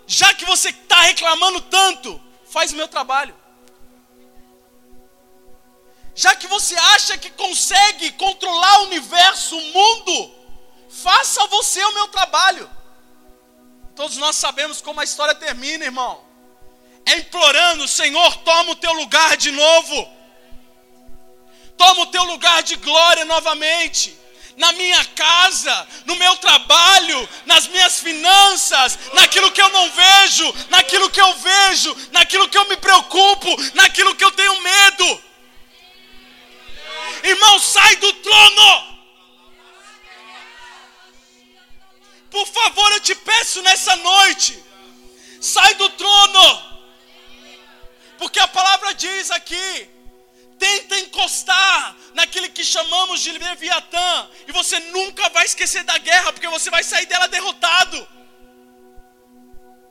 já 0.09 0.35
que 0.35 0.45
você 0.45 0.71
está 0.71 1.03
reclamando 1.03 1.61
tanto, 1.61 2.21
faz 2.51 2.73
o 2.73 2.77
meu 2.77 2.89
trabalho. 2.89 3.42
Já 6.15 6.37
que 6.37 6.47
você 6.47 6.75
acha 6.75 7.17
que 7.17 7.31
consegue 7.31 8.13
controlar 8.13 8.81
o 8.81 8.85
universo, 8.85 9.57
o 9.57 9.73
mundo, 9.73 10.35
faça 10.89 11.47
você 11.47 11.83
o 11.85 11.95
meu 11.95 12.09
trabalho. 12.09 12.71
Todos 13.97 14.17
nós 14.17 14.37
sabemos 14.37 14.81
como 14.81 15.01
a 15.01 15.05
história 15.05 15.35
termina, 15.35 15.85
irmão. 15.85 16.23
é 17.07 17.17
implorando: 17.17 17.89
Senhor, 17.89 18.37
toma 18.39 18.73
o 18.73 18.77
teu 18.77 18.93
lugar 18.93 19.37
de 19.37 19.51
novo, 19.51 20.09
toma 21.77 22.03
o 22.03 22.07
teu 22.07 22.25
lugar 22.25 22.63
de 22.63 22.77
glória 22.77 23.25
novamente 23.25 24.19
na 24.57 24.73
minha 24.73 25.05
casa, 25.07 25.89
no 26.05 26.15
meu 26.17 26.37
trabalho, 26.37 27.29
nas 27.47 27.67
minhas 27.67 28.01
finanças, 28.01 28.99
naquilo 29.15 29.51
que 29.51 29.61
eu 29.61 29.69
não 29.71 29.91
vejo, 29.91 30.55
naquilo 30.69 31.11
que 31.11 31.21
eu 31.21 31.35
vejo, 31.35 31.97
naquilo 32.13 32.49
que 32.49 32.59
eu 32.59 32.69
me 32.69 32.77
preocupo, 32.77 33.49
naquilo 33.75 34.15
que 34.15 34.25
eu 34.25 34.33
tenho 34.33 34.61
medo. 34.61 35.23
Irmão, 37.23 37.59
sai 37.59 37.97
do 37.97 38.13
trono. 38.15 38.93
Por 42.31 42.47
favor, 42.47 42.93
eu 42.93 43.01
te 43.01 43.15
peço 43.15 43.63
nessa 43.63 43.95
noite, 43.97 44.63
sai 45.41 45.75
do 45.75 45.89
trono. 45.91 46.73
Porque 48.19 48.41
a 48.41 48.49
palavra 48.49 48.95
diz 48.95 49.31
aqui 49.31 49.91
tenta 50.59 50.97
encostar 51.01 51.97
naquele 52.15 52.49
que 52.49 52.65
chamamos 52.65 53.21
de 53.21 53.33
Leviatã, 53.33 54.31
e 54.47 54.53
você 54.53 54.79
nunca 54.79 55.29
vai 55.31 55.45
esquecer 55.45 55.83
da 55.83 55.99
guerra, 55.99 56.33
porque 56.33 56.47
você 56.47 56.71
vai 56.71 56.85
sair 56.85 57.07
dela 57.07 57.27
derrotado. 57.27 58.09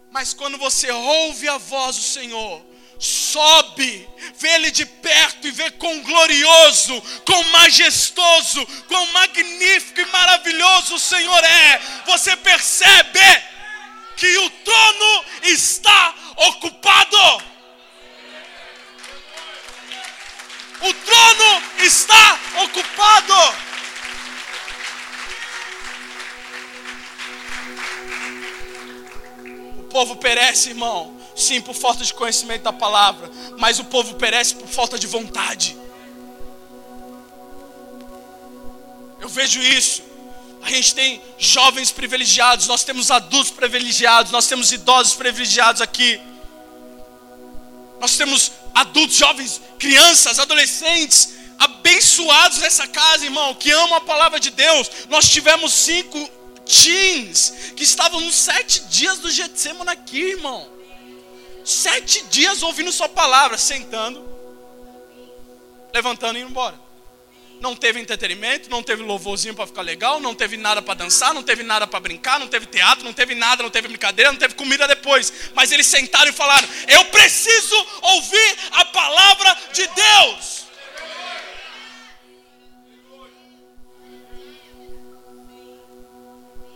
Mas 0.09 0.33
quando 0.33 0.57
você 0.57 0.89
ouve 0.89 1.49
a 1.49 1.57
voz 1.57 1.97
do 1.97 2.03
Senhor, 2.03 2.65
sobe, 3.01 4.07
vê 4.37 4.49
Ele 4.49 4.69
de 4.69 4.85
perto 4.85 5.47
e 5.47 5.51
vê 5.51 5.71
quão 5.71 6.03
glorioso, 6.03 7.01
quão 7.25 7.43
majestoso, 7.45 8.63
quão 8.87 9.07
magnífico 9.07 10.01
e 10.01 10.05
maravilhoso 10.05 10.93
o 10.93 10.99
Senhor 10.99 11.43
é, 11.43 11.81
você 12.05 12.37
percebe 12.37 13.19
que 14.15 14.37
o 14.37 14.49
trono 14.51 15.25
está 15.41 16.13
ocupado. 16.37 17.43
O 20.81 20.93
trono 20.93 21.63
está 21.79 22.39
ocupado. 22.63 23.33
O 29.79 29.83
povo 29.89 30.15
perece, 30.17 30.69
irmão. 30.69 31.20
Sim, 31.35 31.61
por 31.61 31.73
falta 31.73 32.03
de 32.03 32.13
conhecimento 32.13 32.63
da 32.63 32.73
palavra. 32.73 33.29
Mas 33.57 33.79
o 33.79 33.85
povo 33.85 34.15
perece 34.15 34.55
por 34.55 34.67
falta 34.67 34.97
de 34.97 35.07
vontade. 35.07 35.77
Eu 39.19 39.29
vejo 39.29 39.61
isso. 39.61 40.03
A 40.61 40.69
gente 40.69 40.93
tem 40.93 41.21
jovens 41.39 41.91
privilegiados, 41.91 42.67
nós 42.67 42.83
temos 42.83 43.09
adultos 43.09 43.51
privilegiados, 43.51 44.31
nós 44.31 44.47
temos 44.47 44.71
idosos 44.71 45.15
privilegiados 45.15 45.81
aqui. 45.81 46.19
Nós 47.99 48.15
temos 48.15 48.51
adultos, 48.73 49.17
jovens, 49.17 49.61
crianças, 49.79 50.39
adolescentes, 50.39 51.33
abençoados 51.57 52.59
nessa 52.59 52.87
casa, 52.87 53.25
irmão, 53.25 53.53
que 53.53 53.71
amam 53.71 53.95
a 53.95 54.01
palavra 54.01 54.39
de 54.39 54.49
Deus. 54.49 54.89
Nós 55.09 55.29
tivemos 55.29 55.73
cinco 55.73 56.29
teens 56.65 57.53
que 57.75 57.83
estavam 57.83 58.21
nos 58.21 58.35
sete 58.35 58.81
dias 58.85 59.19
do 59.19 59.29
Getsemane 59.29 59.91
aqui, 59.91 60.19
irmão. 60.19 60.70
Sete 61.63 62.25
dias 62.25 62.63
ouvindo 62.63 62.91
sua 62.91 63.09
palavra, 63.09 63.57
sentando, 63.57 64.27
levantando 65.93 66.37
e 66.37 66.41
indo 66.41 66.49
embora 66.49 66.91
não 67.61 67.75
teve 67.75 67.99
entretenimento, 67.99 68.69
não 68.69 68.81
teve 68.81 69.03
louvorzinho 69.03 69.53
para 69.53 69.67
ficar 69.67 69.83
legal, 69.83 70.19
não 70.19 70.33
teve 70.33 70.57
nada 70.57 70.81
para 70.81 70.95
dançar, 70.95 71.31
não 71.31 71.43
teve 71.43 71.61
nada 71.61 71.85
para 71.85 71.99
brincar, 71.99 72.39
não 72.39 72.47
teve 72.47 72.65
teatro, 72.65 73.05
não 73.05 73.13
teve 73.13 73.35
nada, 73.35 73.61
não 73.61 73.69
teve 73.69 73.87
brincadeira, 73.87 74.31
não 74.31 74.39
teve 74.39 74.55
comida 74.55 74.87
depois. 74.87 75.31
Mas 75.53 75.71
eles 75.71 75.85
sentaram 75.85 76.27
e 76.27 76.33
falaram: 76.33 76.67
Eu 76.87 77.05
preciso 77.05 77.75
ouvir 78.01 78.57
a 78.71 78.85
palavra 78.85 79.57
de 79.73 79.87
Deus. 79.87 80.65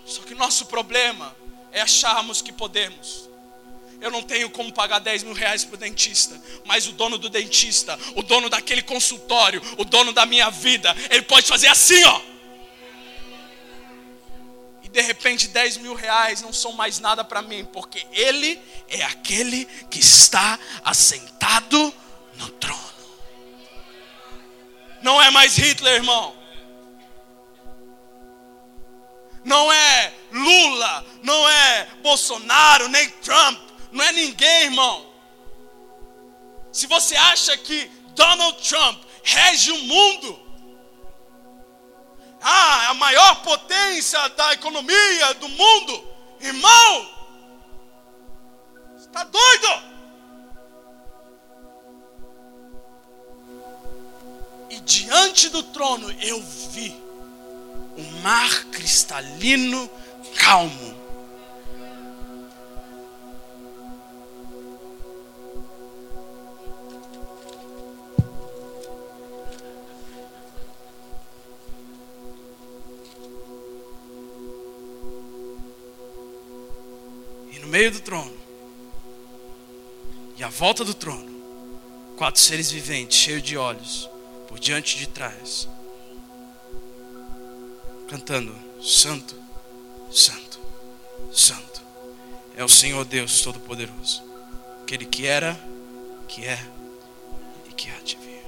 Só 0.06 0.22
que 0.22 0.36
nosso 0.36 0.68
problema 0.68 1.36
é 1.72 1.82
acharmos 1.82 2.44
que 2.44 2.54
podemos 2.54 3.28
eu 4.02 4.12
não 4.12 4.22
tenho 4.22 4.50
como 4.50 4.72
pagar 4.72 5.00
10 5.00 5.24
mil 5.24 5.34
reais 5.34 5.64
para 5.64 5.76
o 5.76 5.78
dentista, 5.78 6.40
mas 6.66 6.88
o 6.88 6.92
dono 6.92 7.18
do 7.18 7.30
dentista, 7.30 7.98
o 8.16 8.24
dono 8.24 8.50
daquele 8.50 8.82
consultório, 8.82 9.62
o 9.78 9.86
dono 9.86 10.12
da 10.14 10.26
minha 10.26 10.50
vida, 10.50 10.96
ele 11.10 11.24
pode 11.24 11.48
fazer 11.48 11.68
assim, 11.68 12.04
ó. 12.04 12.22
E 14.84 14.90
de 14.90 15.02
repente 15.02 15.48
10 15.48 15.78
mil 15.78 15.94
reais 15.94 16.42
não 16.42 16.54
são 16.54 16.74
mais 16.74 17.00
nada 17.00 17.24
para 17.24 17.42
mim, 17.42 17.66
porque 17.66 18.06
ele 18.12 18.62
é 18.90 19.04
aquele 19.04 19.66
que 19.90 20.00
está 20.00 20.60
assentado 20.84 21.94
no 22.36 22.50
trono. 22.52 22.86
Não 25.02 25.22
é 25.22 25.30
mais 25.30 25.56
Hitler, 25.56 25.96
irmão. 25.96 26.36
Não 29.44 29.72
é 29.72 30.14
Lula, 30.32 31.06
não 31.22 31.50
é 31.50 31.88
Bolsonaro, 32.02 32.90
nem 32.90 33.08
Trump 33.10 33.75
não 33.96 34.04
é 34.04 34.12
ninguém, 34.12 34.64
irmão. 34.64 35.06
Se 36.70 36.86
você 36.86 37.16
acha 37.16 37.56
que 37.58 37.90
Donald 38.14 38.62
Trump 38.62 39.02
rege 39.24 39.72
o 39.72 39.84
mundo, 39.84 40.40
ah, 42.42 42.90
a 42.90 42.94
maior 42.96 43.42
potência 43.42 44.28
da 44.30 44.54
economia 44.54 45.34
do 45.36 45.48
mundo, 45.48 46.08
irmão, 46.42 47.10
está 48.98 49.24
doido? 49.24 49.96
E 54.72 54.80
diante 54.82 55.48
do 55.48 55.64
trono 55.64 56.12
eu 56.22 56.42
vi 56.44 57.02
um 57.98 58.22
mar 58.22 58.66
cristalino 58.66 59.90
calmo 60.38 60.95
meio 77.76 77.92
do 77.92 78.00
trono 78.00 78.34
e 80.38 80.44
à 80.46 80.48
volta 80.48 80.86
do 80.86 80.94
trono, 80.94 81.30
quatro 82.16 82.40
seres 82.40 82.72
viventes, 82.72 83.18
cheios 83.18 83.44
de 83.44 83.58
olhos, 83.58 84.10
por 84.48 84.58
diante 84.58 84.96
e 84.96 85.00
de 85.00 85.08
trás, 85.08 85.68
cantando: 88.08 88.56
Santo, 88.82 89.36
Santo, 90.10 90.58
Santo, 91.34 91.82
é 92.56 92.64
o 92.64 92.70
Senhor 92.70 93.04
Deus 93.04 93.42
Todo-Poderoso, 93.42 94.24
aquele 94.82 95.06
que 95.06 95.28
era, 95.28 95.60
que 96.30 96.46
é 96.46 96.58
e 97.70 97.74
que 97.74 97.90
há 97.92 98.00
de 98.00 98.16
vir. 98.16 98.46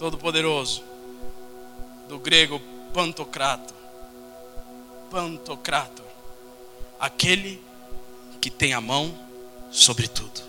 Todo-Poderoso, 0.00 0.82
do 2.08 2.18
grego 2.18 2.58
pantocrato. 2.94 3.74
Pantocrato, 5.10 6.02
aquele 6.98 7.62
que 8.40 8.48
tem 8.48 8.72
a 8.72 8.80
mão 8.80 9.14
sobre 9.70 10.08
tudo. 10.08 10.40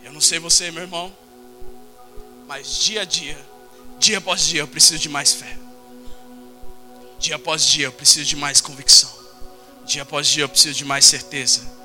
Eu 0.00 0.12
não 0.12 0.20
sei 0.20 0.38
você, 0.38 0.70
meu 0.70 0.84
irmão, 0.84 1.12
mas 2.46 2.78
dia 2.78 3.02
a 3.02 3.04
dia, 3.04 3.36
dia 3.98 4.18
após 4.18 4.46
dia, 4.46 4.60
eu 4.60 4.68
preciso 4.68 5.00
de 5.00 5.08
mais 5.08 5.32
fé. 5.32 5.58
Dia 7.18 7.34
após 7.34 7.64
dia, 7.64 7.86
eu 7.86 7.92
preciso 7.92 8.26
de 8.26 8.36
mais 8.36 8.60
convicção. 8.60 9.10
Dia 9.84 10.02
após 10.02 10.28
dia, 10.28 10.44
eu 10.44 10.48
preciso 10.48 10.78
de 10.78 10.84
mais 10.84 11.04
certeza 11.04 11.77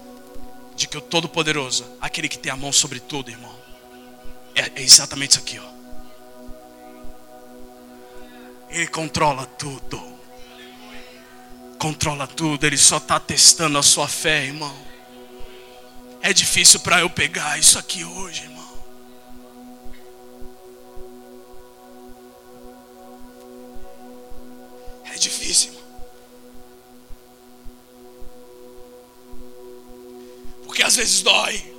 de 0.76 0.88
que 0.88 0.98
o 0.98 1.02
Todo-Poderoso, 1.02 1.86
aquele 2.02 2.28
que 2.28 2.38
tem 2.38 2.52
a 2.52 2.56
mão 2.56 2.72
sobre 2.72 3.00
tudo, 3.00 3.30
irmão, 3.30 3.54
é, 4.56 4.72
é 4.76 4.82
exatamente 4.82 5.32
isso 5.32 5.40
aqui, 5.40 5.60
ó. 5.60 5.74
Ele 8.70 8.88
controla 8.88 9.46
tudo. 9.46 10.02
Controla 11.78 12.26
tudo, 12.26 12.66
ele 12.66 12.78
só 12.78 12.98
está 12.98 13.20
testando 13.20 13.78
a 13.78 13.84
sua 13.84 14.08
fé, 14.08 14.46
irmão. 14.46 14.76
É 16.22 16.32
difícil 16.32 16.80
para 16.80 17.02
eu 17.02 17.10
pegar 17.10 17.60
isso 17.60 17.78
aqui 17.78 18.06
hoje, 18.06 18.44
irmão. 18.44 18.53
Às 30.94 30.98
vezes 30.98 31.22
dói. 31.24 31.74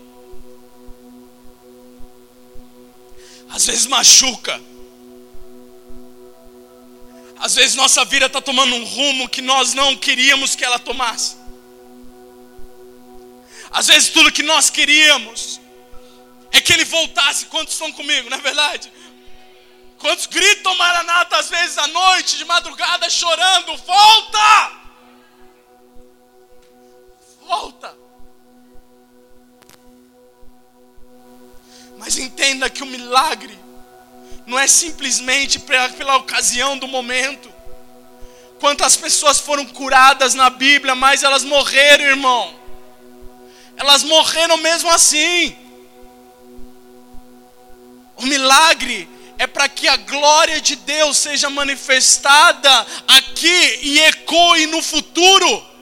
Às 3.48 3.66
vezes 3.66 3.86
machuca. 3.86 4.60
Às 7.38 7.54
vezes 7.54 7.76
nossa 7.76 8.04
vida 8.04 8.26
está 8.26 8.40
tomando 8.40 8.74
um 8.74 8.84
rumo 8.84 9.28
que 9.28 9.40
nós 9.40 9.72
não 9.74 9.96
queríamos 9.96 10.56
que 10.56 10.64
ela 10.64 10.80
tomasse. 10.80 11.36
Às 13.70 13.86
vezes 13.86 14.08
tudo 14.08 14.32
que 14.32 14.42
nós 14.42 14.68
queríamos 14.70 15.60
é 16.50 16.60
que 16.60 16.72
ele 16.72 16.84
voltasse. 16.84 17.46
Quantos 17.46 17.74
estão 17.74 17.92
comigo, 17.92 18.28
não 18.28 18.38
é 18.38 18.40
verdade? 18.40 18.92
Quantos 19.98 20.26
gritam 20.26 20.74
Maranata 20.76 21.36
às 21.36 21.48
vezes 21.48 21.78
à 21.78 21.86
noite, 21.86 22.36
de 22.36 22.44
madrugada, 22.44 23.08
chorando: 23.08 23.76
Volta! 23.76 24.72
Volta! 27.46 28.03
Mas 32.05 32.18
entenda 32.18 32.68
que 32.68 32.82
o 32.82 32.86
milagre 32.86 33.59
não 34.46 34.59
é 34.59 34.66
simplesmente 34.66 35.59
pela 35.59 36.16
ocasião 36.18 36.76
do 36.76 36.86
momento. 36.86 37.50
Quantas 38.61 38.94
pessoas 38.94 39.40
foram 39.40 39.64
curadas 39.64 40.34
na 40.34 40.50
Bíblia, 40.50 40.94
mas 40.94 41.22
elas 41.22 41.42
morreram, 41.44 42.05
irmão. 42.05 42.55
Elas 43.74 44.02
morreram 44.02 44.59
mesmo 44.59 44.90
assim. 44.90 45.57
O 48.16 48.26
milagre 48.26 49.09
é 49.38 49.46
para 49.46 49.66
que 49.66 49.88
a 49.88 49.96
glória 49.96 50.61
de 50.61 50.76
Deus 50.76 51.16
seja 51.16 51.48
manifestada 51.48 52.86
aqui 53.09 53.78
e 53.80 54.00
ecoe 54.00 54.66
no 54.66 54.82
futuro. 54.82 55.74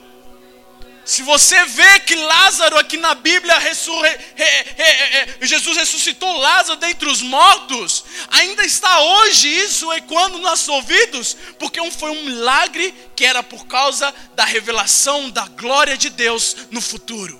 Se 1.05 1.21
você 1.21 1.65
vê 1.65 1.99
que 1.99 2.15
Lázaro 2.15 2.77
aqui 2.77 2.95
na 2.95 3.13
Bíblia, 3.13 3.59
ressurre, 3.59 4.09
re, 4.35 4.45
re, 4.45 5.35
re, 5.37 5.45
Jesus 5.45 5.75
ressuscitou 5.75 6.37
Lázaro 6.37 6.79
dentre 6.79 7.09
os 7.09 7.21
mortos, 7.21 8.05
ainda 8.29 8.63
está 8.63 9.01
hoje 9.01 9.49
isso 9.49 9.91
ecoando 9.91 10.37
nos 10.37 10.45
nossos 10.45 10.69
ouvidos, 10.69 11.35
porque 11.59 11.91
foi 11.91 12.09
um 12.09 12.23
milagre 12.23 12.93
que 13.15 13.25
era 13.25 13.43
por 13.43 13.67
causa 13.67 14.13
da 14.33 14.45
revelação 14.45 15.29
da 15.29 15.45
glória 15.47 15.97
de 15.97 16.09
Deus 16.09 16.55
no 16.71 16.79
futuro. 16.79 17.37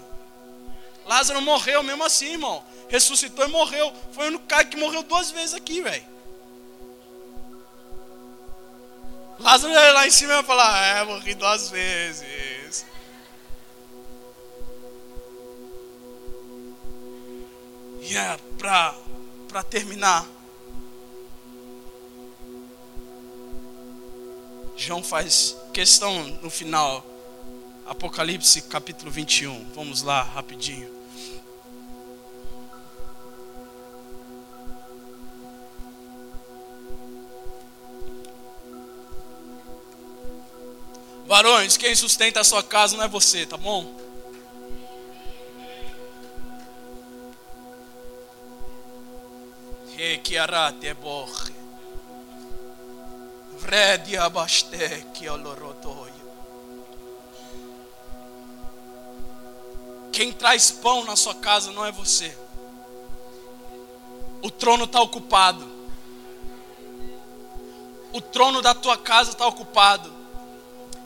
Lázaro 1.05 1.41
morreu 1.41 1.82
mesmo 1.84 2.03
assim, 2.03 2.34
irmão. 2.34 2.64
Ressuscitou 2.89 3.45
e 3.45 3.49
morreu. 3.49 3.93
Foi 4.14 4.26
o 4.26 4.28
único 4.28 4.45
cara 4.45 4.66
que 4.66 4.78
morreu 4.78 5.03
duas 5.03 5.32
vezes 5.32 5.53
aqui, 5.53 5.82
velho. 5.82 6.05
Lázaro 9.39 9.74
lá 9.74 10.07
em 10.07 10.11
cima 10.11 10.36
vai 10.36 10.43
falar: 10.43 10.86
É, 10.86 11.03
morri 11.03 11.34
duas 11.34 11.70
vezes. 11.70 12.53
E 18.06 18.18
é 18.18 18.38
para 18.58 19.64
terminar. 19.64 20.28
João 24.76 25.01
faz 25.01 25.56
questão 25.74 26.26
no 26.41 26.49
final, 26.49 27.06
Apocalipse 27.86 28.62
capítulo 28.64 29.10
21. 29.10 29.72
Vamos 29.74 30.01
lá, 30.01 30.22
rapidinho. 30.22 30.91
Varões, 41.26 41.78
quem 41.78 41.95
sustenta 41.95 42.41
a 42.41 42.43
sua 42.43 42.62
casa 42.62 42.97
não 42.97 43.06
é 43.06 43.08
você, 43.08 43.45
tá 43.45 43.56
bom? 43.56 44.03
Requiarate 49.95 50.87
é 50.87 50.93
borre. 50.93 51.53
Vrede 53.57 54.17
abaste 54.17 55.05
que 55.13 55.29
olorotoia. 55.29 56.13
Quem 60.11 60.31
traz 60.31 60.71
pão 60.71 61.03
na 61.05 61.15
sua 61.15 61.35
casa 61.35 61.71
não 61.71 61.85
é 61.85 61.91
você. 61.91 62.35
O 64.41 64.51
trono 64.51 64.83
está 64.85 65.01
ocupado. 65.01 65.65
O 68.11 68.21
trono 68.21 68.61
da 68.61 68.75
tua 68.75 68.97
casa 68.97 69.31
está 69.31 69.47
ocupado. 69.47 70.13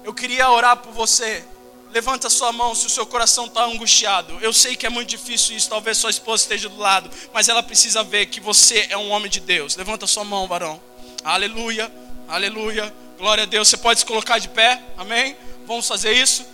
Eu 0.03 0.13
queria 0.13 0.49
orar 0.49 0.77
por 0.77 0.91
você. 0.91 1.45
Levanta 1.91 2.29
sua 2.29 2.51
mão 2.51 2.75
se 2.75 2.85
o 2.85 2.89
seu 2.89 3.05
coração 3.05 3.45
está 3.45 3.63
angustiado. 3.63 4.37
Eu 4.41 4.51
sei 4.51 4.75
que 4.75 4.85
é 4.85 4.89
muito 4.89 5.09
difícil 5.09 5.55
isso, 5.55 5.69
talvez 5.69 5.97
sua 5.97 6.09
esposa 6.09 6.43
esteja 6.43 6.69
do 6.69 6.77
lado, 6.77 7.09
mas 7.33 7.47
ela 7.49 7.63
precisa 7.63 8.03
ver 8.03 8.27
que 8.27 8.39
você 8.39 8.87
é 8.89 8.97
um 8.97 9.09
homem 9.09 9.29
de 9.29 9.39
Deus. 9.39 9.75
Levanta 9.75 10.05
sua 10.05 10.23
mão, 10.23 10.47
varão. 10.47 10.81
Aleluia, 11.23 11.91
aleluia. 12.27 12.93
Glória 13.17 13.43
a 13.43 13.47
Deus. 13.47 13.67
Você 13.67 13.77
pode 13.77 13.99
se 14.01 14.05
colocar 14.05 14.37
de 14.37 14.47
pé, 14.49 14.81
amém? 14.95 15.35
Vamos 15.65 15.87
fazer 15.87 16.13
isso? 16.13 16.45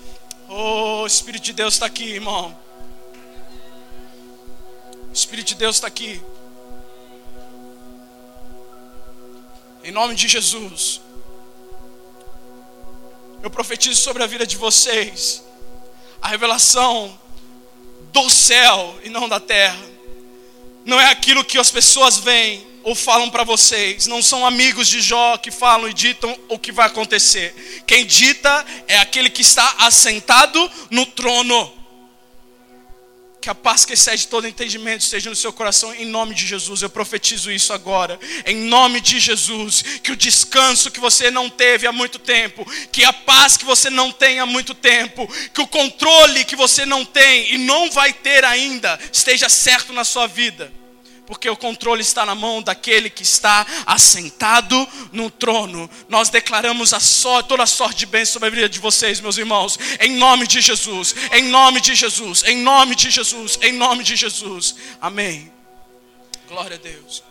Oh, 0.48 1.02
o 1.02 1.08
Espírito 1.08 1.44
de 1.44 1.54
Deus 1.54 1.74
está 1.74 1.88
aqui, 1.88 2.04
irmão. 2.04 2.58
O 5.10 5.14
Espírito 5.14 5.50
de 5.50 5.56
Deus 5.56 5.76
está 5.76 5.88
aqui. 5.88 6.22
Em 9.84 9.92
nome 9.92 10.16
de 10.16 10.28
Jesus. 10.28 11.03
Eu 13.44 13.52
profetizo 13.52 14.00
sobre 14.00 14.24
a 14.24 14.26
vida 14.26 14.48
de 14.48 14.56
vocês 14.56 15.44
a 16.22 16.30
revelação 16.30 17.20
do 18.14 18.30
céu 18.30 18.98
e 19.04 19.10
não 19.10 19.28
da 19.28 19.38
terra. 19.38 19.86
Não 20.86 20.98
é 20.98 21.12
aquilo 21.12 21.44
que 21.44 21.58
as 21.58 21.70
pessoas 21.70 22.18
veem 22.18 22.66
ou 22.84 22.96
falam 22.96 23.30
para 23.30 23.44
vocês. 23.44 24.08
Não 24.08 24.24
são 24.24 24.46
amigos 24.46 24.88
de 24.88 25.02
Jó 25.02 25.36
que 25.36 25.52
falam 25.52 25.90
e 25.90 25.94
ditam 25.94 26.34
o 26.48 26.58
que 26.58 26.72
vai 26.72 26.88
acontecer. 26.88 27.84
Quem 27.86 28.06
dita 28.06 28.66
é 28.88 28.98
aquele 28.98 29.30
que 29.30 29.42
está 29.42 29.76
assentado 29.80 30.72
no 30.90 31.06
trono. 31.06 31.83
Que 33.44 33.50
a 33.50 33.56
paz 33.56 33.84
que 33.84 33.92
excede 33.92 34.30
todo 34.30 34.48
entendimento 34.48 35.02
esteja 35.02 35.30
no 35.30 35.36
seu 35.36 35.52
coração, 35.52 35.94
em 35.94 36.06
nome 36.06 36.34
de 36.34 36.48
Jesus. 36.48 36.82
Eu 36.82 36.90
profetizo 36.90 37.52
isso 37.52 37.74
agora, 37.74 38.18
em 38.46 38.56
nome 38.56 39.02
de 39.02 39.20
Jesus. 39.20 39.84
Que 40.02 40.14
o 40.14 40.16
descanso 40.16 40.90
que 40.90 41.02
você 41.02 41.30
não 41.30 41.50
teve 41.50 41.86
há 41.86 41.92
muito 41.92 42.18
tempo, 42.18 42.66
que 42.90 43.04
a 43.04 43.12
paz 43.12 43.58
que 43.58 43.66
você 43.66 43.90
não 43.90 44.14
tem 44.14 44.40
há 44.40 44.46
muito 44.46 44.74
tempo, 44.74 45.28
que 45.54 45.60
o 45.60 45.68
controle 45.68 46.46
que 46.46 46.56
você 46.56 46.86
não 46.86 47.04
tem 47.04 47.54
e 47.54 47.58
não 47.58 47.92
vai 47.92 48.14
ter 48.14 48.46
ainda, 48.46 48.98
esteja 49.12 49.50
certo 49.50 49.92
na 49.92 50.06
sua 50.06 50.26
vida 50.26 50.72
porque 51.34 51.50
o 51.50 51.58
controle 51.58 52.04
está 52.04 52.28
na 52.28 52.36
mão 52.36 52.62
daquele 52.62 53.10
que 53.10 53.24
está 53.24 53.66
assentado 53.88 54.88
no 55.12 55.32
trono. 55.32 55.90
Nós 56.08 56.30
declaramos 56.30 56.94
a 56.94 57.00
sorte, 57.00 57.50
toda 57.50 57.64
a 57.64 57.68
sorte 57.68 57.98
de 57.98 58.06
bênção 58.06 58.34
sobre 58.34 58.50
a 58.50 58.52
vida 58.52 58.70
de 58.70 58.78
vocês, 58.78 59.20
meus 59.20 59.40
irmãos, 59.40 59.80
em 60.00 60.12
nome 60.12 60.46
de 60.46 60.62
Jesus, 60.62 61.16
em 61.32 61.46
nome 61.46 61.82
de 61.82 61.96
Jesus, 61.96 62.44
em 62.44 62.58
nome 62.58 62.94
de 62.94 63.10
Jesus, 63.10 63.58
em 63.64 63.74
nome 63.74 64.04
de 64.04 64.16
Jesus. 64.16 64.76
Amém. 65.02 65.52
Glória 66.48 66.76
a 66.76 66.80
Deus. 66.80 67.24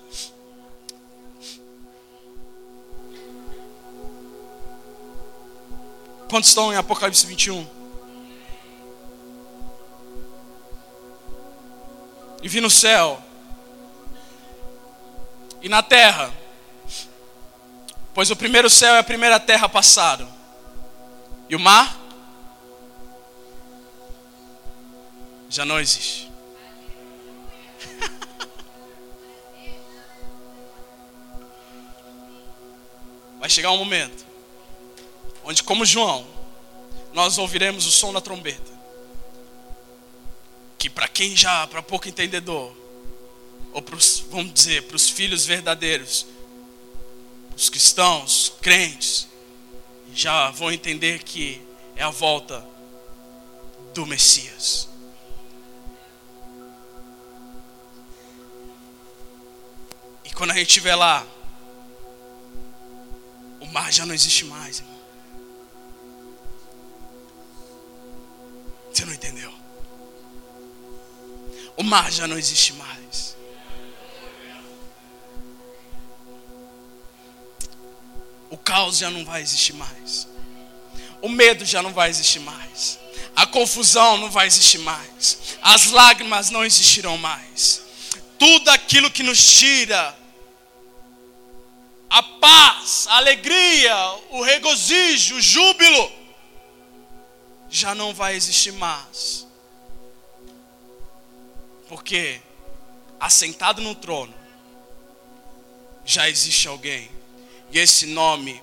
Quantos 6.29 6.49
estão 6.49 6.73
em 6.73 6.77
Apocalipse 6.77 7.25
21? 7.25 7.65
E 12.43 12.49
vi 12.49 12.61
no 12.61 12.69
céu 12.69 13.23
e 15.63 15.69
na 15.69 15.83
terra. 15.83 16.33
Pois 18.13 18.31
o 18.31 18.37
primeiro 18.37 18.69
céu 18.69 18.95
e 18.95 18.99
a 18.99 19.03
primeira 19.03 19.41
terra 19.41 19.69
passaram. 19.69 20.31
E 21.49 21.57
o 21.57 21.61
mar 21.61 21.99
já 25.49 25.65
não 25.65 25.81
existe. 25.81 26.31
Vai 33.39 33.49
chegar 33.49 33.71
um 33.71 33.79
momento 33.79 34.27
onde, 35.45 35.63
como 35.63 35.85
João, 35.85 36.27
nós 37.13 37.39
ouviremos 37.39 37.87
o 37.87 37.91
som 37.91 38.13
da 38.13 38.21
trombeta. 38.21 38.73
Que 40.79 40.91
para 40.91 41.09
quem 41.09 41.37
já, 41.37 41.67
para 41.67 41.83
pouco 41.83 42.09
entendedor, 42.09 42.82
ou 43.73 43.81
pros, 43.81 44.25
vamos 44.31 44.53
dizer, 44.53 44.83
para 44.83 44.97
os 44.97 45.09
filhos 45.09 45.45
verdadeiros, 45.47 46.27
os 47.57 47.69
cristãos, 47.69 48.53
crentes, 48.61 49.29
já 50.15 50.51
vão 50.51 50.71
entender 50.71 51.23
que 51.23 51.61
é 51.97 52.03
a 52.03 52.11
volta 52.11 52.67
do 53.95 54.07
Messias. 54.07 54.89
E 60.25 60.31
quando 60.35 60.51
a 60.51 60.55
gente 60.55 60.69
estiver 60.69 60.95
lá, 60.95 61.27
o 63.61 63.67
mar 63.67 63.93
já 63.93 64.05
não 64.05 64.15
existe 64.15 64.45
mais, 64.45 64.79
irmão. 64.81 65.01
Você 68.93 69.05
não 69.07 69.15
entendeu? 69.15 69.53
O 71.77 71.83
mar 71.83 72.13
já 72.13 72.27
não 72.27 72.39
existe 72.39 72.75
mais. 72.75 73.37
O 78.53 78.59
caos 78.59 78.99
já 78.99 79.11
não 79.11 79.25
vai 79.25 79.41
existir 79.41 79.73
mais. 79.73 80.29
O 81.23 81.29
medo 81.31 81.65
já 81.65 81.81
não 81.81 81.91
vai 81.91 82.11
existir 82.11 82.39
mais. 82.41 82.99
A 83.35 83.47
confusão 83.47 84.19
não 84.19 84.31
vai 84.31 84.47
existir 84.47 84.77
mais. 84.77 85.57
As 85.63 85.87
lágrimas 85.87 86.51
não 86.51 86.63
existirão 86.63 87.17
mais. 87.17 87.83
Tudo 88.39 88.69
aquilo 88.69 89.11
que 89.11 89.23
nos 89.23 89.43
tira 89.43 90.15
a 92.11 92.23
paz, 92.23 93.07
a 93.09 93.17
alegria, 93.17 93.97
o 94.29 94.43
regozijo, 94.43 95.37
o 95.37 95.41
júbilo, 95.41 96.13
já 97.71 97.95
não 97.95 98.13
vai 98.13 98.35
existir 98.37 98.73
mais. 98.73 99.47
Porque 101.89 102.39
assentado 103.19 103.81
no 103.81 103.95
trono 103.95 104.35
já 106.05 106.29
existe 106.29 106.69
alguém. 106.69 107.22
E 107.73 107.79
esse 107.79 108.07
nome 108.07 108.63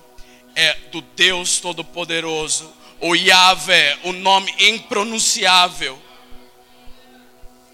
é 0.54 0.74
do 0.92 1.00
Deus 1.00 1.58
Todo-Poderoso, 1.58 2.72
o 3.00 3.16
Yahvé, 3.16 3.98
o 4.04 4.12
nome 4.12 4.54
impronunciável. 4.58 6.00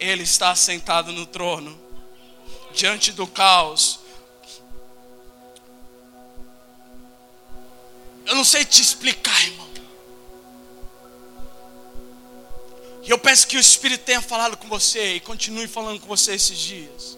Ele 0.00 0.22
está 0.22 0.54
sentado 0.54 1.12
no 1.12 1.26
trono, 1.26 1.78
diante 2.74 3.12
do 3.12 3.26
caos. 3.26 4.00
Eu 8.24 8.34
não 8.34 8.44
sei 8.44 8.64
te 8.64 8.80
explicar, 8.80 9.40
irmão. 9.44 9.66
E 13.02 13.10
eu 13.10 13.18
peço 13.18 13.46
que 13.46 13.56
o 13.56 13.60
Espírito 13.60 14.04
tenha 14.04 14.20
falado 14.20 14.56
com 14.56 14.66
você 14.68 15.14
e 15.14 15.20
continue 15.20 15.68
falando 15.68 16.00
com 16.00 16.08
você 16.08 16.34
esses 16.34 16.58
dias. 16.58 17.16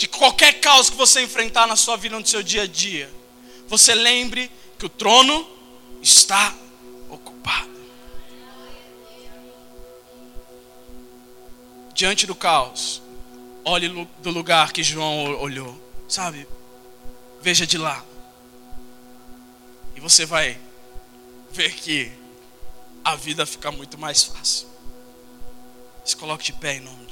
De 0.00 0.08
qualquer 0.08 0.54
caos 0.60 0.88
que 0.88 0.96
você 0.96 1.20
enfrentar 1.20 1.66
na 1.66 1.76
sua 1.76 1.94
vida, 1.94 2.18
no 2.18 2.26
seu 2.26 2.42
dia 2.42 2.62
a 2.62 2.66
dia, 2.66 3.12
você 3.68 3.94
lembre 3.94 4.50
que 4.78 4.86
o 4.86 4.88
trono 4.88 5.46
está 6.00 6.56
ocupado. 7.10 7.68
Diante 11.92 12.26
do 12.26 12.34
caos, 12.34 13.02
olhe 13.62 13.90
do 14.22 14.30
lugar 14.30 14.72
que 14.72 14.82
João 14.82 15.38
olhou, 15.38 15.78
sabe? 16.08 16.48
Veja 17.42 17.66
de 17.66 17.76
lá. 17.76 18.02
E 19.94 20.00
você 20.00 20.24
vai 20.24 20.58
ver 21.52 21.74
que 21.74 22.10
a 23.04 23.16
vida 23.16 23.44
fica 23.44 23.70
muito 23.70 23.98
mais 23.98 24.24
fácil. 24.24 24.66
Se 26.06 26.16
coloque 26.16 26.44
de 26.44 26.54
pé 26.54 26.76
em 26.76 26.80
nome 26.80 27.00
de 27.00 27.06